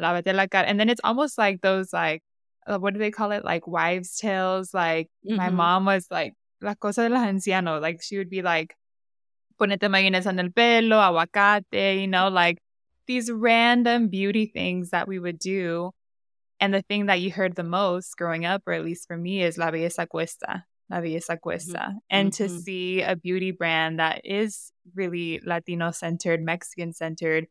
lavate 0.00 0.34
la 0.34 0.46
cara. 0.46 0.66
And 0.66 0.80
then 0.80 0.88
it's 0.88 1.00
almost 1.04 1.38
like 1.38 1.60
those, 1.60 1.92
like, 1.92 2.22
uh, 2.66 2.78
what 2.78 2.94
do 2.94 2.98
they 2.98 3.10
call 3.10 3.32
it? 3.32 3.44
Like 3.44 3.66
wives' 3.66 4.16
tales. 4.18 4.74
Like, 4.74 5.08
mm-hmm. 5.26 5.36
my 5.36 5.50
mom 5.50 5.84
was 5.84 6.06
like, 6.10 6.34
la 6.60 6.74
cosa 6.74 7.02
de 7.02 7.14
los 7.14 7.26
ancianos. 7.26 7.80
Like, 7.80 8.02
she 8.02 8.18
would 8.18 8.30
be 8.30 8.42
like, 8.42 8.74
ponete 9.60 9.88
mayonesa 9.88 10.26
en 10.26 10.40
el 10.40 10.50
pelo, 10.50 10.96
aguacate, 10.96 12.00
you 12.00 12.08
know, 12.08 12.28
like 12.28 12.58
these 13.06 13.30
random 13.30 14.08
beauty 14.08 14.46
things 14.46 14.90
that 14.90 15.06
we 15.06 15.18
would 15.18 15.38
do 15.38 15.92
and 16.62 16.72
the 16.72 16.82
thing 16.82 17.06
that 17.06 17.20
you 17.20 17.32
heard 17.32 17.56
the 17.56 17.64
most 17.64 18.16
growing 18.16 18.46
up, 18.46 18.62
or 18.68 18.72
at 18.72 18.84
least 18.84 19.08
for 19.08 19.16
me, 19.16 19.42
is 19.42 19.58
La 19.58 19.72
Belleza 19.72 20.08
Cuesta. 20.08 20.64
La 20.88 21.00
Belleza 21.00 21.36
Cuesta. 21.40 21.72
Mm-hmm. 21.72 21.98
And 22.08 22.30
mm-hmm. 22.30 22.44
to 22.44 22.60
see 22.60 23.02
a 23.02 23.16
beauty 23.16 23.50
brand 23.50 23.98
that 23.98 24.20
is 24.24 24.70
really 24.94 25.40
Latino 25.44 25.90
centered, 25.90 26.40
Mexican 26.40 26.92
centered, 26.92 27.48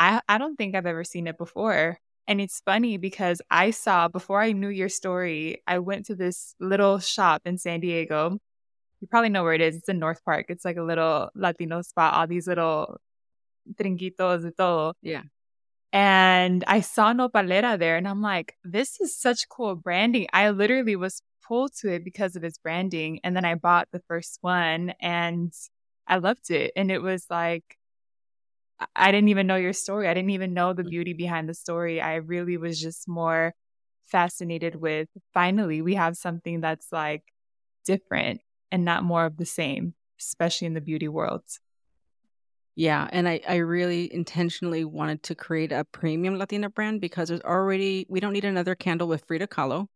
I, 0.00 0.20
I 0.28 0.38
don't 0.38 0.56
think 0.56 0.74
I've 0.74 0.84
ever 0.84 1.04
seen 1.04 1.28
it 1.28 1.38
before. 1.38 2.00
And 2.26 2.40
it's 2.40 2.60
funny 2.66 2.96
because 2.96 3.40
I 3.52 3.70
saw, 3.70 4.08
before 4.08 4.42
I 4.42 4.50
knew 4.50 4.68
your 4.68 4.88
story, 4.88 5.62
I 5.68 5.78
went 5.78 6.06
to 6.06 6.16
this 6.16 6.56
little 6.58 6.98
shop 6.98 7.42
in 7.44 7.56
San 7.56 7.78
Diego. 7.78 8.36
You 9.00 9.06
probably 9.06 9.28
know 9.28 9.44
where 9.44 9.54
it 9.54 9.60
is. 9.60 9.76
It's 9.76 9.88
in 9.88 10.00
North 10.00 10.24
Park. 10.24 10.46
It's 10.48 10.64
like 10.64 10.76
a 10.76 10.82
little 10.82 11.30
Latino 11.36 11.82
spot, 11.82 12.14
all 12.14 12.26
these 12.26 12.48
little 12.48 13.00
trinquitos 13.74 14.42
de 14.42 14.50
todo. 14.50 14.94
Yeah. 15.02 15.22
And 15.92 16.64
I 16.66 16.80
saw 16.80 17.12
Nopalera 17.12 17.78
there 17.78 17.96
and 17.96 18.06
I'm 18.06 18.20
like, 18.20 18.56
this 18.62 19.00
is 19.00 19.16
such 19.16 19.48
cool 19.48 19.74
branding. 19.74 20.26
I 20.32 20.50
literally 20.50 20.96
was 20.96 21.22
pulled 21.46 21.72
to 21.80 21.92
it 21.92 22.04
because 22.04 22.36
of 22.36 22.44
its 22.44 22.58
branding. 22.58 23.20
And 23.24 23.34
then 23.34 23.44
I 23.44 23.54
bought 23.54 23.88
the 23.90 24.02
first 24.06 24.38
one 24.42 24.92
and 25.00 25.52
I 26.06 26.18
loved 26.18 26.50
it. 26.50 26.72
And 26.76 26.90
it 26.90 27.00
was 27.00 27.26
like, 27.30 27.78
I 28.94 29.10
didn't 29.10 29.28
even 29.28 29.46
know 29.46 29.56
your 29.56 29.72
story. 29.72 30.08
I 30.08 30.14
didn't 30.14 30.30
even 30.30 30.54
know 30.54 30.72
the 30.72 30.84
mm. 30.84 30.90
beauty 30.90 31.12
behind 31.14 31.48
the 31.48 31.54
story. 31.54 32.00
I 32.00 32.16
really 32.16 32.56
was 32.56 32.80
just 32.80 33.08
more 33.08 33.54
fascinated 34.06 34.76
with 34.76 35.08
finally, 35.34 35.82
we 35.82 35.94
have 35.94 36.16
something 36.16 36.60
that's 36.60 36.92
like 36.92 37.22
different 37.84 38.40
and 38.70 38.84
not 38.84 39.04
more 39.04 39.24
of 39.24 39.36
the 39.36 39.46
same, 39.46 39.94
especially 40.20 40.66
in 40.66 40.74
the 40.74 40.80
beauty 40.80 41.08
world. 41.08 41.42
Yeah, 42.78 43.08
and 43.10 43.28
I, 43.28 43.40
I 43.48 43.56
really 43.56 44.14
intentionally 44.14 44.84
wanted 44.84 45.24
to 45.24 45.34
create 45.34 45.72
a 45.72 45.84
premium 45.90 46.38
Latina 46.38 46.70
brand 46.70 47.00
because 47.00 47.28
there's 47.28 47.40
already 47.40 48.06
we 48.08 48.20
don't 48.20 48.32
need 48.32 48.44
another 48.44 48.76
candle 48.76 49.08
with 49.08 49.24
Frida 49.26 49.48
Kahlo. 49.48 49.88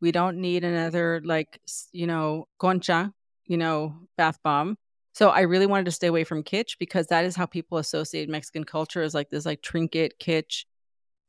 We 0.00 0.12
don't 0.12 0.38
need 0.38 0.64
another 0.64 1.20
like 1.26 1.60
you 1.92 2.06
know 2.06 2.48
concha, 2.58 3.12
you 3.44 3.58
know 3.58 3.96
bath 4.16 4.38
bomb. 4.42 4.78
So 5.12 5.28
I 5.28 5.42
really 5.42 5.66
wanted 5.66 5.84
to 5.84 5.90
stay 5.90 6.06
away 6.06 6.24
from 6.24 6.42
kitsch 6.42 6.78
because 6.78 7.08
that 7.08 7.26
is 7.26 7.36
how 7.36 7.44
people 7.44 7.76
associate 7.76 8.30
Mexican 8.30 8.64
culture 8.64 9.02
as 9.02 9.12
like 9.12 9.28
this 9.28 9.44
like 9.44 9.60
trinket 9.60 10.18
kitsch, 10.18 10.64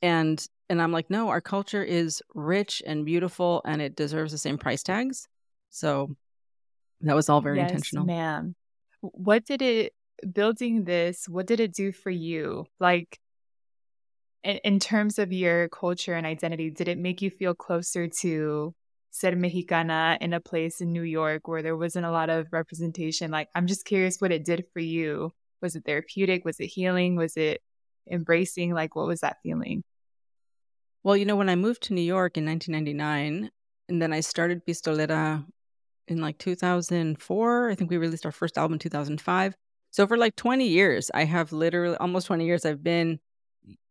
and 0.01 0.41
and 0.69 0.81
I'm 0.81 0.93
like 0.93 1.09
no, 1.09 1.27
our 1.27 1.41
culture 1.41 1.83
is 1.83 2.23
rich 2.33 2.81
and 2.87 3.03
beautiful 3.03 3.61
and 3.65 3.81
it 3.81 3.97
deserves 3.97 4.31
the 4.31 4.37
same 4.37 4.57
price 4.57 4.83
tags. 4.83 5.27
So 5.69 6.15
that 7.01 7.13
was 7.13 7.27
all 7.27 7.41
very 7.41 7.57
yes, 7.57 7.71
intentional. 7.71 8.05
Ma'am. 8.05 8.55
What 9.01 9.43
did 9.43 9.61
it 9.61 9.93
building 10.31 10.83
this, 10.83 11.27
what 11.27 11.47
did 11.47 11.59
it 11.59 11.73
do 11.73 11.91
for 11.91 12.09
you? 12.09 12.65
Like, 12.79 13.19
in, 14.43 14.57
in 14.63 14.79
terms 14.79 15.19
of 15.19 15.31
your 15.31 15.69
culture 15.69 16.13
and 16.13 16.25
identity, 16.25 16.69
did 16.69 16.87
it 16.87 16.97
make 16.97 17.21
you 17.21 17.29
feel 17.29 17.53
closer 17.53 18.07
to 18.07 18.73
ser 19.11 19.35
mexicana 19.35 20.17
in 20.21 20.33
a 20.33 20.39
place 20.39 20.81
in 20.81 20.91
New 20.91 21.03
York 21.03 21.47
where 21.47 21.61
there 21.61 21.77
wasn't 21.77 22.05
a 22.05 22.11
lot 22.11 22.29
of 22.29 22.47
representation? 22.51 23.31
Like, 23.31 23.49
I'm 23.55 23.67
just 23.67 23.85
curious 23.85 24.17
what 24.19 24.31
it 24.31 24.45
did 24.45 24.65
for 24.73 24.79
you. 24.79 25.31
Was 25.61 25.75
it 25.75 25.85
therapeutic? 25.85 26.45
Was 26.45 26.59
it 26.59 26.67
healing? 26.67 27.15
Was 27.15 27.37
it 27.37 27.61
embracing? 28.09 28.73
Like, 28.73 28.95
what 28.95 29.07
was 29.07 29.21
that 29.21 29.37
feeling? 29.43 29.83
Well, 31.03 31.17
you 31.17 31.25
know, 31.25 31.35
when 31.35 31.49
I 31.49 31.55
moved 31.55 31.83
to 31.83 31.93
New 31.93 32.01
York 32.01 32.37
in 32.37 32.45
1999, 32.45 33.51
and 33.89 34.01
then 34.01 34.13
I 34.13 34.21
started 34.21 34.65
Pistolera 34.65 35.45
in 36.07 36.21
like 36.21 36.37
2004. 36.37 37.69
I 37.69 37.75
think 37.75 37.89
we 37.89 37.97
released 37.97 38.25
our 38.25 38.31
first 38.31 38.57
album 38.57 38.73
in 38.73 38.79
2005. 38.79 39.55
So 39.93 40.07
for 40.07 40.17
like 40.17 40.35
20 40.35 40.67
years, 40.67 41.11
I 41.13 41.23
have 41.25 41.53
literally 41.53 41.95
almost 41.97 42.25
20 42.25 42.45
years, 42.47 42.65
I've 42.65 42.83
been 42.83 43.19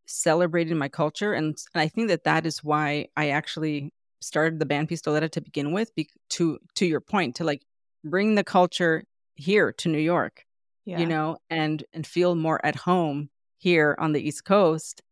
celebrating 0.05 0.77
my 0.77 0.89
culture. 0.89 1.33
And, 1.33 1.57
and 1.75 1.81
I 1.81 1.87
think 1.87 2.09
that 2.09 2.25
that 2.25 2.45
is 2.45 2.63
why 2.65 3.07
I 3.17 3.31
actually 3.31 3.95
started 4.21 4.59
the 4.59 4.67
band 4.67 4.89
Pistolera 4.89 5.29
to 5.29 5.41
begin 5.41 5.71
with, 5.71 5.95
be, 5.95 6.09
to, 6.31 6.59
to 6.75 6.87
your 6.87 7.01
point, 7.01 7.37
to 7.37 7.45
like 7.45 7.63
bring 8.03 8.35
the 8.35 8.43
culture 8.43 9.05
here 9.37 9.71
to 9.75 9.89
New 9.89 10.01
York, 10.01 10.45
yeah. 10.85 10.99
you 10.99 11.07
know, 11.07 11.37
and, 11.49 11.85
and 11.93 12.05
feel 12.05 12.35
more 12.35 12.61
at 12.67 12.75
home 12.75 13.31
here 13.59 13.95
on 13.97 14.11
the 14.11 14.21
East 14.21 14.45
Coast. 14.45 15.03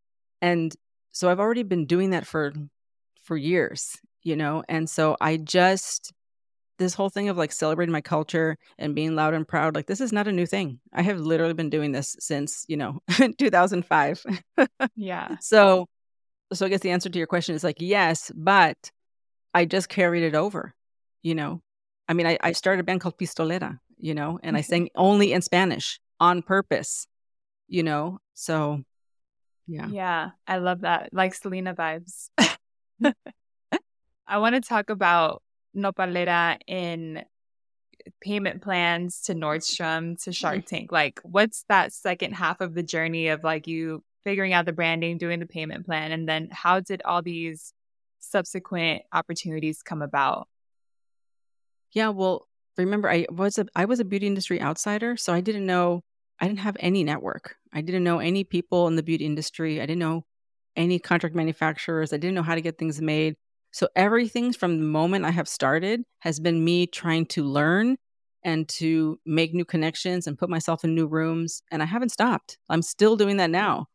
And 0.42 0.74
so 1.12 1.30
I've 1.30 1.38
already 1.38 1.62
been 1.62 1.86
doing 1.86 2.10
that 2.10 2.26
for, 2.26 2.52
for 3.22 3.36
years, 3.36 3.96
you 4.24 4.34
know, 4.34 4.64
and 4.68 4.90
so 4.90 5.16
I 5.20 5.36
just, 5.36 6.12
this 6.80 6.94
whole 6.94 7.10
thing 7.10 7.28
of 7.28 7.36
like 7.36 7.52
celebrating 7.52 7.92
my 7.92 8.00
culture 8.00 8.56
and 8.78 8.94
being 8.94 9.14
loud 9.14 9.34
and 9.34 9.46
proud 9.46 9.76
like 9.76 9.86
this 9.86 10.00
is 10.00 10.12
not 10.12 10.26
a 10.26 10.32
new 10.32 10.46
thing. 10.46 10.80
I 10.92 11.02
have 11.02 11.20
literally 11.20 11.54
been 11.54 11.70
doing 11.70 11.92
this 11.92 12.16
since 12.18 12.64
you 12.66 12.76
know 12.76 13.00
2005 13.38 14.24
yeah. 14.96 15.36
So 15.40 15.86
so 16.52 16.66
i 16.66 16.68
guess 16.68 16.80
the 16.80 16.90
answer 16.90 17.08
to 17.08 17.18
your 17.18 17.28
question 17.28 17.54
is 17.54 17.62
like 17.62 17.76
yes 17.78 18.32
but 18.34 18.90
i 19.54 19.64
just 19.64 19.88
carried 19.88 20.24
it 20.24 20.34
over 20.34 20.74
you 21.22 21.34
know? 21.34 21.62
I 22.08 22.14
mean 22.14 22.26
i, 22.26 22.38
I 22.40 22.52
started 22.52 22.80
a 22.80 22.84
band 22.84 23.00
called 23.00 23.18
pistolera 23.18 23.78
you 23.98 24.14
know 24.14 24.40
and 24.42 24.56
i 24.56 24.60
mm-hmm. 24.60 24.68
sang 24.68 24.88
only 24.96 25.32
in 25.32 25.42
spanish 25.42 26.00
on 26.18 26.42
purpose 26.42 27.06
you 27.68 27.84
know? 27.84 28.18
So 28.34 28.82
yeah. 29.68 29.86
Yeah 29.86 30.30
i 30.46 30.58
love 30.58 30.80
that 30.80 31.10
like 31.12 31.34
selena 31.34 31.74
vibes. 31.74 32.30
I 34.30 34.38
want 34.38 34.54
to 34.54 34.60
talk 34.60 34.90
about 34.90 35.42
Nopalera 35.76 36.58
in 36.66 37.24
payment 38.20 38.62
plans 38.62 39.22
to 39.22 39.34
Nordstrom 39.34 40.22
to 40.24 40.32
Shark 40.32 40.58
mm-hmm. 40.58 40.66
Tank? 40.66 40.92
Like, 40.92 41.20
what's 41.22 41.64
that 41.68 41.92
second 41.92 42.32
half 42.32 42.60
of 42.60 42.74
the 42.74 42.82
journey 42.82 43.28
of 43.28 43.44
like 43.44 43.66
you 43.66 44.02
figuring 44.24 44.52
out 44.52 44.66
the 44.66 44.72
branding, 44.72 45.18
doing 45.18 45.40
the 45.40 45.46
payment 45.46 45.86
plan, 45.86 46.12
and 46.12 46.28
then 46.28 46.48
how 46.50 46.80
did 46.80 47.02
all 47.04 47.22
these 47.22 47.72
subsequent 48.18 49.02
opportunities 49.12 49.82
come 49.82 50.02
about? 50.02 50.48
Yeah, 51.92 52.10
well, 52.10 52.46
remember 52.76 53.10
I 53.10 53.26
was 53.30 53.58
a 53.58 53.66
I 53.74 53.84
was 53.86 54.00
a 54.00 54.04
beauty 54.04 54.26
industry 54.26 54.60
outsider, 54.60 55.16
so 55.16 55.32
I 55.32 55.40
didn't 55.40 55.66
know 55.66 56.02
I 56.38 56.46
didn't 56.46 56.60
have 56.60 56.76
any 56.80 57.04
network. 57.04 57.56
I 57.72 57.80
didn't 57.80 58.04
know 58.04 58.18
any 58.18 58.44
people 58.44 58.88
in 58.88 58.96
the 58.96 59.02
beauty 59.02 59.26
industry. 59.26 59.80
I 59.80 59.86
didn't 59.86 59.98
know 59.98 60.24
any 60.76 60.98
contract 60.98 61.34
manufacturers. 61.34 62.12
I 62.12 62.16
didn't 62.16 62.34
know 62.34 62.42
how 62.42 62.54
to 62.54 62.60
get 62.60 62.78
things 62.78 63.00
made. 63.00 63.36
So 63.72 63.88
everything 63.94 64.52
from 64.52 64.78
the 64.78 64.84
moment 64.84 65.24
I 65.24 65.30
have 65.30 65.48
started 65.48 66.02
has 66.20 66.40
been 66.40 66.64
me 66.64 66.86
trying 66.86 67.26
to 67.26 67.44
learn 67.44 67.96
and 68.42 68.68
to 68.68 69.18
make 69.26 69.54
new 69.54 69.64
connections 69.64 70.26
and 70.26 70.38
put 70.38 70.50
myself 70.50 70.82
in 70.84 70.94
new 70.94 71.06
rooms 71.06 71.62
and 71.70 71.82
I 71.82 71.86
haven't 71.86 72.10
stopped. 72.10 72.58
I'm 72.68 72.82
still 72.82 73.16
doing 73.16 73.36
that 73.36 73.50
mm. 73.50 73.54
now. 73.54 73.86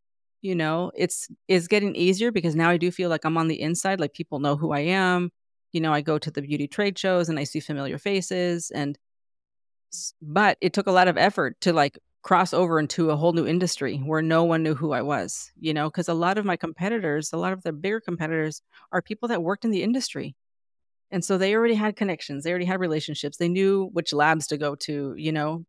You 0.41 0.55
know, 0.55 0.91
it's 0.95 1.27
it's 1.47 1.67
getting 1.67 1.95
easier 1.95 2.31
because 2.31 2.55
now 2.55 2.69
I 2.69 2.77
do 2.77 2.91
feel 2.91 3.09
like 3.09 3.25
I'm 3.25 3.37
on 3.37 3.47
the 3.47 3.59
inside 3.59 3.99
like 3.99 4.13
people 4.13 4.39
know 4.39 4.55
who 4.55 4.71
I 4.71 4.81
am. 4.81 5.31
You 5.71 5.81
know, 5.81 5.91
I 5.91 6.01
go 6.01 6.19
to 6.19 6.29
the 6.29 6.41
beauty 6.41 6.67
trade 6.67 6.97
shows 6.99 7.29
and 7.29 7.39
I 7.39 7.43
see 7.45 7.59
familiar 7.59 7.97
faces 7.97 8.71
and 8.71 8.97
but 10.21 10.57
it 10.61 10.73
took 10.73 10.87
a 10.87 10.91
lot 10.91 11.07
of 11.07 11.17
effort 11.17 11.59
to 11.61 11.73
like 11.73 11.97
cross 12.25 12.55
over 12.55 12.79
into 12.79 13.11
a 13.11 13.15
whole 13.15 13.33
new 13.33 13.45
industry 13.45 13.97
where 13.97 14.21
no 14.23 14.43
one 14.43 14.63
knew 14.63 14.73
who 14.73 14.93
I 14.93 15.03
was, 15.03 15.51
you 15.59 15.75
know, 15.75 15.89
because 15.91 16.09
a 16.09 16.13
lot 16.15 16.39
of 16.39 16.43
my 16.43 16.57
competitors, 16.57 17.31
a 17.31 17.37
lot 17.37 17.53
of 17.53 17.61
the 17.61 17.71
bigger 17.71 17.99
competitors 17.99 18.63
are 18.91 18.99
people 18.99 19.29
that 19.29 19.43
worked 19.43 19.63
in 19.63 19.69
the 19.69 19.83
industry. 19.83 20.35
And 21.11 21.23
so 21.23 21.37
they 21.37 21.53
already 21.53 21.75
had 21.75 21.95
connections, 21.95 22.43
they 22.43 22.49
already 22.49 22.65
had 22.65 22.79
relationships, 22.79 23.37
they 23.37 23.47
knew 23.47 23.91
which 23.93 24.11
labs 24.11 24.47
to 24.47 24.57
go 24.57 24.73
to, 24.73 25.13
you 25.15 25.31
know, 25.31 25.65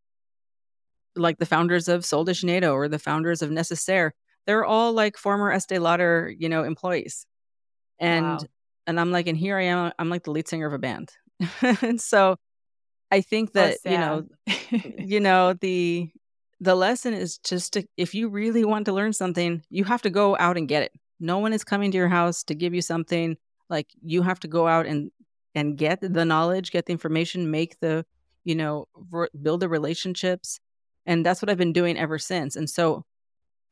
like 1.15 1.37
the 1.37 1.45
founders 1.45 1.89
of 1.89 2.07
Sol 2.07 2.25
de 2.25 2.33
Janeiro 2.33 2.73
or 2.73 2.89
the 2.89 2.99
founders 2.99 3.43
of 3.43 3.51
Necessaire. 3.51 4.15
They're 4.47 4.65
all 4.65 4.95
like 4.95 5.19
former 5.19 5.53
Estee 5.53 5.79
Lauder, 5.79 6.33
you 6.39 6.49
know, 6.49 6.65
employees. 6.65 7.27
And 7.99 8.25
wow. 8.25 8.39
and 8.87 8.99
I'm 8.99 9.13
like, 9.13 9.27
and 9.27 9.37
here 9.37 9.59
I 9.59 9.65
am, 9.65 9.93
I'm 9.99 10.09
like 10.09 10.25
the 10.25 10.31
lead 10.31 10.49
singer 10.49 10.67
of 10.67 10.73
a 10.73 10.79
band. 10.79 11.11
and 11.83 12.01
so 12.01 12.37
I 13.11 13.21
think 13.21 13.51
oh, 13.51 13.61
that, 13.61 13.79
oh, 13.85 13.91
you 13.91 13.99
know, 13.99 14.27
you 15.05 15.21
know, 15.21 15.53
the 15.53 16.11
the 16.61 16.75
lesson 16.75 17.15
is 17.15 17.39
just 17.39 17.75
to, 17.75 17.87
if 17.97 18.15
you 18.15 18.29
really 18.29 18.65
want 18.65 18.87
to 18.87 18.93
learn 18.93 19.13
something, 19.13 19.63
you 19.69 19.85
have 19.85 20.03
to 20.03 20.11
go 20.11 20.37
out 20.39 20.57
and 20.57 20.69
get 20.69 20.83
it. 20.83 20.93
No 21.21 21.39
one 21.39 21.53
is 21.53 21.65
coming 21.65 21.91
to 21.91 21.99
your 21.99 22.09
house 22.09 22.43
to 22.45 22.55
give 22.55 22.75
you 22.75 22.83
something. 22.83 23.37
Like 23.69 23.89
you 24.03 24.23
have 24.23 24.41
to 24.41 24.49
go 24.49 24.67
out 24.67 24.87
and 24.87 25.11
and 25.55 25.79
get 25.79 26.01
the 26.03 26.25
knowledge, 26.25 26.71
get 26.71 26.85
the 26.85 26.93
information, 26.93 27.51
make 27.51 27.81
the, 27.81 28.05
you 28.45 28.55
know, 28.55 28.87
re- 29.11 29.29
build 29.41 29.61
the 29.61 29.69
relationships. 29.71 30.61
And 31.07 31.25
that's 31.25 31.41
what 31.41 31.49
I've 31.49 31.57
been 31.57 31.73
doing 31.73 31.97
ever 31.97 32.19
since. 32.19 32.57
And 32.57 32.69
so 32.69 33.05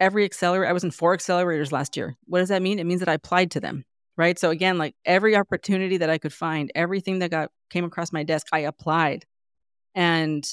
every 0.01 0.25
accelerator, 0.25 0.66
I 0.66 0.73
was 0.73 0.83
in 0.83 0.90
four 0.90 1.14
accelerators 1.14 1.73
last 1.73 1.94
year. 1.94 2.16
What 2.25 2.38
does 2.38 2.49
that 2.49 2.62
mean? 2.62 2.79
It 2.79 2.87
means 2.87 3.01
that 3.01 3.09
I 3.11 3.14
applied 3.14 3.51
to 3.51 3.61
them. 3.61 3.85
Right. 4.16 4.38
So 4.38 4.49
again, 4.51 4.79
like 4.79 4.94
every 5.05 5.37
opportunity 5.37 5.99
that 5.99 6.09
I 6.09 6.16
could 6.16 6.33
find, 6.33 6.73
everything 6.75 7.18
that 7.18 7.31
got 7.31 7.51
came 7.68 7.85
across 7.85 8.12
my 8.12 8.23
desk, 8.23 8.47
I 8.53 8.61
applied. 8.61 9.27
And 9.94 10.49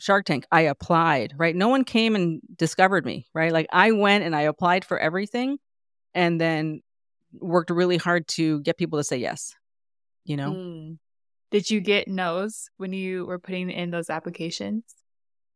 Shark 0.00 0.24
Tank, 0.24 0.46
I 0.50 0.62
applied, 0.62 1.34
right? 1.36 1.54
No 1.54 1.68
one 1.68 1.84
came 1.84 2.14
and 2.14 2.40
discovered 2.56 3.04
me, 3.04 3.26
right? 3.34 3.52
Like 3.52 3.66
I 3.72 3.92
went 3.92 4.24
and 4.24 4.34
I 4.34 4.42
applied 4.42 4.84
for 4.84 4.98
everything 4.98 5.58
and 6.14 6.40
then 6.40 6.80
worked 7.38 7.70
really 7.70 7.98
hard 7.98 8.26
to 8.28 8.60
get 8.60 8.78
people 8.78 8.98
to 8.98 9.04
say 9.04 9.18
yes, 9.18 9.54
you 10.24 10.36
know? 10.36 10.52
Mm. 10.52 10.98
Did 11.50 11.70
you 11.70 11.80
get 11.80 12.08
no's 12.08 12.70
when 12.78 12.92
you 12.92 13.26
were 13.26 13.38
putting 13.38 13.70
in 13.70 13.90
those 13.90 14.08
applications? 14.08 14.84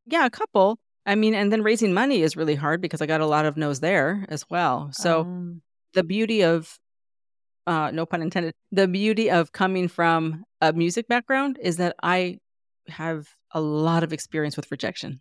Yeah, 0.06 0.26
a 0.26 0.30
couple. 0.30 0.78
I 1.06 1.14
mean, 1.14 1.34
and 1.34 1.50
then 1.52 1.62
raising 1.62 1.94
money 1.94 2.22
is 2.22 2.36
really 2.36 2.54
hard 2.54 2.80
because 2.80 3.00
I 3.00 3.06
got 3.06 3.20
a 3.20 3.26
lot 3.26 3.46
of 3.46 3.56
no's 3.56 3.80
there 3.80 4.26
as 4.28 4.44
well. 4.50 4.90
So 4.92 5.20
um. 5.22 5.62
the 5.94 6.02
beauty 6.02 6.42
of, 6.42 6.78
uh, 7.66 7.90
no 7.92 8.04
pun 8.04 8.22
intended, 8.22 8.54
the 8.72 8.88
beauty 8.88 9.30
of 9.30 9.52
coming 9.52 9.88
from 9.88 10.44
a 10.60 10.72
music 10.72 11.08
background 11.08 11.58
is 11.62 11.78
that 11.78 11.96
I 12.02 12.38
have 12.88 13.28
a 13.52 13.60
lot 13.60 14.02
of 14.02 14.12
experience 14.12 14.56
with 14.56 14.70
rejection. 14.70 15.20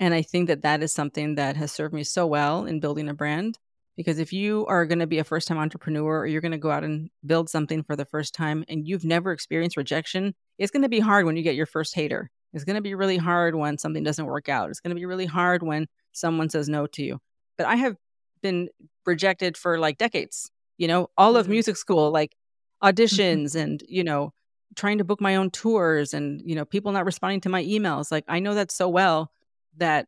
And 0.00 0.12
I 0.12 0.22
think 0.22 0.48
that 0.48 0.62
that 0.62 0.82
is 0.82 0.92
something 0.92 1.36
that 1.36 1.56
has 1.56 1.72
served 1.72 1.94
me 1.94 2.04
so 2.04 2.26
well 2.26 2.64
in 2.64 2.80
building 2.80 3.08
a 3.08 3.14
brand. 3.14 3.58
Because 3.96 4.18
if 4.18 4.32
you 4.32 4.66
are 4.66 4.86
going 4.86 4.98
to 4.98 5.06
be 5.06 5.18
a 5.18 5.24
first 5.24 5.46
time 5.46 5.58
entrepreneur 5.58 6.20
or 6.20 6.26
you're 6.26 6.40
going 6.40 6.52
to 6.52 6.58
go 6.58 6.70
out 6.70 6.82
and 6.82 7.10
build 7.24 7.48
something 7.48 7.84
for 7.84 7.94
the 7.94 8.04
first 8.04 8.34
time 8.34 8.64
and 8.68 8.88
you've 8.88 9.04
never 9.04 9.30
experienced 9.30 9.76
rejection, 9.76 10.34
it's 10.58 10.72
going 10.72 10.82
to 10.82 10.88
be 10.88 10.98
hard 10.98 11.26
when 11.26 11.36
you 11.36 11.44
get 11.44 11.54
your 11.54 11.66
first 11.66 11.94
hater. 11.94 12.30
It's 12.52 12.64
going 12.64 12.76
to 12.76 12.82
be 12.82 12.94
really 12.94 13.18
hard 13.18 13.54
when 13.54 13.78
something 13.78 14.02
doesn't 14.02 14.26
work 14.26 14.48
out. 14.48 14.70
It's 14.70 14.80
going 14.80 14.94
to 14.94 14.98
be 14.98 15.06
really 15.06 15.26
hard 15.26 15.62
when 15.62 15.86
someone 16.12 16.48
says 16.48 16.68
no 16.68 16.86
to 16.88 17.02
you. 17.02 17.20
But 17.56 17.66
I 17.66 17.76
have 17.76 17.96
been 18.42 18.68
rejected 19.06 19.56
for 19.56 19.78
like 19.78 19.98
decades, 19.98 20.50
you 20.76 20.88
know, 20.88 21.08
all 21.16 21.36
of 21.36 21.44
mm-hmm. 21.44 21.52
music 21.52 21.76
school, 21.76 22.10
like 22.10 22.36
auditions 22.82 23.54
and, 23.54 23.82
you 23.88 24.02
know, 24.02 24.32
trying 24.76 24.98
to 24.98 25.04
book 25.04 25.20
my 25.20 25.36
own 25.36 25.50
tours 25.50 26.14
and 26.14 26.42
you 26.44 26.54
know 26.54 26.64
people 26.64 26.92
not 26.92 27.04
responding 27.04 27.40
to 27.40 27.48
my 27.48 27.62
emails 27.64 28.10
like 28.10 28.24
i 28.28 28.40
know 28.40 28.54
that 28.54 28.72
so 28.72 28.88
well 28.88 29.30
that 29.76 30.06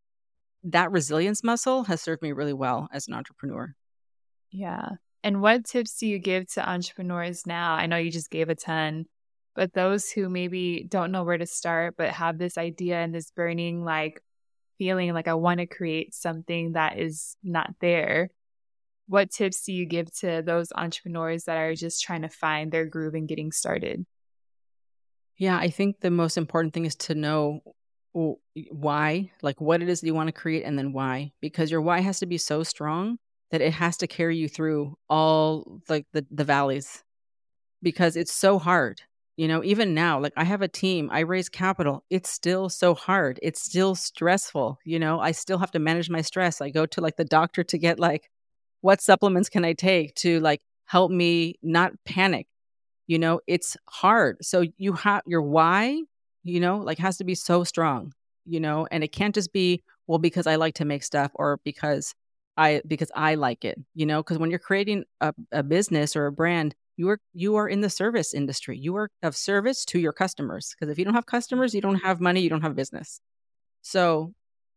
that 0.64 0.90
resilience 0.90 1.44
muscle 1.44 1.84
has 1.84 2.00
served 2.00 2.22
me 2.22 2.32
really 2.32 2.52
well 2.52 2.88
as 2.92 3.06
an 3.06 3.14
entrepreneur. 3.14 3.72
Yeah. 4.50 4.88
And 5.22 5.40
what 5.40 5.64
tips 5.64 5.96
do 5.98 6.08
you 6.08 6.18
give 6.18 6.50
to 6.54 6.68
entrepreneurs 6.68 7.46
now? 7.46 7.74
I 7.74 7.86
know 7.86 7.96
you 7.96 8.10
just 8.10 8.30
gave 8.30 8.48
a 8.48 8.56
ton 8.56 9.06
but 9.56 9.72
those 9.72 10.10
who 10.10 10.28
maybe 10.28 10.86
don't 10.88 11.10
know 11.10 11.24
where 11.24 11.38
to 11.38 11.46
start 11.46 11.94
but 11.96 12.10
have 12.10 12.38
this 12.38 12.56
idea 12.56 12.96
and 12.96 13.12
this 13.12 13.32
burning 13.32 13.84
like 13.84 14.22
feeling 14.78 15.12
like 15.12 15.26
i 15.26 15.34
want 15.34 15.58
to 15.58 15.66
create 15.66 16.14
something 16.14 16.72
that 16.72 16.98
is 16.98 17.36
not 17.42 17.74
there 17.80 18.30
what 19.08 19.30
tips 19.30 19.62
do 19.64 19.72
you 19.72 19.86
give 19.86 20.12
to 20.18 20.42
those 20.44 20.72
entrepreneurs 20.74 21.44
that 21.44 21.56
are 21.56 21.74
just 21.74 22.02
trying 22.02 22.22
to 22.22 22.28
find 22.28 22.70
their 22.70 22.84
groove 22.84 23.14
and 23.14 23.28
getting 23.28 23.50
started 23.50 24.04
yeah, 25.38 25.58
I 25.58 25.68
think 25.68 26.00
the 26.00 26.10
most 26.10 26.36
important 26.36 26.74
thing 26.74 26.86
is 26.86 26.94
to 26.96 27.14
know 27.14 27.60
why, 28.70 29.30
like 29.42 29.60
what 29.60 29.82
it 29.82 29.88
is 29.88 30.00
that 30.00 30.06
you 30.06 30.14
want 30.14 30.28
to 30.28 30.32
create 30.32 30.64
and 30.64 30.78
then 30.78 30.92
why, 30.92 31.32
because 31.40 31.70
your 31.70 31.82
why 31.82 32.00
has 32.00 32.18
to 32.20 32.26
be 32.26 32.38
so 32.38 32.62
strong 32.62 33.18
that 33.50 33.60
it 33.60 33.74
has 33.74 33.98
to 33.98 34.06
carry 34.06 34.36
you 34.36 34.48
through 34.48 34.96
all 35.08 35.82
like 35.88 36.06
the, 36.12 36.26
the 36.30 36.44
valleys 36.44 37.04
because 37.82 38.16
it's 38.16 38.32
so 38.32 38.58
hard. 38.58 39.02
You 39.36 39.48
know, 39.48 39.62
even 39.62 39.92
now, 39.92 40.18
like 40.18 40.32
I 40.34 40.44
have 40.44 40.62
a 40.62 40.68
team, 40.68 41.10
I 41.12 41.20
raise 41.20 41.50
capital. 41.50 42.04
It's 42.08 42.30
still 42.30 42.70
so 42.70 42.94
hard. 42.94 43.38
It's 43.42 43.62
still 43.62 43.94
stressful. 43.94 44.78
You 44.86 44.98
know, 44.98 45.20
I 45.20 45.32
still 45.32 45.58
have 45.58 45.70
to 45.72 45.78
manage 45.78 46.08
my 46.08 46.22
stress. 46.22 46.62
I 46.62 46.70
go 46.70 46.86
to 46.86 47.02
like 47.02 47.16
the 47.16 47.24
doctor 47.24 47.62
to 47.62 47.76
get 47.76 48.00
like, 48.00 48.30
what 48.80 49.02
supplements 49.02 49.50
can 49.50 49.62
I 49.62 49.74
take 49.74 50.14
to 50.16 50.40
like 50.40 50.62
help 50.86 51.10
me 51.10 51.56
not 51.62 51.92
panic 52.06 52.46
you 53.06 53.18
know 53.18 53.40
it's 53.46 53.76
hard 53.88 54.36
so 54.44 54.64
you 54.78 54.92
have 54.92 55.22
your 55.26 55.42
why 55.42 56.00
you 56.44 56.60
know 56.60 56.78
like 56.78 56.98
has 56.98 57.16
to 57.16 57.24
be 57.24 57.34
so 57.34 57.64
strong 57.64 58.12
you 58.44 58.60
know 58.60 58.86
and 58.90 59.04
it 59.04 59.12
can't 59.12 59.34
just 59.34 59.52
be 59.52 59.82
well 60.06 60.18
because 60.18 60.46
i 60.46 60.56
like 60.56 60.74
to 60.74 60.84
make 60.84 61.02
stuff 61.02 61.30
or 61.34 61.60
because 61.64 62.14
i 62.56 62.82
because 62.86 63.10
i 63.14 63.34
like 63.34 63.64
it 63.64 63.78
you 63.94 64.06
know 64.06 64.22
because 64.22 64.38
when 64.38 64.50
you're 64.50 64.58
creating 64.58 65.04
a, 65.20 65.34
a 65.52 65.62
business 65.62 66.16
or 66.16 66.26
a 66.26 66.32
brand 66.32 66.74
You 66.98 67.10
are 67.10 67.20
you 67.34 67.56
are 67.56 67.68
in 67.68 67.82
the 67.82 67.90
service 67.90 68.32
industry. 68.34 68.78
You 68.78 68.96
are 68.96 69.10
of 69.22 69.36
service 69.36 69.84
to 69.86 69.98
your 69.98 70.12
customers 70.12 70.74
because 70.74 70.90
if 70.90 70.98
you 70.98 71.04
don't 71.04 71.14
have 71.14 71.26
customers, 71.26 71.74
you 71.74 71.80
don't 71.82 71.96
mm-hmm. 71.96 72.06
have 72.06 72.20
money, 72.20 72.40
you 72.40 72.48
don't 72.48 72.62
have 72.62 72.74
business. 72.74 73.20
So, 73.82 74.32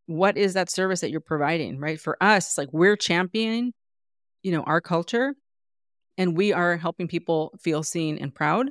what 0.06 0.38
is 0.38 0.54
that 0.54 0.70
service 0.70 1.00
that 1.02 1.12
you're 1.12 1.22
providing, 1.22 1.80
right? 1.80 2.00
For 2.00 2.18
us, 2.22 2.58
like 2.58 2.70
we're 2.74 2.98
championing, 2.98 3.74
you 4.44 4.52
know, 4.52 4.64
our 4.64 4.82
culture 4.82 5.34
and 6.20 6.38
we 6.38 6.54
are 6.54 6.78
helping 6.78 7.08
people 7.08 7.58
feel 7.60 7.82
seen 7.82 8.20
and 8.20 8.36
proud 8.36 8.70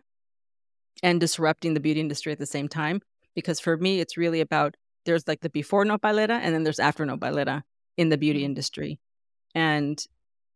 and 1.03 1.19
disrupting 1.19 1.75
the 1.75 1.81
beauty 1.81 1.99
industry 1.99 2.31
at 2.31 2.39
the 2.39 2.47
same 2.47 2.69
time 2.69 3.01
because 3.35 3.59
for 3.59 3.77
me 3.77 3.99
it's 4.01 4.17
really 4.17 4.41
about 4.41 4.77
there's 5.07 5.27
like 5.27 5.41
the 5.41 5.49
before 5.49 5.85
nopalera 5.85 6.39
and 6.43 6.55
then 6.55 6.63
there's 6.63 6.79
after 6.79 7.05
nopalera 7.05 7.63
in 7.97 8.11
the 8.11 8.19
beauty 8.19 8.41
mm-hmm. 8.41 8.47
industry. 8.47 9.01
And 9.55 10.01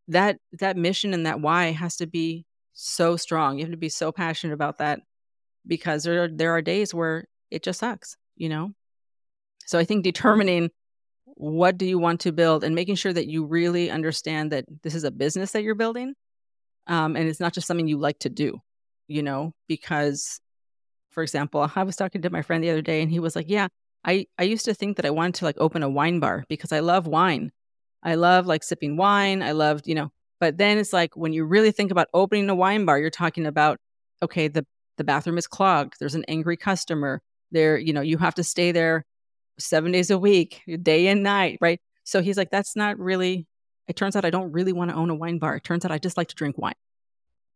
that 0.08 0.38
that 0.60 0.76
mission 0.76 1.14
and 1.14 1.26
that 1.26 1.40
why 1.40 1.72
has 1.72 1.96
to 1.96 2.06
be 2.06 2.44
so 2.74 3.16
strong. 3.16 3.58
You 3.58 3.64
have 3.64 3.72
to 3.72 3.78
be 3.78 3.88
so 3.88 4.12
passionate 4.12 4.52
about 4.52 4.78
that 4.78 5.00
because 5.66 6.02
there 6.02 6.24
are, 6.24 6.28
there 6.28 6.52
are 6.52 6.60
days 6.60 6.92
where 6.92 7.26
it 7.50 7.62
just 7.62 7.80
sucks 7.80 8.16
you 8.36 8.48
know? 8.48 8.72
So 9.64 9.78
i 9.78 9.84
think 9.84 10.04
determining 10.04 10.70
what 11.24 11.78
do 11.78 11.86
you 11.86 11.98
want 11.98 12.20
to 12.20 12.32
build 12.32 12.62
and 12.64 12.74
making 12.74 12.96
sure 12.96 13.12
that 13.12 13.26
you 13.26 13.44
really 13.44 13.90
understand 13.90 14.52
that 14.52 14.64
this 14.82 14.94
is 14.94 15.04
a 15.04 15.10
business 15.10 15.52
that 15.52 15.62
you're 15.62 15.74
building 15.74 16.14
um, 16.86 17.16
and 17.16 17.28
it's 17.28 17.40
not 17.40 17.52
just 17.52 17.66
something 17.66 17.88
you 17.88 17.98
like 17.98 18.18
to 18.18 18.28
do 18.28 18.60
you 19.08 19.22
know 19.22 19.52
because 19.68 20.40
for 21.10 21.22
example 21.22 21.70
i 21.76 21.82
was 21.82 21.96
talking 21.96 22.22
to 22.22 22.30
my 22.30 22.42
friend 22.42 22.62
the 22.62 22.70
other 22.70 22.82
day 22.82 23.02
and 23.02 23.10
he 23.10 23.20
was 23.20 23.36
like 23.36 23.48
yeah 23.48 23.68
i 24.04 24.26
i 24.38 24.42
used 24.42 24.64
to 24.64 24.74
think 24.74 24.96
that 24.96 25.06
i 25.06 25.10
wanted 25.10 25.34
to 25.34 25.44
like 25.44 25.56
open 25.58 25.82
a 25.82 25.88
wine 25.88 26.20
bar 26.20 26.44
because 26.48 26.72
i 26.72 26.80
love 26.80 27.06
wine. 27.06 27.50
I 28.04 28.16
love 28.16 28.46
like 28.46 28.64
sipping 28.64 28.96
wine. 28.96 29.42
I 29.42 29.52
loved 29.52 29.86
you 29.86 29.94
know 29.94 30.10
but 30.40 30.58
then 30.58 30.78
it's 30.78 30.92
like 30.92 31.16
when 31.16 31.32
you 31.32 31.44
really 31.44 31.70
think 31.70 31.92
about 31.92 32.08
opening 32.12 32.50
a 32.50 32.54
wine 32.54 32.84
bar 32.84 32.98
you're 32.98 33.10
talking 33.10 33.46
about 33.46 33.78
okay 34.22 34.48
the 34.48 34.66
the 34.98 35.04
bathroom 35.04 35.38
is 35.38 35.46
clogged. 35.46 35.94
There's 35.98 36.14
an 36.14 36.24
angry 36.28 36.56
customer. 36.56 37.22
There 37.52 37.78
you 37.78 37.92
know 37.92 38.00
you 38.00 38.18
have 38.18 38.34
to 38.36 38.44
stay 38.44 38.72
there 38.72 39.04
seven 39.58 39.92
days 39.92 40.10
a 40.10 40.18
week 40.18 40.62
day 40.82 41.06
and 41.08 41.22
night 41.22 41.58
right? 41.60 41.80
So 42.04 42.22
he's 42.22 42.36
like 42.36 42.50
that's 42.50 42.74
not 42.74 42.98
really 42.98 43.46
it 43.88 43.96
turns 43.96 44.16
out 44.16 44.24
i 44.24 44.30
don't 44.30 44.52
really 44.52 44.72
want 44.72 44.90
to 44.90 44.96
own 44.96 45.10
a 45.10 45.14
wine 45.14 45.38
bar 45.38 45.56
it 45.56 45.64
turns 45.64 45.84
out 45.84 45.92
i 45.92 45.98
just 45.98 46.16
like 46.16 46.28
to 46.28 46.34
drink 46.34 46.56
wine 46.58 46.74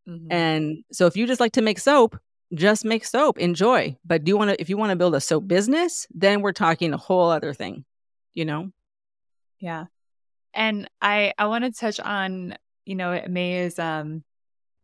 Mm-hmm. 0.08 0.32
And 0.32 0.84
so 0.92 1.06
if 1.06 1.16
you 1.16 1.26
just 1.26 1.40
like 1.40 1.52
to 1.52 1.62
make 1.62 1.78
soap, 1.78 2.18
just 2.54 2.84
make 2.84 3.04
soap, 3.04 3.38
enjoy. 3.38 3.96
But 4.04 4.24
do 4.24 4.30
you 4.30 4.36
want 4.36 4.50
to 4.50 4.60
if 4.60 4.68
you 4.68 4.76
want 4.76 4.90
to 4.90 4.96
build 4.96 5.14
a 5.14 5.20
soap 5.20 5.48
business, 5.48 6.06
then 6.14 6.42
we're 6.42 6.52
talking 6.52 6.92
a 6.92 6.98
whole 6.98 7.30
other 7.30 7.52
thing, 7.52 7.84
you 8.34 8.44
know? 8.44 8.70
Yeah. 9.58 9.86
And 10.54 10.88
I 11.02 11.32
I 11.38 11.46
want 11.46 11.64
to 11.64 11.72
touch 11.72 11.98
on, 11.98 12.56
you 12.84 12.94
know, 12.94 13.20
May 13.28 13.58
is 13.64 13.78
um 13.78 14.22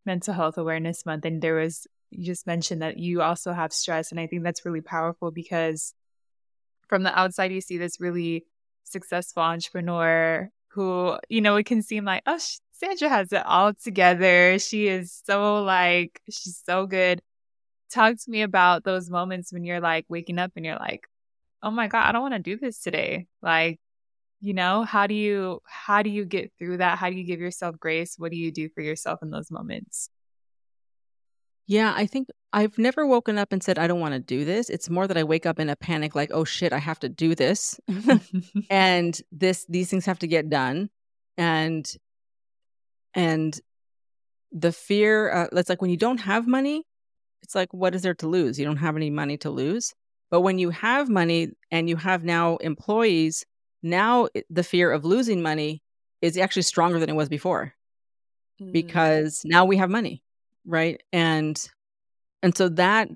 mental 0.05 0.35
health 0.35 0.59
awareness 0.59 1.07
month 1.07 1.24
and 1.24 1.40
there 1.40 1.55
was 1.55 1.87
you 2.11 2.26
just 2.26 2.46
mentioned 2.46 2.83
that 2.83 2.98
you 2.98 3.22
also 3.22 3.52
have 3.52 3.72
stress 3.72 4.11
and 4.11 4.18
I 4.18 4.26
think 4.26 4.42
that's 4.42 4.66
really 4.66 4.81
powerful 4.81 5.31
because 5.31 5.94
from 6.88 7.05
the 7.05 7.16
outside 7.16 7.52
you 7.52 7.61
see 7.61 7.78
this 7.78 8.00
really 8.00 8.44
successful 8.83 9.44
entrepreneur 9.44 10.50
who, 10.72 11.16
you 11.28 11.40
know, 11.40 11.56
it 11.56 11.66
can 11.66 11.82
seem 11.82 12.04
like, 12.04 12.22
oh, 12.26 12.38
Sandra 12.72 13.08
has 13.08 13.32
it 13.32 13.44
all 13.46 13.74
together. 13.74 14.58
She 14.58 14.88
is 14.88 15.20
so 15.24 15.62
like, 15.62 16.20
she's 16.30 16.61
so 16.64 16.87
good. 16.87 17.22
Talk 17.90 18.16
to 18.16 18.30
me 18.30 18.42
about 18.42 18.85
those 18.85 19.11
moments 19.11 19.52
when 19.52 19.64
you're 19.64 19.80
like 19.80 20.06
waking 20.08 20.38
up 20.38 20.52
and 20.56 20.64
you're 20.64 20.78
like, 20.78 21.06
oh 21.62 21.70
my 21.70 21.88
God, 21.88 22.08
I 22.08 22.12
don't 22.12 22.22
want 22.22 22.35
to 22.35 22.40
do 22.40 22.56
this 22.56 22.80
today. 22.80 23.26
Like, 23.42 23.78
you 24.40 24.54
know, 24.54 24.82
how 24.82 25.06
do 25.06 25.14
you, 25.14 25.61
how 25.64 26.02
do 26.02 26.11
you 26.11 26.24
get 26.24 26.52
through 26.58 26.78
that? 26.78 26.98
How 26.98 27.11
do 27.11 27.16
you 27.16 27.24
give 27.24 27.40
yourself 27.40 27.78
grace? 27.78 28.16
What 28.18 28.32
do 28.32 28.38
you 28.38 28.50
do 28.50 28.68
for 28.70 28.80
yourself 28.80 29.22
in 29.22 29.30
those 29.30 29.50
moments? 29.50 30.08
Yeah, 31.66 31.92
I 31.96 32.07
think 32.07 32.29
I've 32.53 32.77
never 32.77 33.07
woken 33.07 33.38
up 33.38 33.53
and 33.53 33.62
said, 33.62 33.79
I 33.79 33.87
don't 33.87 34.01
want 34.01 34.14
to 34.14 34.20
do 34.20 34.44
this. 34.44 34.68
It's 34.68 34.90
more 34.90 35.07
that 35.07 35.16
I 35.16 35.25
wake 35.25 35.46
up 35.46 35.59
in 35.59 35.70
a 35.70 35.77
panic, 35.77 36.14
like, 36.14 36.31
oh 36.33 36.44
shit, 36.44 36.72
I 36.72 36.79
have 36.79 36.98
to 37.01 37.09
do 37.09 37.35
this. 37.35 37.81
and 38.70 39.18
this, 39.31 39.64
these 39.68 39.88
things 39.88 40.07
have 40.07 40.18
to 40.20 40.27
get 40.27 40.48
done. 40.48 40.90
And 41.37 41.90
and 43.14 43.59
the 44.53 44.72
fear, 44.72 45.31
uh, 45.31 45.48
it's 45.53 45.68
like 45.68 45.81
when 45.81 45.90
you 45.90 45.96
don't 45.96 46.20
have 46.20 46.46
money, 46.46 46.85
it's 47.42 47.55
like, 47.55 47.72
what 47.72 47.94
is 47.94 48.03
there 48.03 48.14
to 48.14 48.29
lose? 48.29 48.59
You 48.59 48.64
don't 48.64 48.77
have 48.77 48.96
any 48.96 49.11
money 49.11 49.37
to 49.38 49.51
lose. 49.51 49.94
But 50.31 50.40
when 50.40 50.59
you 50.59 50.70
have 50.70 51.09
money 51.09 51.51
and 51.70 51.88
you 51.88 51.96
have 51.96 52.25
now 52.25 52.57
employees, 52.57 53.44
now 53.83 54.29
the 54.48 54.62
fear 54.62 54.90
of 54.90 55.05
losing 55.05 55.42
money 55.42 55.83
is 56.22 56.38
actually 56.38 56.62
stronger 56.62 56.98
than 56.98 57.11
it 57.11 57.16
was 57.16 57.29
before 57.29 57.75
mm. 58.61 58.72
because 58.72 59.42
now 59.44 59.64
we 59.64 59.77
have 59.77 59.90
money, 59.90 60.22
right? 60.64 61.01
And 61.12 61.61
and 62.42 62.57
so 62.57 62.68
that 62.70 63.09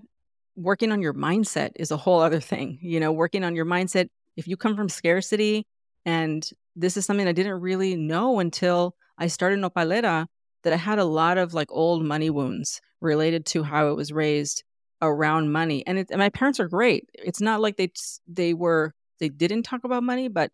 working 0.56 0.92
on 0.92 1.02
your 1.02 1.14
mindset 1.14 1.72
is 1.76 1.90
a 1.90 1.96
whole 1.96 2.20
other 2.20 2.40
thing. 2.40 2.78
You 2.80 3.00
know, 3.00 3.12
working 3.12 3.44
on 3.44 3.56
your 3.56 3.66
mindset 3.66 4.08
if 4.36 4.46
you 4.46 4.56
come 4.56 4.76
from 4.76 4.88
scarcity 4.88 5.66
and 6.04 6.48
this 6.76 6.96
is 6.96 7.06
something 7.06 7.26
I 7.26 7.32
didn't 7.32 7.60
really 7.60 7.96
know 7.96 8.38
until 8.38 8.94
I 9.18 9.28
started 9.28 9.58
Nopalera 9.58 10.26
that 10.62 10.72
I 10.72 10.76
had 10.76 10.98
a 10.98 11.04
lot 11.04 11.38
of 11.38 11.54
like 11.54 11.68
old 11.70 12.04
money 12.04 12.30
wounds 12.30 12.80
related 13.00 13.46
to 13.46 13.62
how 13.62 13.88
it 13.88 13.96
was 13.96 14.12
raised 14.12 14.62
around 15.00 15.52
money. 15.52 15.86
And, 15.86 15.98
it, 15.98 16.08
and 16.10 16.18
my 16.18 16.28
parents 16.28 16.60
are 16.60 16.68
great. 16.68 17.08
It's 17.14 17.40
not 17.40 17.60
like 17.60 17.76
they 17.76 17.90
they 18.26 18.54
were 18.54 18.94
they 19.18 19.28
didn't 19.28 19.62
talk 19.62 19.84
about 19.84 20.02
money, 20.02 20.28
but 20.28 20.50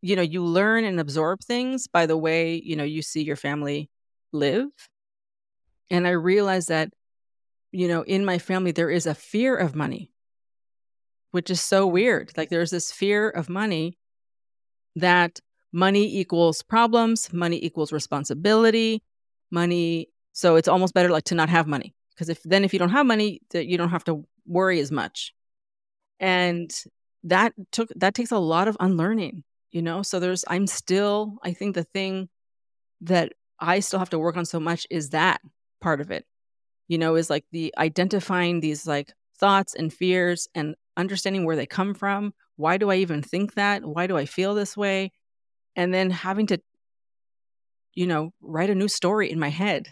you 0.00 0.16
know, 0.16 0.22
you 0.22 0.44
learn 0.44 0.84
and 0.84 0.98
absorb 1.00 1.40
things 1.40 1.86
by 1.86 2.06
the 2.06 2.16
way, 2.16 2.60
you 2.64 2.76
know, 2.76 2.84
you 2.84 3.02
see 3.02 3.22
your 3.22 3.36
family 3.36 3.88
live. 4.32 4.66
And 5.92 6.08
I 6.08 6.10
realized 6.10 6.68
that 6.68 6.92
you 7.72 7.88
know, 7.88 8.02
in 8.02 8.24
my 8.24 8.38
family 8.38 8.70
there 8.70 8.90
is 8.90 9.06
a 9.06 9.14
fear 9.14 9.56
of 9.56 9.74
money, 9.74 10.10
which 11.30 11.50
is 11.50 11.60
so 11.60 11.86
weird. 11.86 12.30
Like 12.36 12.50
there's 12.50 12.70
this 12.70 12.92
fear 12.92 13.28
of 13.30 13.48
money 13.48 13.98
that 14.94 15.40
money 15.72 16.18
equals 16.18 16.62
problems, 16.62 17.32
money 17.32 17.58
equals 17.64 17.92
responsibility, 17.92 19.02
money. 19.50 20.10
So 20.32 20.56
it's 20.56 20.68
almost 20.68 20.92
better 20.92 21.08
like 21.08 21.24
to 21.24 21.34
not 21.34 21.48
have 21.48 21.66
money 21.66 21.94
because 22.14 22.28
if 22.28 22.42
then 22.42 22.62
if 22.62 22.74
you 22.74 22.78
don't 22.78 22.90
have 22.90 23.06
money, 23.06 23.40
that 23.50 23.66
you 23.66 23.78
don't 23.78 23.88
have 23.88 24.04
to 24.04 24.24
worry 24.46 24.78
as 24.80 24.92
much. 24.92 25.32
And 26.20 26.70
that 27.24 27.54
took 27.70 27.88
that 27.96 28.14
takes 28.14 28.32
a 28.32 28.38
lot 28.38 28.68
of 28.68 28.76
unlearning, 28.80 29.44
you 29.70 29.80
know. 29.80 30.02
So 30.02 30.20
there's 30.20 30.44
I'm 30.46 30.66
still 30.66 31.38
I 31.42 31.54
think 31.54 31.74
the 31.74 31.84
thing 31.84 32.28
that 33.00 33.32
I 33.58 33.80
still 33.80 33.98
have 33.98 34.10
to 34.10 34.18
work 34.18 34.36
on 34.36 34.44
so 34.44 34.60
much 34.60 34.86
is 34.90 35.10
that 35.10 35.40
part 35.82 36.00
of 36.00 36.10
it. 36.10 36.24
You 36.88 36.98
know, 36.98 37.16
is 37.16 37.30
like 37.30 37.44
the 37.52 37.74
identifying 37.78 38.60
these 38.60 38.86
like 38.86 39.12
thoughts 39.38 39.74
and 39.74 39.92
fears 39.92 40.48
and 40.54 40.74
understanding 40.96 41.44
where 41.44 41.56
they 41.56 41.66
come 41.66 41.94
from. 41.94 42.32
Why 42.56 42.76
do 42.76 42.90
I 42.90 42.96
even 42.96 43.22
think 43.22 43.54
that? 43.54 43.84
Why 43.84 44.06
do 44.06 44.16
I 44.16 44.26
feel 44.26 44.54
this 44.54 44.76
way? 44.76 45.12
and 45.76 45.92
then 45.92 46.10
having 46.10 46.46
to 46.46 46.58
you 47.94 48.06
know 48.06 48.32
write 48.40 48.70
a 48.70 48.74
new 48.74 48.88
story 48.88 49.30
in 49.30 49.38
my 49.38 49.48
head 49.48 49.88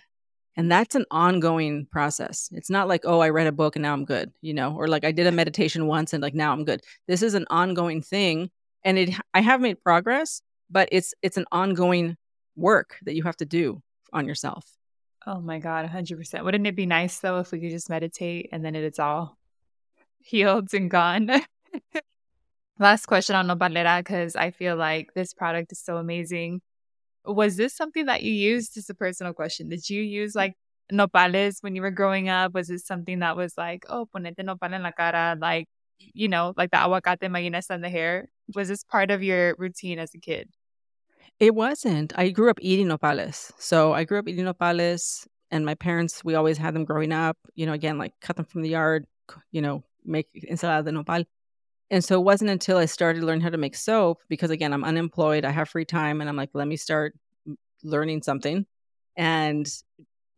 and 0.57 0.71
that's 0.71 0.95
an 0.95 1.05
ongoing 1.11 1.87
process 1.91 2.49
it's 2.53 2.71
not 2.71 2.89
like 2.89 3.03
oh 3.05 3.21
i 3.21 3.29
read 3.29 3.47
a 3.47 3.53
book 3.53 3.77
and 3.77 3.83
now 3.83 3.93
i'm 3.93 4.05
good 4.05 4.33
you 4.41 4.55
know 4.55 4.75
or 4.77 4.89
like 4.89 5.05
i 5.05 5.13
did 5.13 5.27
a 5.27 5.33
meditation 5.41 5.87
once 5.87 6.13
and 6.13 6.23
like 6.23 6.35
now 6.35 6.53
i'm 6.53 6.65
good 6.65 6.81
this 7.09 7.23
is 7.23 7.35
an 7.35 7.47
ongoing 7.51 8.03
thing 8.03 8.51
and 8.85 8.99
it 8.99 9.11
i 9.35 9.41
have 9.41 9.61
made 9.61 9.83
progress 9.83 10.41
but 10.71 10.89
it's 10.93 11.15
it's 11.23 11.37
an 11.37 11.47
ongoing 11.53 12.17
work 12.57 12.97
that 13.03 13.15
you 13.15 13.23
have 13.23 13.37
to 13.37 13.45
do 13.45 13.83
on 14.13 14.27
yourself 14.27 14.65
oh 15.27 15.41
my 15.41 15.59
god 15.59 15.89
100% 15.89 16.45
wouldn't 16.45 16.67
it 16.67 16.77
be 16.77 16.87
nice 16.87 17.19
though 17.19 17.39
if 17.39 17.53
we 17.53 17.61
could 17.61 17.71
just 17.71 17.91
meditate 17.91 18.49
and 18.53 18.65
then 18.65 18.75
it's 18.75 18.99
all 18.99 19.37
healed 20.21 20.73
and 20.75 20.91
gone 20.91 21.31
Last 22.81 23.05
question 23.05 23.37
on 23.37 23.47
Nopalera, 23.47 23.99
because 23.99 24.35
I 24.37 24.53
feel 24.53 24.75
like 24.75 25.13
this 25.13 25.35
product 25.35 25.71
is 25.71 25.79
so 25.79 25.99
amazing. 25.99 26.63
Was 27.27 27.57
this 27.57 27.77
something 27.77 28.07
that 28.07 28.23
you 28.23 28.33
used? 28.33 28.73
Just 28.73 28.89
a 28.89 28.95
personal 28.95 29.35
question. 29.35 29.69
Did 29.69 29.91
you 29.91 30.01
use 30.01 30.35
like 30.35 30.55
nopales 30.91 31.63
when 31.63 31.77
you 31.77 31.83
were 31.83 31.91
growing 31.91 32.31
up? 32.31 32.55
Was 32.55 32.71
it 32.71 32.81
something 32.81 33.19
that 33.19 33.37
was 33.37 33.59
like, 33.59 33.85
oh, 33.91 34.07
ponete 34.07 34.43
nopal 34.43 34.73
en 34.73 34.83
la 34.83 34.93
cara, 34.93 35.37
like, 35.39 35.69
you 35.99 36.29
know, 36.29 36.55
like 36.57 36.71
the 36.71 36.79
aguacate 36.79 37.29
mayonesa 37.29 37.75
in 37.75 37.83
the 37.83 37.91
hair? 37.91 38.31
Was 38.55 38.69
this 38.69 38.83
part 38.83 39.11
of 39.11 39.23
your 39.23 39.55
routine 39.59 39.99
as 39.99 40.15
a 40.15 40.19
kid? 40.19 40.49
It 41.41 41.55
wasn't. 41.55 42.13
I 42.17 42.29
grew 42.29 42.51
up 42.51 42.59
eating 42.61 42.89
nopales. 42.89 43.51
So 43.59 43.95
I 43.95 44.05
grew 44.05 44.19
up 44.19 44.29
eating 44.29 44.45
nopales, 44.45 45.27
and 45.51 45.65
my 45.65 45.75
parents, 45.75 46.23
we 46.23 46.35
always 46.35 46.59
had 46.59 46.75
them 46.75 46.85
growing 46.85 47.13
up. 47.13 47.39
You 47.55 47.67
know, 47.67 47.73
again, 47.73 47.97
like 47.99 48.13
cut 48.21 48.37
them 48.37 48.45
from 48.45 48.61
the 48.63 48.69
yard, 48.69 49.07
you 49.51 49.63
know, 49.63 49.83
make 50.05 50.29
ensalada 50.51 50.85
de 50.85 50.93
nopal. 50.93 51.25
And 51.91 52.05
so 52.05 52.21
it 52.21 52.25
wasn't 52.25 52.51
until 52.51 52.77
I 52.77 52.85
started 52.85 53.25
learning 53.25 53.41
how 53.43 53.49
to 53.51 53.59
make 53.59 53.75
soap 53.75 54.21
because 54.29 54.51
again, 54.51 54.73
I'm 54.73 54.85
unemployed, 54.85 55.45
I 55.45 55.51
have 55.51 55.69
free 55.71 55.85
time, 55.85 56.21
and 56.21 56.29
I'm 56.29 56.37
like, 56.37 56.51
let 56.53 56.69
me 56.69 56.77
start 56.77 57.15
learning 57.83 58.23
something. 58.23 58.67
And 59.17 59.67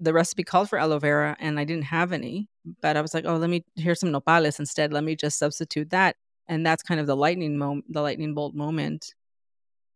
the 0.00 0.12
recipe 0.14 0.44
called 0.44 0.70
for 0.70 0.78
aloe 0.78 0.98
vera, 1.00 1.36
and 1.40 1.58
I 1.58 1.64
didn't 1.64 1.84
have 1.84 2.12
any, 2.12 2.48
but 2.80 2.96
I 2.96 3.02
was 3.02 3.12
like, 3.14 3.24
oh, 3.26 3.36
let 3.36 3.50
me 3.50 3.64
here's 3.76 4.00
some 4.00 4.12
nopales 4.12 4.60
instead. 4.60 4.92
Let 4.92 5.04
me 5.04 5.16
just 5.16 5.38
substitute 5.38 5.90
that. 5.90 6.16
And 6.48 6.64
that's 6.66 6.82
kind 6.82 7.00
of 7.00 7.06
the 7.06 7.16
lightning 7.16 7.58
moment, 7.58 7.92
the 7.92 8.02
lightning 8.02 8.34
bolt 8.34 8.54
moment 8.54 9.14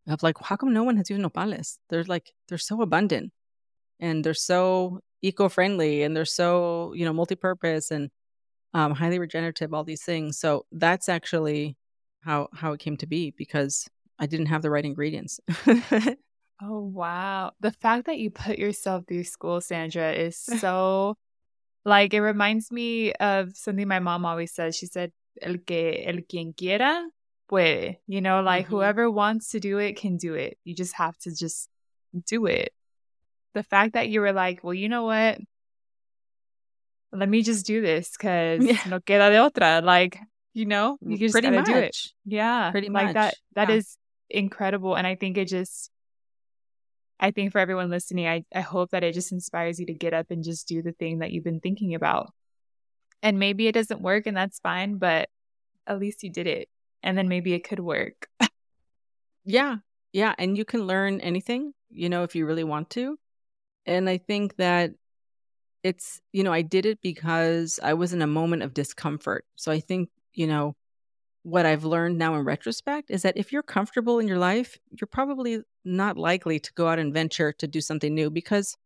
of 0.06 0.22
like, 0.22 0.36
how 0.40 0.56
come 0.56 0.72
no 0.72 0.84
one 0.84 0.96
has 0.96 1.10
used 1.10 1.22
nopales? 1.22 1.78
They're 1.90 2.04
like, 2.04 2.32
they're 2.48 2.58
so 2.58 2.82
abundant 2.82 3.32
and 4.00 4.24
they're 4.24 4.34
so 4.34 5.00
eco-friendly 5.22 6.02
and 6.02 6.14
they're 6.14 6.24
so 6.24 6.92
you 6.94 7.04
know 7.04 7.12
multi-purpose 7.12 7.90
and 7.90 8.10
um, 8.74 8.92
highly 8.92 9.18
regenerative 9.18 9.72
all 9.72 9.84
these 9.84 10.02
things. 10.02 10.38
So 10.38 10.66
that's 10.72 11.08
actually 11.08 11.76
how 12.20 12.48
how 12.52 12.72
it 12.72 12.80
came 12.80 12.96
to 12.98 13.06
be 13.06 13.32
because 13.36 13.88
i 14.18 14.26
didn't 14.26 14.46
have 14.46 14.62
the 14.62 14.70
right 14.70 14.84
ingredients. 14.84 15.40
Oh 16.62 16.80
wow. 16.80 17.52
The 17.60 17.70
fact 17.70 18.06
that 18.06 18.18
you 18.18 18.30
put 18.30 18.58
yourself 18.58 19.04
through 19.06 19.24
school 19.24 19.60
sandra 19.60 20.12
is 20.12 20.38
so 20.60 21.16
like 21.84 22.14
it 22.14 22.20
reminds 22.20 22.72
me 22.72 23.12
of 23.12 23.56
something 23.56 23.86
my 23.86 24.00
mom 24.00 24.24
always 24.24 24.52
says. 24.52 24.76
She 24.76 24.86
said 24.86 25.12
el 25.42 25.58
que 25.66 26.02
el 26.06 26.22
quien 26.28 26.54
quiera 26.54 27.06
puede 27.48 27.98
you 28.06 28.20
know 28.20 28.42
like 28.42 28.66
mm-hmm. 28.66 28.74
whoever 28.74 29.10
wants 29.10 29.50
to 29.50 29.60
do 29.60 29.78
it 29.78 29.96
can 29.96 30.16
do 30.16 30.34
it 30.34 30.58
you 30.64 30.74
just 30.74 30.94
have 30.94 31.16
to 31.18 31.34
just 31.34 31.68
do 32.26 32.46
it 32.46 32.72
the 33.56 33.62
fact 33.62 33.94
that 33.94 34.10
you 34.10 34.20
were 34.20 34.34
like, 34.34 34.62
well, 34.62 34.74
you 34.74 34.88
know 34.88 35.04
what? 35.04 35.38
Let 37.10 37.28
me 37.28 37.42
just 37.42 37.66
do 37.66 37.80
this 37.80 38.10
because 38.10 38.62
yeah. 38.62 38.78
no 38.86 39.00
queda 39.00 39.30
de 39.30 39.38
otra. 39.38 39.82
Like, 39.82 40.18
you 40.52 40.66
know, 40.66 40.98
you 41.00 41.16
just 41.16 41.32
Pretty 41.32 41.48
gotta 41.48 41.58
much. 41.58 41.66
do 41.66 41.74
it. 41.74 41.96
Yeah. 42.26 42.70
Pretty 42.70 42.90
like 42.90 43.06
much. 43.06 43.14
that 43.14 43.34
that 43.54 43.68
yeah. 43.70 43.76
is 43.76 43.96
incredible. 44.28 44.94
And 44.94 45.06
I 45.06 45.14
think 45.14 45.38
it 45.38 45.48
just 45.48 45.90
I 47.18 47.30
think 47.30 47.52
for 47.52 47.58
everyone 47.58 47.88
listening, 47.88 48.28
I, 48.28 48.44
I 48.54 48.60
hope 48.60 48.90
that 48.90 49.02
it 49.02 49.14
just 49.14 49.32
inspires 49.32 49.80
you 49.80 49.86
to 49.86 49.94
get 49.94 50.12
up 50.12 50.30
and 50.30 50.44
just 50.44 50.68
do 50.68 50.82
the 50.82 50.92
thing 50.92 51.20
that 51.20 51.32
you've 51.32 51.44
been 51.44 51.60
thinking 51.60 51.94
about. 51.94 52.30
And 53.22 53.38
maybe 53.38 53.66
it 53.68 53.72
doesn't 53.72 54.02
work 54.02 54.26
and 54.26 54.36
that's 54.36 54.60
fine, 54.60 54.98
but 54.98 55.30
at 55.86 55.98
least 55.98 56.22
you 56.22 56.30
did 56.30 56.46
it. 56.46 56.68
And 57.06 57.16
then 57.16 57.28
maybe 57.28 57.54
it 57.54 57.60
could 57.60 57.78
work. 57.78 58.28
yeah. 59.44 59.76
Yeah. 60.12 60.34
And 60.38 60.58
you 60.58 60.64
can 60.64 60.82
learn 60.82 61.20
anything, 61.20 61.72
you 61.88 62.08
know, 62.08 62.24
if 62.24 62.34
you 62.34 62.44
really 62.44 62.64
want 62.64 62.90
to. 62.90 63.16
And 63.86 64.10
I 64.10 64.18
think 64.18 64.56
that 64.56 64.90
it's, 65.84 66.20
you 66.32 66.42
know, 66.42 66.52
I 66.52 66.62
did 66.62 66.84
it 66.84 66.98
because 67.00 67.78
I 67.80 67.94
was 67.94 68.12
in 68.12 68.22
a 68.22 68.26
moment 68.26 68.64
of 68.64 68.74
discomfort. 68.74 69.44
So 69.54 69.70
I 69.70 69.78
think, 69.78 70.10
you 70.34 70.48
know, 70.48 70.74
what 71.44 71.64
I've 71.64 71.84
learned 71.84 72.18
now 72.18 72.34
in 72.34 72.44
retrospect 72.44 73.08
is 73.08 73.22
that 73.22 73.36
if 73.36 73.52
you're 73.52 73.62
comfortable 73.62 74.18
in 74.18 74.26
your 74.26 74.38
life, 74.38 74.76
you're 75.00 75.06
probably 75.06 75.60
not 75.84 76.16
likely 76.16 76.58
to 76.58 76.72
go 76.72 76.88
out 76.88 76.98
and 76.98 77.14
venture 77.14 77.52
to 77.52 77.68
do 77.68 77.80
something 77.80 78.12
new 78.12 78.30
because 78.30 78.76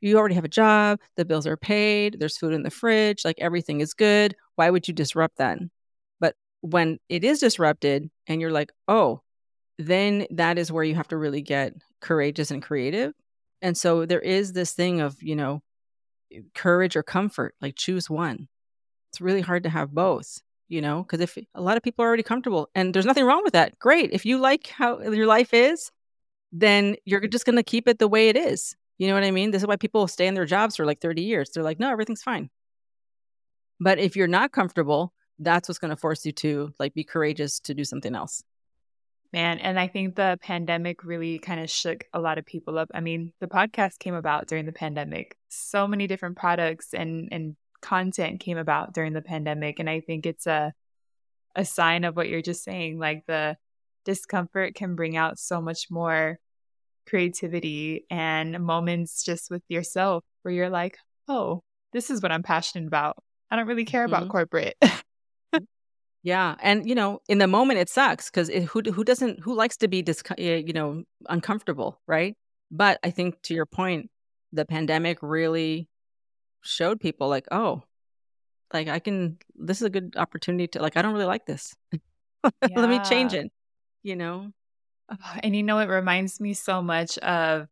you 0.00 0.16
already 0.16 0.36
have 0.36 0.44
a 0.44 0.48
job, 0.48 1.00
the 1.16 1.26
bills 1.26 1.46
are 1.46 1.58
paid, 1.58 2.18
there's 2.18 2.38
food 2.38 2.54
in 2.54 2.62
the 2.62 2.70
fridge, 2.70 3.26
like 3.26 3.38
everything 3.40 3.82
is 3.82 3.92
good. 3.92 4.34
Why 4.54 4.70
would 4.70 4.88
you 4.88 4.94
disrupt 4.94 5.36
that? 5.36 5.58
When 6.60 6.98
it 7.08 7.24
is 7.24 7.40
disrupted 7.40 8.10
and 8.26 8.40
you're 8.40 8.50
like, 8.50 8.72
oh, 8.88 9.22
then 9.78 10.26
that 10.30 10.58
is 10.58 10.72
where 10.72 10.84
you 10.84 10.96
have 10.96 11.08
to 11.08 11.16
really 11.16 11.40
get 11.40 11.74
courageous 12.00 12.50
and 12.50 12.62
creative 12.62 13.14
and 13.62 13.76
so 13.76 14.06
there 14.06 14.20
is 14.20 14.52
this 14.52 14.72
thing 14.72 15.00
of, 15.00 15.22
you 15.22 15.36
know, 15.36 15.62
eh, 16.32 16.40
courage 16.54 16.96
or 16.96 17.02
comfort, 17.02 17.54
like 17.60 17.76
choose 17.76 18.08
one. 18.08 18.48
It's 19.10 19.20
really 19.20 19.40
hard 19.40 19.64
to 19.64 19.70
have 19.70 19.92
both, 19.92 20.40
you 20.68 20.80
know, 20.80 21.02
because 21.02 21.20
if 21.20 21.38
a 21.54 21.60
lot 21.60 21.76
of 21.76 21.82
people 21.82 22.04
are 22.04 22.08
already 22.08 22.22
comfortable 22.22 22.68
and 22.74 22.94
there's 22.94 23.06
nothing 23.06 23.24
wrong 23.24 23.42
with 23.42 23.54
that, 23.54 23.78
great. 23.78 24.10
If 24.12 24.26
you 24.26 24.38
like 24.38 24.68
how 24.68 25.00
your 25.00 25.26
life 25.26 25.54
is, 25.54 25.90
then 26.52 26.96
you're 27.04 27.26
just 27.26 27.44
going 27.44 27.56
to 27.56 27.62
keep 27.62 27.88
it 27.88 27.98
the 27.98 28.08
way 28.08 28.28
it 28.28 28.36
is. 28.36 28.76
You 28.98 29.08
know 29.08 29.14
what 29.14 29.24
I 29.24 29.30
mean? 29.30 29.50
This 29.50 29.62
is 29.62 29.68
why 29.68 29.76
people 29.76 30.06
stay 30.08 30.26
in 30.26 30.34
their 30.34 30.44
jobs 30.44 30.76
for 30.76 30.84
like 30.84 31.00
30 31.00 31.22
years. 31.22 31.50
They're 31.50 31.62
like, 31.62 31.78
no, 31.78 31.90
everything's 31.90 32.22
fine. 32.22 32.50
But 33.80 33.98
if 33.98 34.16
you're 34.16 34.26
not 34.26 34.52
comfortable, 34.52 35.12
that's 35.38 35.68
what's 35.68 35.78
going 35.78 35.90
to 35.90 35.96
force 35.96 36.26
you 36.26 36.32
to 36.32 36.72
like 36.78 36.94
be 36.94 37.04
courageous 37.04 37.60
to 37.60 37.74
do 37.74 37.84
something 37.84 38.14
else. 38.14 38.42
Man, 39.32 39.58
and 39.58 39.78
I 39.78 39.88
think 39.88 40.16
the 40.16 40.38
pandemic 40.40 41.04
really 41.04 41.38
kind 41.38 41.60
of 41.60 41.68
shook 41.68 42.04
a 42.14 42.20
lot 42.20 42.38
of 42.38 42.46
people 42.46 42.78
up. 42.78 42.90
I 42.94 43.00
mean, 43.00 43.32
the 43.40 43.46
podcast 43.46 43.98
came 43.98 44.14
about 44.14 44.46
during 44.46 44.64
the 44.64 44.72
pandemic. 44.72 45.36
So 45.50 45.86
many 45.86 46.06
different 46.06 46.38
products 46.38 46.94
and 46.94 47.28
and 47.30 47.54
content 47.82 48.40
came 48.40 48.56
about 48.56 48.94
during 48.94 49.12
the 49.12 49.20
pandemic, 49.20 49.80
and 49.80 49.90
I 49.90 50.00
think 50.00 50.24
it's 50.24 50.46
a 50.46 50.72
a 51.54 51.64
sign 51.64 52.04
of 52.04 52.16
what 52.16 52.28
you're 52.28 52.40
just 52.40 52.64
saying. 52.64 52.98
Like 52.98 53.24
the 53.26 53.58
discomfort 54.06 54.74
can 54.74 54.96
bring 54.96 55.16
out 55.16 55.38
so 55.38 55.60
much 55.60 55.90
more 55.90 56.38
creativity 57.06 58.06
and 58.10 58.58
moments 58.60 59.24
just 59.24 59.50
with 59.50 59.62
yourself 59.68 60.24
where 60.40 60.54
you're 60.54 60.70
like, 60.70 60.96
"Oh, 61.28 61.62
this 61.92 62.08
is 62.08 62.22
what 62.22 62.32
I'm 62.32 62.42
passionate 62.42 62.86
about. 62.86 63.16
I 63.50 63.56
don't 63.56 63.68
really 63.68 63.84
care 63.84 64.06
mm-hmm. 64.06 64.14
about 64.14 64.30
corporate." 64.30 64.76
Yeah, 66.22 66.56
and 66.60 66.88
you 66.88 66.94
know, 66.94 67.20
in 67.28 67.38
the 67.38 67.46
moment 67.46 67.78
it 67.78 67.88
sucks 67.88 68.30
because 68.30 68.48
who 68.48 68.82
who 68.82 69.04
doesn't 69.04 69.40
who 69.40 69.54
likes 69.54 69.76
to 69.78 69.88
be 69.88 70.02
dis- 70.02 70.22
eh, 70.36 70.56
you 70.56 70.72
know 70.72 71.04
uncomfortable, 71.28 72.00
right? 72.06 72.36
But 72.70 72.98
I 73.02 73.10
think 73.10 73.40
to 73.42 73.54
your 73.54 73.66
point, 73.66 74.10
the 74.52 74.64
pandemic 74.64 75.18
really 75.22 75.88
showed 76.62 77.00
people 77.00 77.28
like, 77.28 77.46
oh, 77.50 77.82
like 78.72 78.88
I 78.88 78.98
can. 78.98 79.38
This 79.54 79.78
is 79.78 79.84
a 79.84 79.90
good 79.90 80.14
opportunity 80.16 80.66
to 80.68 80.82
like. 80.82 80.96
I 80.96 81.02
don't 81.02 81.12
really 81.12 81.24
like 81.24 81.46
this. 81.46 81.74
Let 82.42 82.88
me 82.88 83.00
change 83.00 83.34
it. 83.34 83.50
You 84.02 84.16
know. 84.16 84.52
And 85.42 85.56
you 85.56 85.62
know, 85.62 85.78
it 85.78 85.88
reminds 85.88 86.40
me 86.40 86.54
so 86.54 86.82
much 86.82 87.16
of. 87.18 87.68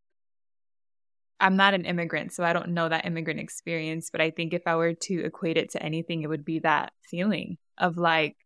I'm 1.39 1.57
not 1.57 1.75
an 1.75 1.85
immigrant, 1.85 2.33
so 2.33 2.45
I 2.45 2.53
don't 2.53 2.71
know 2.71 2.89
that 2.89 3.05
immigrant 3.05 3.41
experience. 3.41 4.11
But 4.11 4.21
I 4.21 4.31
think 4.31 4.55
if 4.55 4.63
I 4.67 4.77
were 4.77 4.95
to 4.95 5.25
equate 5.25 5.59
it 5.59 5.71
to 5.73 5.83
anything, 5.83 6.23
it 6.23 6.29
would 6.29 6.45
be 6.45 6.61
that 6.61 6.93
feeling 7.03 7.59
of 7.79 7.99
like 7.99 8.37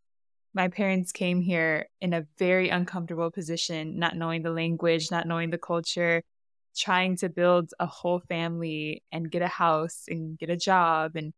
my 0.53 0.68
parents 0.68 1.12
came 1.12 1.40
here 1.40 1.88
in 2.00 2.12
a 2.12 2.26
very 2.38 2.68
uncomfortable 2.68 3.31
position, 3.31 3.98
not 3.98 4.16
knowing 4.16 4.42
the 4.42 4.50
language, 4.50 5.11
not 5.11 5.26
knowing 5.26 5.50
the 5.50 5.59
culture, 5.59 6.22
trying 6.76 7.16
to 7.16 7.29
build 7.29 7.72
a 7.79 7.87
whole 7.87 8.20
family 8.29 9.05
and 9.12 9.31
get 9.31 9.42
a 9.42 9.48
house 9.48 10.05
and 10.09 10.38
get 10.38 10.50
a 10.50 10.57
job 10.57 11.12
and 11.14 11.33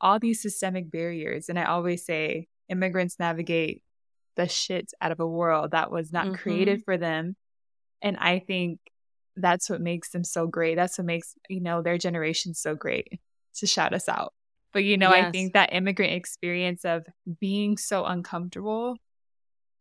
all 0.00 0.18
these 0.18 0.42
systemic 0.42 0.90
barriers. 0.90 1.48
And 1.48 1.58
I 1.58 1.64
always 1.64 2.04
say 2.04 2.48
immigrants 2.68 3.18
navigate 3.18 3.82
the 4.36 4.48
shit 4.48 4.92
out 5.00 5.12
of 5.12 5.20
a 5.20 5.26
world 5.26 5.72
that 5.72 5.90
was 5.90 6.12
not 6.12 6.26
mm-hmm. 6.26 6.34
created 6.34 6.84
for 6.84 6.96
them. 6.96 7.36
And 8.02 8.16
I 8.16 8.38
think 8.38 8.78
that's 9.40 9.70
what 9.70 9.80
makes 9.80 10.10
them 10.10 10.24
so 10.24 10.46
great. 10.46 10.76
That's 10.76 10.98
what 10.98 11.06
makes, 11.06 11.34
you 11.48 11.60
know, 11.60 11.82
their 11.82 11.98
generation 11.98 12.54
so 12.54 12.74
great 12.74 13.20
to 13.56 13.66
shout 13.66 13.94
us 13.94 14.08
out. 14.08 14.32
But 14.72 14.84
you 14.84 14.96
know, 14.96 15.14
yes. 15.14 15.26
I 15.26 15.30
think 15.30 15.54
that 15.54 15.72
immigrant 15.72 16.12
experience 16.12 16.84
of 16.84 17.06
being 17.40 17.76
so 17.76 18.04
uncomfortable 18.04 18.96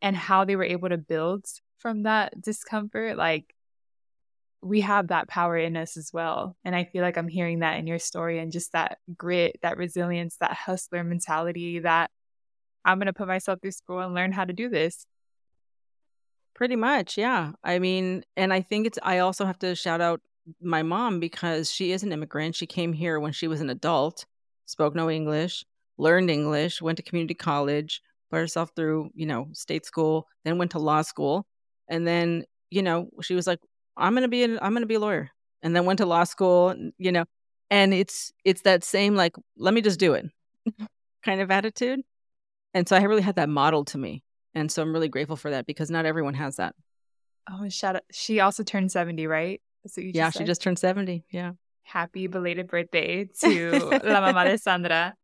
and 0.02 0.15
how 0.15 0.46
they 0.46 0.56
were 0.56 0.63
able 0.63 0.89
to 0.89 0.98
build 0.98 1.46
from 1.78 2.04
that 2.04 2.41
discomfort, 2.41 3.17
like 3.17 3.54
we 4.62 4.82
have 4.82 5.10
that 5.10 5.28
power 5.28 5.58
in 5.58 5.78
us 5.78 5.98
as 5.98 6.12
well. 6.13 6.56
And 6.63 6.76
I 6.76 6.86
feel 6.86 7.02
like 7.02 7.17
I'm 7.17 7.28
hearing 7.28 7.60
that 7.60 7.78
in 7.78 7.88
your 7.88 8.00
story 8.00 8.39
and 8.39 8.52
just 8.52 8.72
that 8.72 8.98
grit, 9.15 9.58
that 9.62 9.78
resilience, 9.78 10.38
that 10.39 10.54
hustler 10.54 11.04
mentality 11.04 11.80
that 11.80 12.10
I'm 12.84 12.98
going 12.98 13.08
to 13.08 13.13
put 13.13 13.28
myself 13.28 13.60
through 13.62 13.72
school 13.72 14.00
and 14.00 14.15
learn 14.15 14.32
how 14.32 14.46
to 14.46 14.54
do 14.54 14.70
this. 14.70 15.06
Pretty 16.58 16.76
much, 16.76 17.17
yeah. 17.17 17.54
I 17.63 17.80
mean, 17.80 18.26
and 18.36 18.52
I 18.52 18.62
think 18.62 18.88
it's, 18.88 19.00
I 19.04 19.20
also 19.20 19.46
have 19.46 19.60
to 19.60 19.76
shout 19.76 20.02
out 20.02 20.20
my 20.62 20.84
mom 20.84 21.22
because 21.22 21.72
she 21.72 21.93
is 21.93 22.04
an 22.04 22.12
immigrant. 22.12 22.56
She 22.56 22.65
came 22.65 22.91
here 22.91 23.20
when 23.20 23.32
she 23.32 23.48
was 23.48 23.62
an 23.62 23.70
adult 23.70 24.26
spoke 24.67 24.93
no 24.93 25.10
English, 25.10 25.65
learned 25.98 26.30
English, 26.30 26.82
went 26.82 26.98
to 26.98 27.04
community 27.04 27.34
college, 27.34 28.02
put 28.30 28.38
herself 28.38 28.72
through, 28.76 29.10
you 29.15 29.26
know, 29.26 29.48
state 29.54 29.86
school, 29.86 30.28
then 30.43 30.58
went 30.58 30.72
to 30.72 30.80
law 30.80 31.02
school. 31.02 31.48
And 31.88 32.06
then, 32.06 32.43
you 32.70 32.84
know, 32.84 33.10
she 33.22 33.34
was 33.34 33.48
like, 33.48 33.60
I'm 33.96 34.13
going 34.13 34.24
to 34.24 34.28
be 34.28 34.43
an, 34.43 34.60
I'm 34.62 34.74
going 34.74 34.84
to 34.84 34.88
be 34.88 34.96
a 34.96 35.00
lawyer. 35.00 35.32
And 35.63 35.76
then 35.76 35.86
went 35.86 35.98
to 36.00 36.06
law 36.06 36.24
school, 36.26 36.76
you 36.98 37.12
know, 37.12 37.26
and 37.72 37.93
it's 37.93 38.32
it's 38.46 38.62
that 38.62 38.84
same 38.84 39.15
like 39.15 39.36
let 39.58 39.74
me 39.74 39.82
just 39.82 40.00
do 40.00 40.13
it 40.13 40.28
kind 41.24 41.41
of 41.41 41.50
attitude. 41.50 42.02
And 42.74 42.88
so 42.88 42.96
I 42.96 43.02
really 43.04 43.24
had 43.24 43.38
that 43.38 43.50
model 43.50 43.86
to 43.86 43.98
me. 43.98 44.24
And 44.53 44.71
so 44.71 44.81
I'm 44.81 44.93
really 44.93 45.10
grateful 45.10 45.36
for 45.36 45.51
that 45.51 45.65
because 45.65 45.91
not 45.91 46.05
everyone 46.05 46.33
has 46.33 46.55
that. 46.55 46.75
Oh, 47.49 47.69
shout 47.69 47.97
out. 47.97 48.03
She 48.12 48.39
also 48.39 48.63
turned 48.63 48.91
70, 48.91 49.27
right? 49.27 49.62
yeah, 49.95 50.31
she 50.31 50.43
just 50.43 50.62
turned 50.62 50.79
70. 50.79 51.23
Yeah 51.31 51.53
happy 51.88 52.27
belated 52.27 52.67
birthday 52.67 53.25
to 53.41 53.99
La 54.03 54.21
Mama 54.21 54.45
de 54.45 54.57
Sandra. 54.57 55.15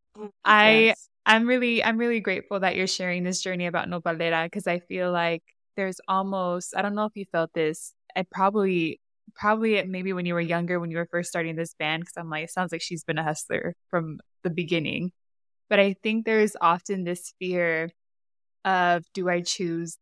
I 0.43 0.71
yes. 0.71 1.09
I'm 1.25 1.47
really 1.47 1.83
I'm 1.83 1.97
really 1.97 2.19
grateful 2.19 2.59
that 2.61 2.75
you're 2.75 2.87
sharing 2.87 3.23
this 3.23 3.41
journey 3.41 3.67
about 3.67 3.87
Nopalera 3.87 4.45
because 4.45 4.67
I 4.67 4.79
feel 4.79 5.11
like 5.11 5.43
there's 5.75 5.99
almost 6.07 6.75
I 6.75 6.81
don't 6.81 6.95
know 6.95 7.05
if 7.05 7.15
you 7.15 7.25
felt 7.31 7.51
this. 7.53 7.93
I 8.15 8.25
probably 8.31 8.99
probably 9.35 9.83
maybe 9.83 10.13
when 10.13 10.25
you 10.25 10.33
were 10.33 10.41
younger 10.41 10.79
when 10.79 10.91
you 10.91 10.97
were 10.97 11.07
first 11.09 11.29
starting 11.29 11.55
this 11.55 11.73
band 11.73 12.01
because 12.01 12.17
I'm 12.17 12.29
like 12.29 12.45
it 12.45 12.51
sounds 12.51 12.71
like 12.71 12.81
she's 12.81 13.03
been 13.03 13.17
a 13.17 13.23
hustler 13.23 13.75
from 13.89 14.19
the 14.43 14.49
beginning. 14.49 15.11
But 15.69 15.79
I 15.79 15.95
think 16.03 16.25
there's 16.25 16.55
often 16.59 17.03
this 17.03 17.33
fear 17.39 17.89
of 18.65 19.03
do 19.13 19.29
I 19.29 19.41
choose 19.41 19.97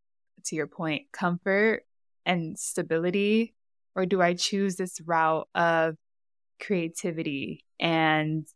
to 0.46 0.56
your 0.56 0.68
point 0.68 1.12
comfort 1.12 1.84
and 2.26 2.58
stability 2.58 3.54
or 3.96 4.06
do 4.06 4.22
I 4.22 4.34
choose 4.34 4.76
this 4.76 5.02
route 5.02 5.48
of 5.56 5.96
creativity 6.60 7.66
and 7.80 8.48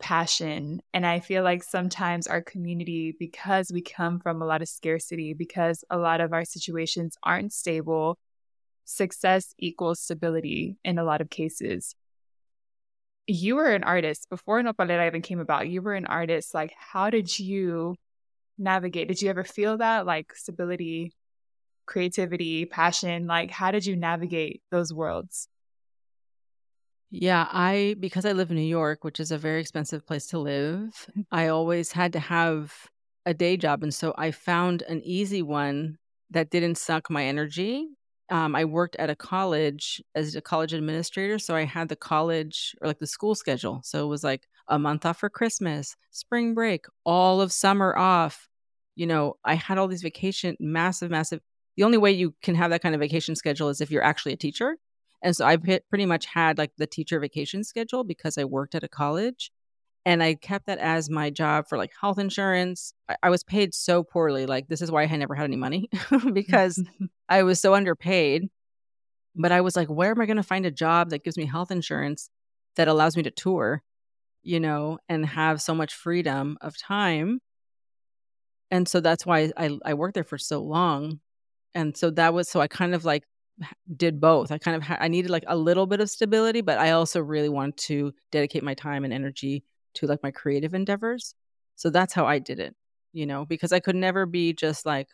passion. 0.00 0.82
And 0.92 1.06
I 1.06 1.20
feel 1.20 1.42
like 1.42 1.62
sometimes 1.62 2.26
our 2.26 2.42
community, 2.42 3.14
because 3.18 3.70
we 3.72 3.80
come 3.82 4.20
from 4.20 4.42
a 4.42 4.46
lot 4.46 4.62
of 4.62 4.68
scarcity, 4.68 5.34
because 5.34 5.84
a 5.90 5.98
lot 5.98 6.20
of 6.20 6.32
our 6.32 6.44
situations 6.44 7.16
aren't 7.22 7.52
stable, 7.52 8.18
success 8.84 9.54
equals 9.58 10.00
stability 10.00 10.76
in 10.84 10.98
a 10.98 11.04
lot 11.04 11.20
of 11.20 11.30
cases. 11.30 11.94
you 13.26 13.56
were 13.56 13.72
an 13.72 13.84
artist 13.84 14.28
before 14.28 14.62
Nopalera 14.62 15.06
even 15.06 15.22
came 15.22 15.40
about. 15.40 15.68
You 15.68 15.82
were 15.82 15.94
an 15.94 16.06
artist. 16.06 16.54
Like, 16.54 16.74
how 16.78 17.10
did 17.10 17.38
you 17.38 17.96
navigate? 18.58 19.08
Did 19.08 19.22
you 19.22 19.30
ever 19.30 19.44
feel 19.44 19.78
that 19.78 20.06
like 20.06 20.34
stability, 20.34 21.12
creativity, 21.86 22.64
passion? 22.64 23.26
Like, 23.26 23.50
how 23.50 23.70
did 23.70 23.86
you 23.86 23.96
navigate 23.96 24.62
those 24.70 24.92
worlds? 24.92 25.48
Yeah, 27.10 27.46
I 27.50 27.96
because 28.00 28.24
I 28.24 28.32
live 28.32 28.50
in 28.50 28.56
New 28.56 28.62
York, 28.62 29.04
which 29.04 29.20
is 29.20 29.30
a 29.30 29.38
very 29.38 29.60
expensive 29.60 30.06
place 30.06 30.26
to 30.28 30.38
live, 30.38 31.06
mm-hmm. 31.10 31.22
I 31.30 31.48
always 31.48 31.92
had 31.92 32.12
to 32.14 32.20
have 32.20 32.74
a 33.26 33.32
day 33.32 33.56
job. 33.56 33.82
And 33.82 33.94
so 33.94 34.14
I 34.18 34.32
found 34.32 34.82
an 34.82 35.00
easy 35.04 35.42
one 35.42 35.98
that 36.30 36.50
didn't 36.50 36.76
suck 36.76 37.10
my 37.10 37.24
energy 37.24 37.88
um, 38.30 38.54
I 38.54 38.64
worked 38.64 38.96
at 38.96 39.10
a 39.10 39.16
college 39.16 40.02
as 40.14 40.34
a 40.34 40.40
college 40.40 40.72
administrator. 40.72 41.38
So 41.38 41.54
I 41.54 41.64
had 41.64 41.88
the 41.88 41.96
college 41.96 42.74
or 42.80 42.88
like 42.88 42.98
the 42.98 43.06
school 43.06 43.34
schedule. 43.34 43.80
So 43.84 44.04
it 44.04 44.08
was 44.08 44.24
like 44.24 44.46
a 44.68 44.78
month 44.78 45.04
off 45.06 45.18
for 45.18 45.28
Christmas, 45.28 45.96
spring 46.10 46.54
break, 46.54 46.86
all 47.04 47.40
of 47.40 47.52
summer 47.52 47.96
off. 47.96 48.48
You 48.96 49.06
know, 49.06 49.36
I 49.44 49.54
had 49.54 49.78
all 49.78 49.88
these 49.88 50.02
vacation, 50.02 50.56
massive, 50.60 51.10
massive. 51.10 51.40
The 51.76 51.84
only 51.84 51.98
way 51.98 52.12
you 52.12 52.34
can 52.42 52.54
have 52.54 52.70
that 52.70 52.82
kind 52.82 52.94
of 52.94 53.00
vacation 53.00 53.34
schedule 53.34 53.68
is 53.68 53.80
if 53.80 53.90
you're 53.90 54.02
actually 54.02 54.32
a 54.32 54.36
teacher. 54.36 54.76
And 55.22 55.34
so 55.34 55.44
I 55.44 55.56
pretty 55.56 56.06
much 56.06 56.26
had 56.26 56.58
like 56.58 56.72
the 56.76 56.86
teacher 56.86 57.18
vacation 57.18 57.64
schedule 57.64 58.04
because 58.04 58.38
I 58.38 58.44
worked 58.44 58.74
at 58.74 58.84
a 58.84 58.88
college 58.88 59.50
and 60.04 60.22
I 60.22 60.34
kept 60.34 60.66
that 60.66 60.78
as 60.78 61.08
my 61.08 61.30
job 61.30 61.66
for 61.66 61.78
like 61.78 61.92
health 61.98 62.18
insurance. 62.18 62.92
I, 63.08 63.16
I 63.24 63.30
was 63.30 63.42
paid 63.42 63.74
so 63.74 64.02
poorly. 64.02 64.46
Like 64.46 64.68
this 64.68 64.82
is 64.82 64.90
why 64.90 65.04
I 65.04 65.16
never 65.16 65.34
had 65.34 65.44
any 65.44 65.56
money 65.56 65.88
because 66.32 66.82
I 67.28 67.42
was 67.42 67.60
so 67.60 67.74
underpaid. 67.74 68.48
But 69.34 69.50
I 69.50 69.62
was 69.62 69.74
like, 69.74 69.88
where 69.88 70.12
am 70.12 70.20
I 70.20 70.26
going 70.26 70.36
to 70.36 70.44
find 70.44 70.64
a 70.66 70.70
job 70.70 71.10
that 71.10 71.24
gives 71.24 71.36
me 71.36 71.46
health 71.46 71.70
insurance 71.70 72.30
that 72.76 72.86
allows 72.86 73.16
me 73.16 73.22
to 73.24 73.30
tour, 73.30 73.82
you 74.44 74.60
know, 74.60 74.98
and 75.08 75.26
have 75.26 75.62
so 75.62 75.74
much 75.74 75.94
freedom 75.94 76.58
of 76.60 76.76
time? 76.78 77.40
And 78.70 78.88
so 78.88 79.00
that's 79.00 79.24
why 79.26 79.52
I, 79.56 79.78
I 79.84 79.94
worked 79.94 80.14
there 80.14 80.24
for 80.24 80.38
so 80.38 80.62
long. 80.62 81.20
And 81.74 81.96
so 81.96 82.10
that 82.10 82.34
was 82.34 82.48
so 82.48 82.60
I 82.60 82.68
kind 82.68 82.94
of 82.94 83.04
like 83.04 83.24
did 83.96 84.20
both. 84.20 84.52
I 84.52 84.58
kind 84.58 84.76
of 84.76 84.82
ha- 84.82 84.98
I 85.00 85.08
needed 85.08 85.30
like 85.30 85.44
a 85.46 85.56
little 85.56 85.86
bit 85.86 86.00
of 86.00 86.10
stability, 86.10 86.60
but 86.60 86.78
I 86.78 86.92
also 86.92 87.20
really 87.20 87.48
wanted 87.48 87.76
to 87.88 88.14
dedicate 88.32 88.64
my 88.64 88.74
time 88.74 89.04
and 89.04 89.12
energy 89.12 89.64
to 89.94 90.06
like 90.06 90.22
my 90.22 90.30
creative 90.30 90.74
endeavors. 90.74 91.34
So 91.76 91.90
that's 91.90 92.14
how 92.14 92.26
I 92.26 92.38
did 92.38 92.60
it, 92.60 92.74
you 93.12 93.26
know, 93.26 93.44
because 93.44 93.72
I 93.72 93.80
could 93.80 93.96
never 93.96 94.26
be 94.26 94.52
just 94.52 94.86
like 94.86 95.08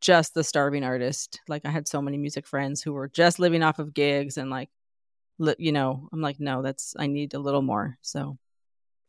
just 0.00 0.34
the 0.34 0.44
starving 0.44 0.84
artist. 0.84 1.40
Like 1.48 1.64
I 1.64 1.70
had 1.70 1.88
so 1.88 2.02
many 2.02 2.18
music 2.18 2.46
friends 2.46 2.82
who 2.82 2.92
were 2.92 3.08
just 3.08 3.38
living 3.38 3.62
off 3.62 3.78
of 3.78 3.94
gigs 3.94 4.36
and 4.38 4.50
like 4.50 4.68
li- 4.68 4.75
you 5.58 5.72
know, 5.72 6.08
I'm 6.12 6.20
like 6.20 6.40
no, 6.40 6.62
that's 6.62 6.94
I 6.98 7.06
need 7.06 7.34
a 7.34 7.38
little 7.38 7.62
more. 7.62 7.98
So 8.02 8.38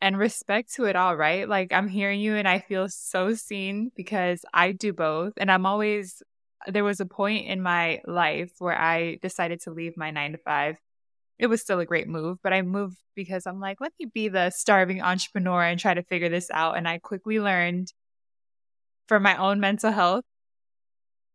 and 0.01 0.17
respect 0.17 0.73
to 0.75 0.85
it 0.85 0.95
all, 0.95 1.15
right? 1.15 1.47
Like 1.49 1.73
I'm 1.73 1.87
hearing 1.87 2.19
you 2.19 2.35
and 2.35 2.47
I 2.47 2.59
feel 2.59 2.87
so 2.89 3.33
seen 3.33 3.91
because 3.95 4.45
I 4.53 4.71
do 4.71 4.93
both 4.93 5.33
and 5.37 5.51
I'm 5.51 5.65
always 5.65 6.21
there 6.67 6.83
was 6.83 6.99
a 6.99 7.05
point 7.05 7.47
in 7.47 7.61
my 7.61 8.01
life 8.05 8.51
where 8.59 8.77
I 8.77 9.19
decided 9.21 9.61
to 9.61 9.71
leave 9.71 9.95
my 9.95 10.11
9 10.11 10.33
to 10.33 10.37
5 10.39 10.77
it 11.39 11.47
was 11.47 11.61
still 11.61 11.79
a 11.79 11.85
great 11.85 12.07
move, 12.07 12.39
but 12.41 12.53
I 12.53 12.61
moved 12.61 12.97
because 13.15 13.45
I'm 13.45 13.59
like, 13.59 13.79
let 13.79 13.93
me 13.99 14.07
be 14.11 14.27
the 14.27 14.49
starving 14.49 15.01
entrepreneur 15.01 15.63
and 15.63 15.79
try 15.79 15.93
to 15.93 16.03
figure 16.03 16.29
this 16.29 16.49
out. 16.51 16.77
And 16.77 16.87
I 16.87 16.97
quickly 16.97 17.39
learned 17.39 17.93
for 19.07 19.19
my 19.19 19.37
own 19.37 19.59
mental 19.59 19.91
health, 19.91 20.25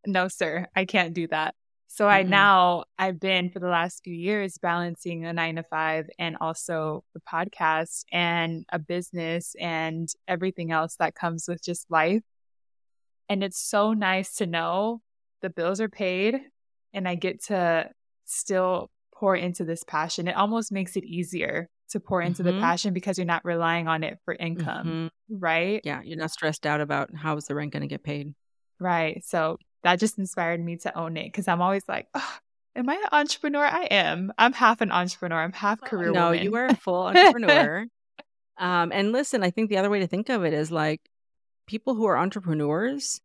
no, 0.04 0.28
sir, 0.28 0.66
I 0.74 0.84
can't 0.84 1.14
do 1.14 1.28
that. 1.28 1.54
So 1.94 2.08
I 2.08 2.22
mm-hmm. 2.22 2.30
now 2.30 2.84
I've 2.98 3.20
been 3.20 3.50
for 3.50 3.58
the 3.58 3.68
last 3.68 4.02
few 4.02 4.14
years 4.14 4.56
balancing 4.56 5.26
a 5.26 5.32
nine 5.34 5.56
to 5.56 5.62
five 5.62 6.08
and 6.18 6.38
also 6.40 7.04
the 7.12 7.20
podcast 7.20 8.06
and 8.10 8.64
a 8.72 8.78
business 8.78 9.54
and 9.60 10.08
everything 10.26 10.72
else 10.72 10.96
that 11.00 11.14
comes 11.14 11.44
with 11.46 11.62
just 11.62 11.90
life. 11.90 12.22
And 13.28 13.44
it's 13.44 13.60
so 13.60 13.92
nice 13.92 14.36
to 14.36 14.46
know 14.46 15.02
the 15.42 15.50
bills 15.50 15.82
are 15.82 15.90
paid 15.90 16.40
and 16.94 17.06
I 17.06 17.14
get 17.14 17.44
to 17.48 17.90
still 18.24 18.90
pour 19.14 19.36
into 19.36 19.66
this 19.66 19.84
passion. 19.84 20.28
It 20.28 20.36
almost 20.36 20.72
makes 20.72 20.96
it 20.96 21.04
easier 21.04 21.68
to 21.90 22.00
pour 22.00 22.22
into 22.22 22.42
mm-hmm. 22.42 22.56
the 22.56 22.60
passion 22.62 22.94
because 22.94 23.18
you're 23.18 23.26
not 23.26 23.44
relying 23.44 23.86
on 23.86 24.02
it 24.02 24.18
for 24.24 24.32
income, 24.32 24.86
mm-hmm. 24.86 25.38
right? 25.38 25.82
Yeah, 25.84 26.00
you're 26.02 26.16
not 26.16 26.30
stressed 26.30 26.66
out 26.66 26.80
about 26.80 27.14
how 27.14 27.36
is 27.36 27.44
the 27.44 27.54
rent 27.54 27.70
going 27.70 27.82
to 27.82 27.86
get 27.86 28.02
paid. 28.02 28.32
Right. 28.80 29.22
So 29.26 29.58
that 29.82 29.98
just 29.98 30.18
inspired 30.18 30.64
me 30.64 30.76
to 30.78 30.96
own 30.98 31.16
it 31.16 31.24
because 31.24 31.48
I'm 31.48 31.60
always 31.60 31.84
like, 31.88 32.08
oh, 32.14 32.36
am 32.76 32.88
I 32.88 32.94
an 32.94 33.08
entrepreneur? 33.12 33.64
I 33.64 33.84
am. 33.84 34.32
I'm 34.38 34.52
half 34.52 34.80
an 34.80 34.90
entrepreneur. 34.90 35.42
I'm 35.42 35.52
half 35.52 35.80
career 35.80 36.12
no, 36.12 36.30
woman. 36.30 36.42
you 36.44 36.54
are 36.56 36.66
a 36.66 36.76
full 36.76 37.02
entrepreneur. 37.06 37.86
um, 38.58 38.92
and 38.92 39.12
listen, 39.12 39.42
I 39.42 39.50
think 39.50 39.68
the 39.68 39.78
other 39.78 39.90
way 39.90 40.00
to 40.00 40.06
think 40.06 40.28
of 40.28 40.44
it 40.44 40.52
is 40.52 40.70
like 40.70 41.00
people 41.66 41.94
who 41.94 42.06
are 42.06 42.16
entrepreneurs, 42.16 43.20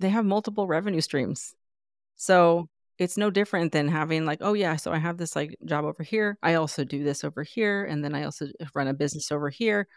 they 0.00 0.08
have 0.08 0.24
multiple 0.24 0.66
revenue 0.66 1.00
streams. 1.00 1.54
So 2.16 2.68
it's 2.98 3.16
no 3.16 3.30
different 3.30 3.72
than 3.72 3.88
having 3.88 4.24
like 4.24 4.38
oh 4.42 4.52
yeah 4.52 4.76
so 4.76 4.92
i 4.92 4.98
have 4.98 5.16
this 5.16 5.34
like 5.34 5.56
job 5.64 5.84
over 5.84 6.02
here 6.02 6.38
i 6.42 6.54
also 6.54 6.84
do 6.84 7.02
this 7.02 7.24
over 7.24 7.42
here 7.42 7.84
and 7.84 8.04
then 8.04 8.14
i 8.14 8.24
also 8.24 8.46
run 8.74 8.86
a 8.86 8.94
business 8.94 9.32
over 9.32 9.50
here 9.50 9.88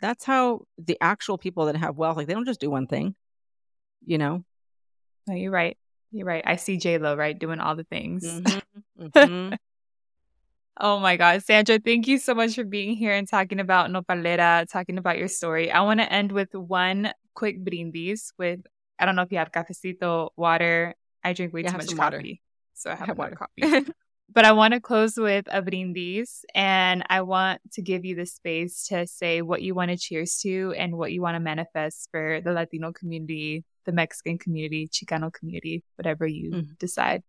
that's 0.00 0.24
how 0.24 0.60
the 0.78 0.96
actual 1.00 1.38
people 1.38 1.66
that 1.66 1.76
have 1.76 1.96
wealth 1.96 2.16
like 2.16 2.26
they 2.26 2.34
don't 2.34 2.46
just 2.46 2.60
do 2.60 2.70
one 2.70 2.86
thing 2.86 3.14
you 4.04 4.18
know 4.18 4.44
no 5.26 5.34
you're 5.34 5.50
right 5.50 5.76
you're 6.10 6.26
right 6.26 6.44
i 6.46 6.56
see 6.56 6.76
j 6.76 6.98
lo 6.98 7.16
right 7.16 7.38
doing 7.38 7.60
all 7.60 7.76
the 7.76 7.84
things 7.84 8.24
mm-hmm. 8.24 8.58
Mm-hmm. 9.02 9.54
oh 10.80 11.00
my 11.00 11.16
god 11.16 11.42
sandra 11.42 11.78
thank 11.78 12.06
you 12.06 12.18
so 12.18 12.34
much 12.34 12.54
for 12.54 12.62
being 12.62 12.94
here 12.94 13.12
and 13.12 13.26
talking 13.26 13.58
about 13.58 13.90
nopalera 13.90 14.70
talking 14.70 14.96
about 14.96 15.18
your 15.18 15.26
story 15.26 15.72
i 15.72 15.80
want 15.80 15.98
to 15.98 16.12
end 16.12 16.30
with 16.30 16.54
one 16.54 17.12
quick 17.34 17.58
brindis 17.58 18.32
with 18.38 18.60
i 19.00 19.06
don't 19.06 19.16
know 19.16 19.22
if 19.22 19.32
you 19.32 19.38
have 19.38 19.50
cafecito 19.50 20.28
water 20.36 20.94
I 21.24 21.32
drink 21.32 21.52
way 21.52 21.62
yeah, 21.62 21.70
too 21.70 21.78
much 21.78 21.86
coffee. 21.88 21.98
Water. 21.98 22.22
So 22.74 22.90
I 22.90 22.94
have, 22.96 23.08
have 23.08 23.18
water 23.18 23.36
coffee. 23.36 23.86
but 24.30 24.44
I 24.44 24.52
want 24.52 24.74
to 24.74 24.80
close 24.80 25.16
with 25.16 25.46
a 25.50 25.62
brindis 25.62 26.44
and 26.54 27.02
I 27.08 27.22
want 27.22 27.60
to 27.72 27.82
give 27.82 28.04
you 28.04 28.14
the 28.14 28.26
space 28.26 28.86
to 28.88 29.06
say 29.06 29.42
what 29.42 29.62
you 29.62 29.74
want 29.74 29.90
to 29.90 29.96
cheers 29.96 30.38
to 30.38 30.74
and 30.76 30.96
what 30.96 31.12
you 31.12 31.20
want 31.20 31.36
to 31.36 31.40
manifest 31.40 32.08
for 32.10 32.40
the 32.42 32.52
Latino 32.52 32.92
community, 32.92 33.64
the 33.84 33.92
Mexican 33.92 34.38
community, 34.38 34.88
Chicano 34.88 35.32
community, 35.32 35.84
whatever 35.96 36.26
you 36.26 36.50
mm. 36.50 36.78
decide. 36.78 37.22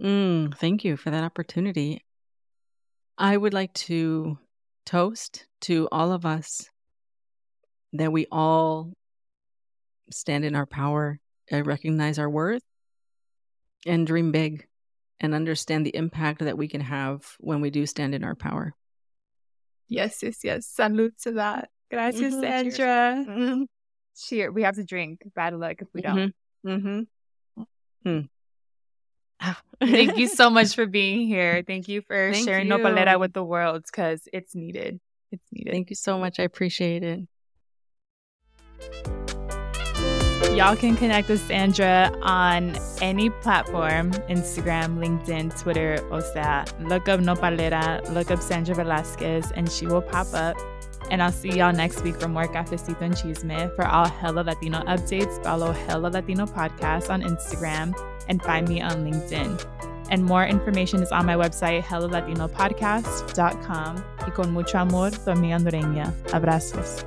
Mm, 0.00 0.56
thank 0.56 0.84
you 0.84 0.96
for 0.96 1.10
that 1.10 1.24
opportunity. 1.24 2.04
I 3.16 3.36
would 3.36 3.54
like 3.54 3.72
to 3.74 4.38
toast 4.86 5.46
to 5.62 5.88
all 5.90 6.12
of 6.12 6.24
us 6.24 6.70
that 7.92 8.12
we 8.12 8.26
all 8.30 8.92
stand 10.10 10.44
in 10.44 10.54
our 10.54 10.66
power 10.66 11.18
and 11.50 11.66
recognize 11.66 12.18
our 12.18 12.30
worth 12.30 12.62
and 13.86 14.06
dream 14.06 14.32
big 14.32 14.66
and 15.20 15.34
understand 15.34 15.84
the 15.84 15.94
impact 15.94 16.40
that 16.40 16.56
we 16.56 16.68
can 16.68 16.80
have 16.80 17.36
when 17.38 17.60
we 17.60 17.70
do 17.70 17.86
stand 17.86 18.14
in 18.14 18.24
our 18.24 18.34
power. 18.34 18.74
Yes, 19.88 20.22
yes, 20.22 20.40
yes. 20.44 20.66
Salute 20.66 21.14
to 21.22 21.32
that. 21.32 21.70
Gracias, 21.90 22.34
mm-hmm. 22.34 22.42
Sandra. 22.42 23.24
Mm-hmm. 23.26 23.62
Cheer. 24.16 24.52
We 24.52 24.62
have 24.62 24.76
to 24.76 24.84
drink. 24.84 25.22
Bad 25.34 25.54
luck 25.54 25.76
if 25.80 25.88
we 25.94 26.02
don't. 26.02 26.34
Mm-hmm. 26.66 26.70
mm-hmm. 26.70 27.00
Hmm. 28.04 28.20
Thank 29.80 30.18
you 30.18 30.28
so 30.28 30.50
much 30.50 30.74
for 30.74 30.86
being 30.86 31.26
here. 31.26 31.62
Thank 31.66 31.88
you 31.88 32.02
for 32.02 32.32
Thank 32.32 32.46
sharing 32.46 32.66
you. 32.66 32.74
Nopalera 32.74 33.18
with 33.18 33.32
the 33.32 33.44
world 33.44 33.84
because 33.84 34.28
it's 34.32 34.54
needed. 34.54 35.00
It's 35.30 35.46
needed. 35.52 35.72
Thank 35.72 35.90
you 35.90 35.96
so 35.96 36.18
much. 36.18 36.40
I 36.40 36.42
appreciate 36.42 37.02
it. 38.80 39.08
Y'all 40.54 40.76
can 40.76 40.96
connect 40.96 41.28
with 41.28 41.40
Sandra 41.46 42.10
on 42.22 42.76
any 43.00 43.30
platform 43.30 44.12
Instagram, 44.28 44.98
LinkedIn, 44.98 45.58
Twitter, 45.60 45.98
o 46.10 46.20
sea, 46.20 46.64
look 46.80 47.08
up 47.08 47.20
Nopalera, 47.20 48.02
look 48.12 48.30
up 48.30 48.40
Sandra 48.40 48.74
Velasquez, 48.74 49.50
and 49.52 49.70
she 49.70 49.86
will 49.86 50.02
pop 50.02 50.26
up. 50.34 50.56
And 51.10 51.22
I'll 51.22 51.32
see 51.32 51.50
y'all 51.50 51.72
next 51.72 52.02
week 52.02 52.20
for 52.20 52.28
more 52.28 52.46
Cafecito 52.46 53.00
and 53.00 53.14
Chisme. 53.14 53.74
For 53.74 53.86
all 53.86 54.08
Hella 54.08 54.40
Latino 54.40 54.80
updates, 54.80 55.42
follow 55.42 55.72
Hella 55.72 56.08
Latino 56.08 56.44
Podcast 56.46 57.10
on 57.10 57.22
Instagram 57.22 57.94
and 58.28 58.42
find 58.42 58.68
me 58.68 58.80
on 58.80 59.04
LinkedIn. 59.04 59.64
And 60.10 60.24
more 60.24 60.46
information 60.46 61.02
is 61.02 61.12
on 61.12 61.26
my 61.26 61.34
website, 61.34 61.82
hellalatinopodcast.com. 61.82 64.04
Y 64.26 64.30
con 64.30 64.52
mucho 64.52 64.78
amor, 64.78 65.10
tu 65.10 65.30
amiga 65.30 65.56
hondureña. 65.56 66.14
Abrazos. 66.32 67.04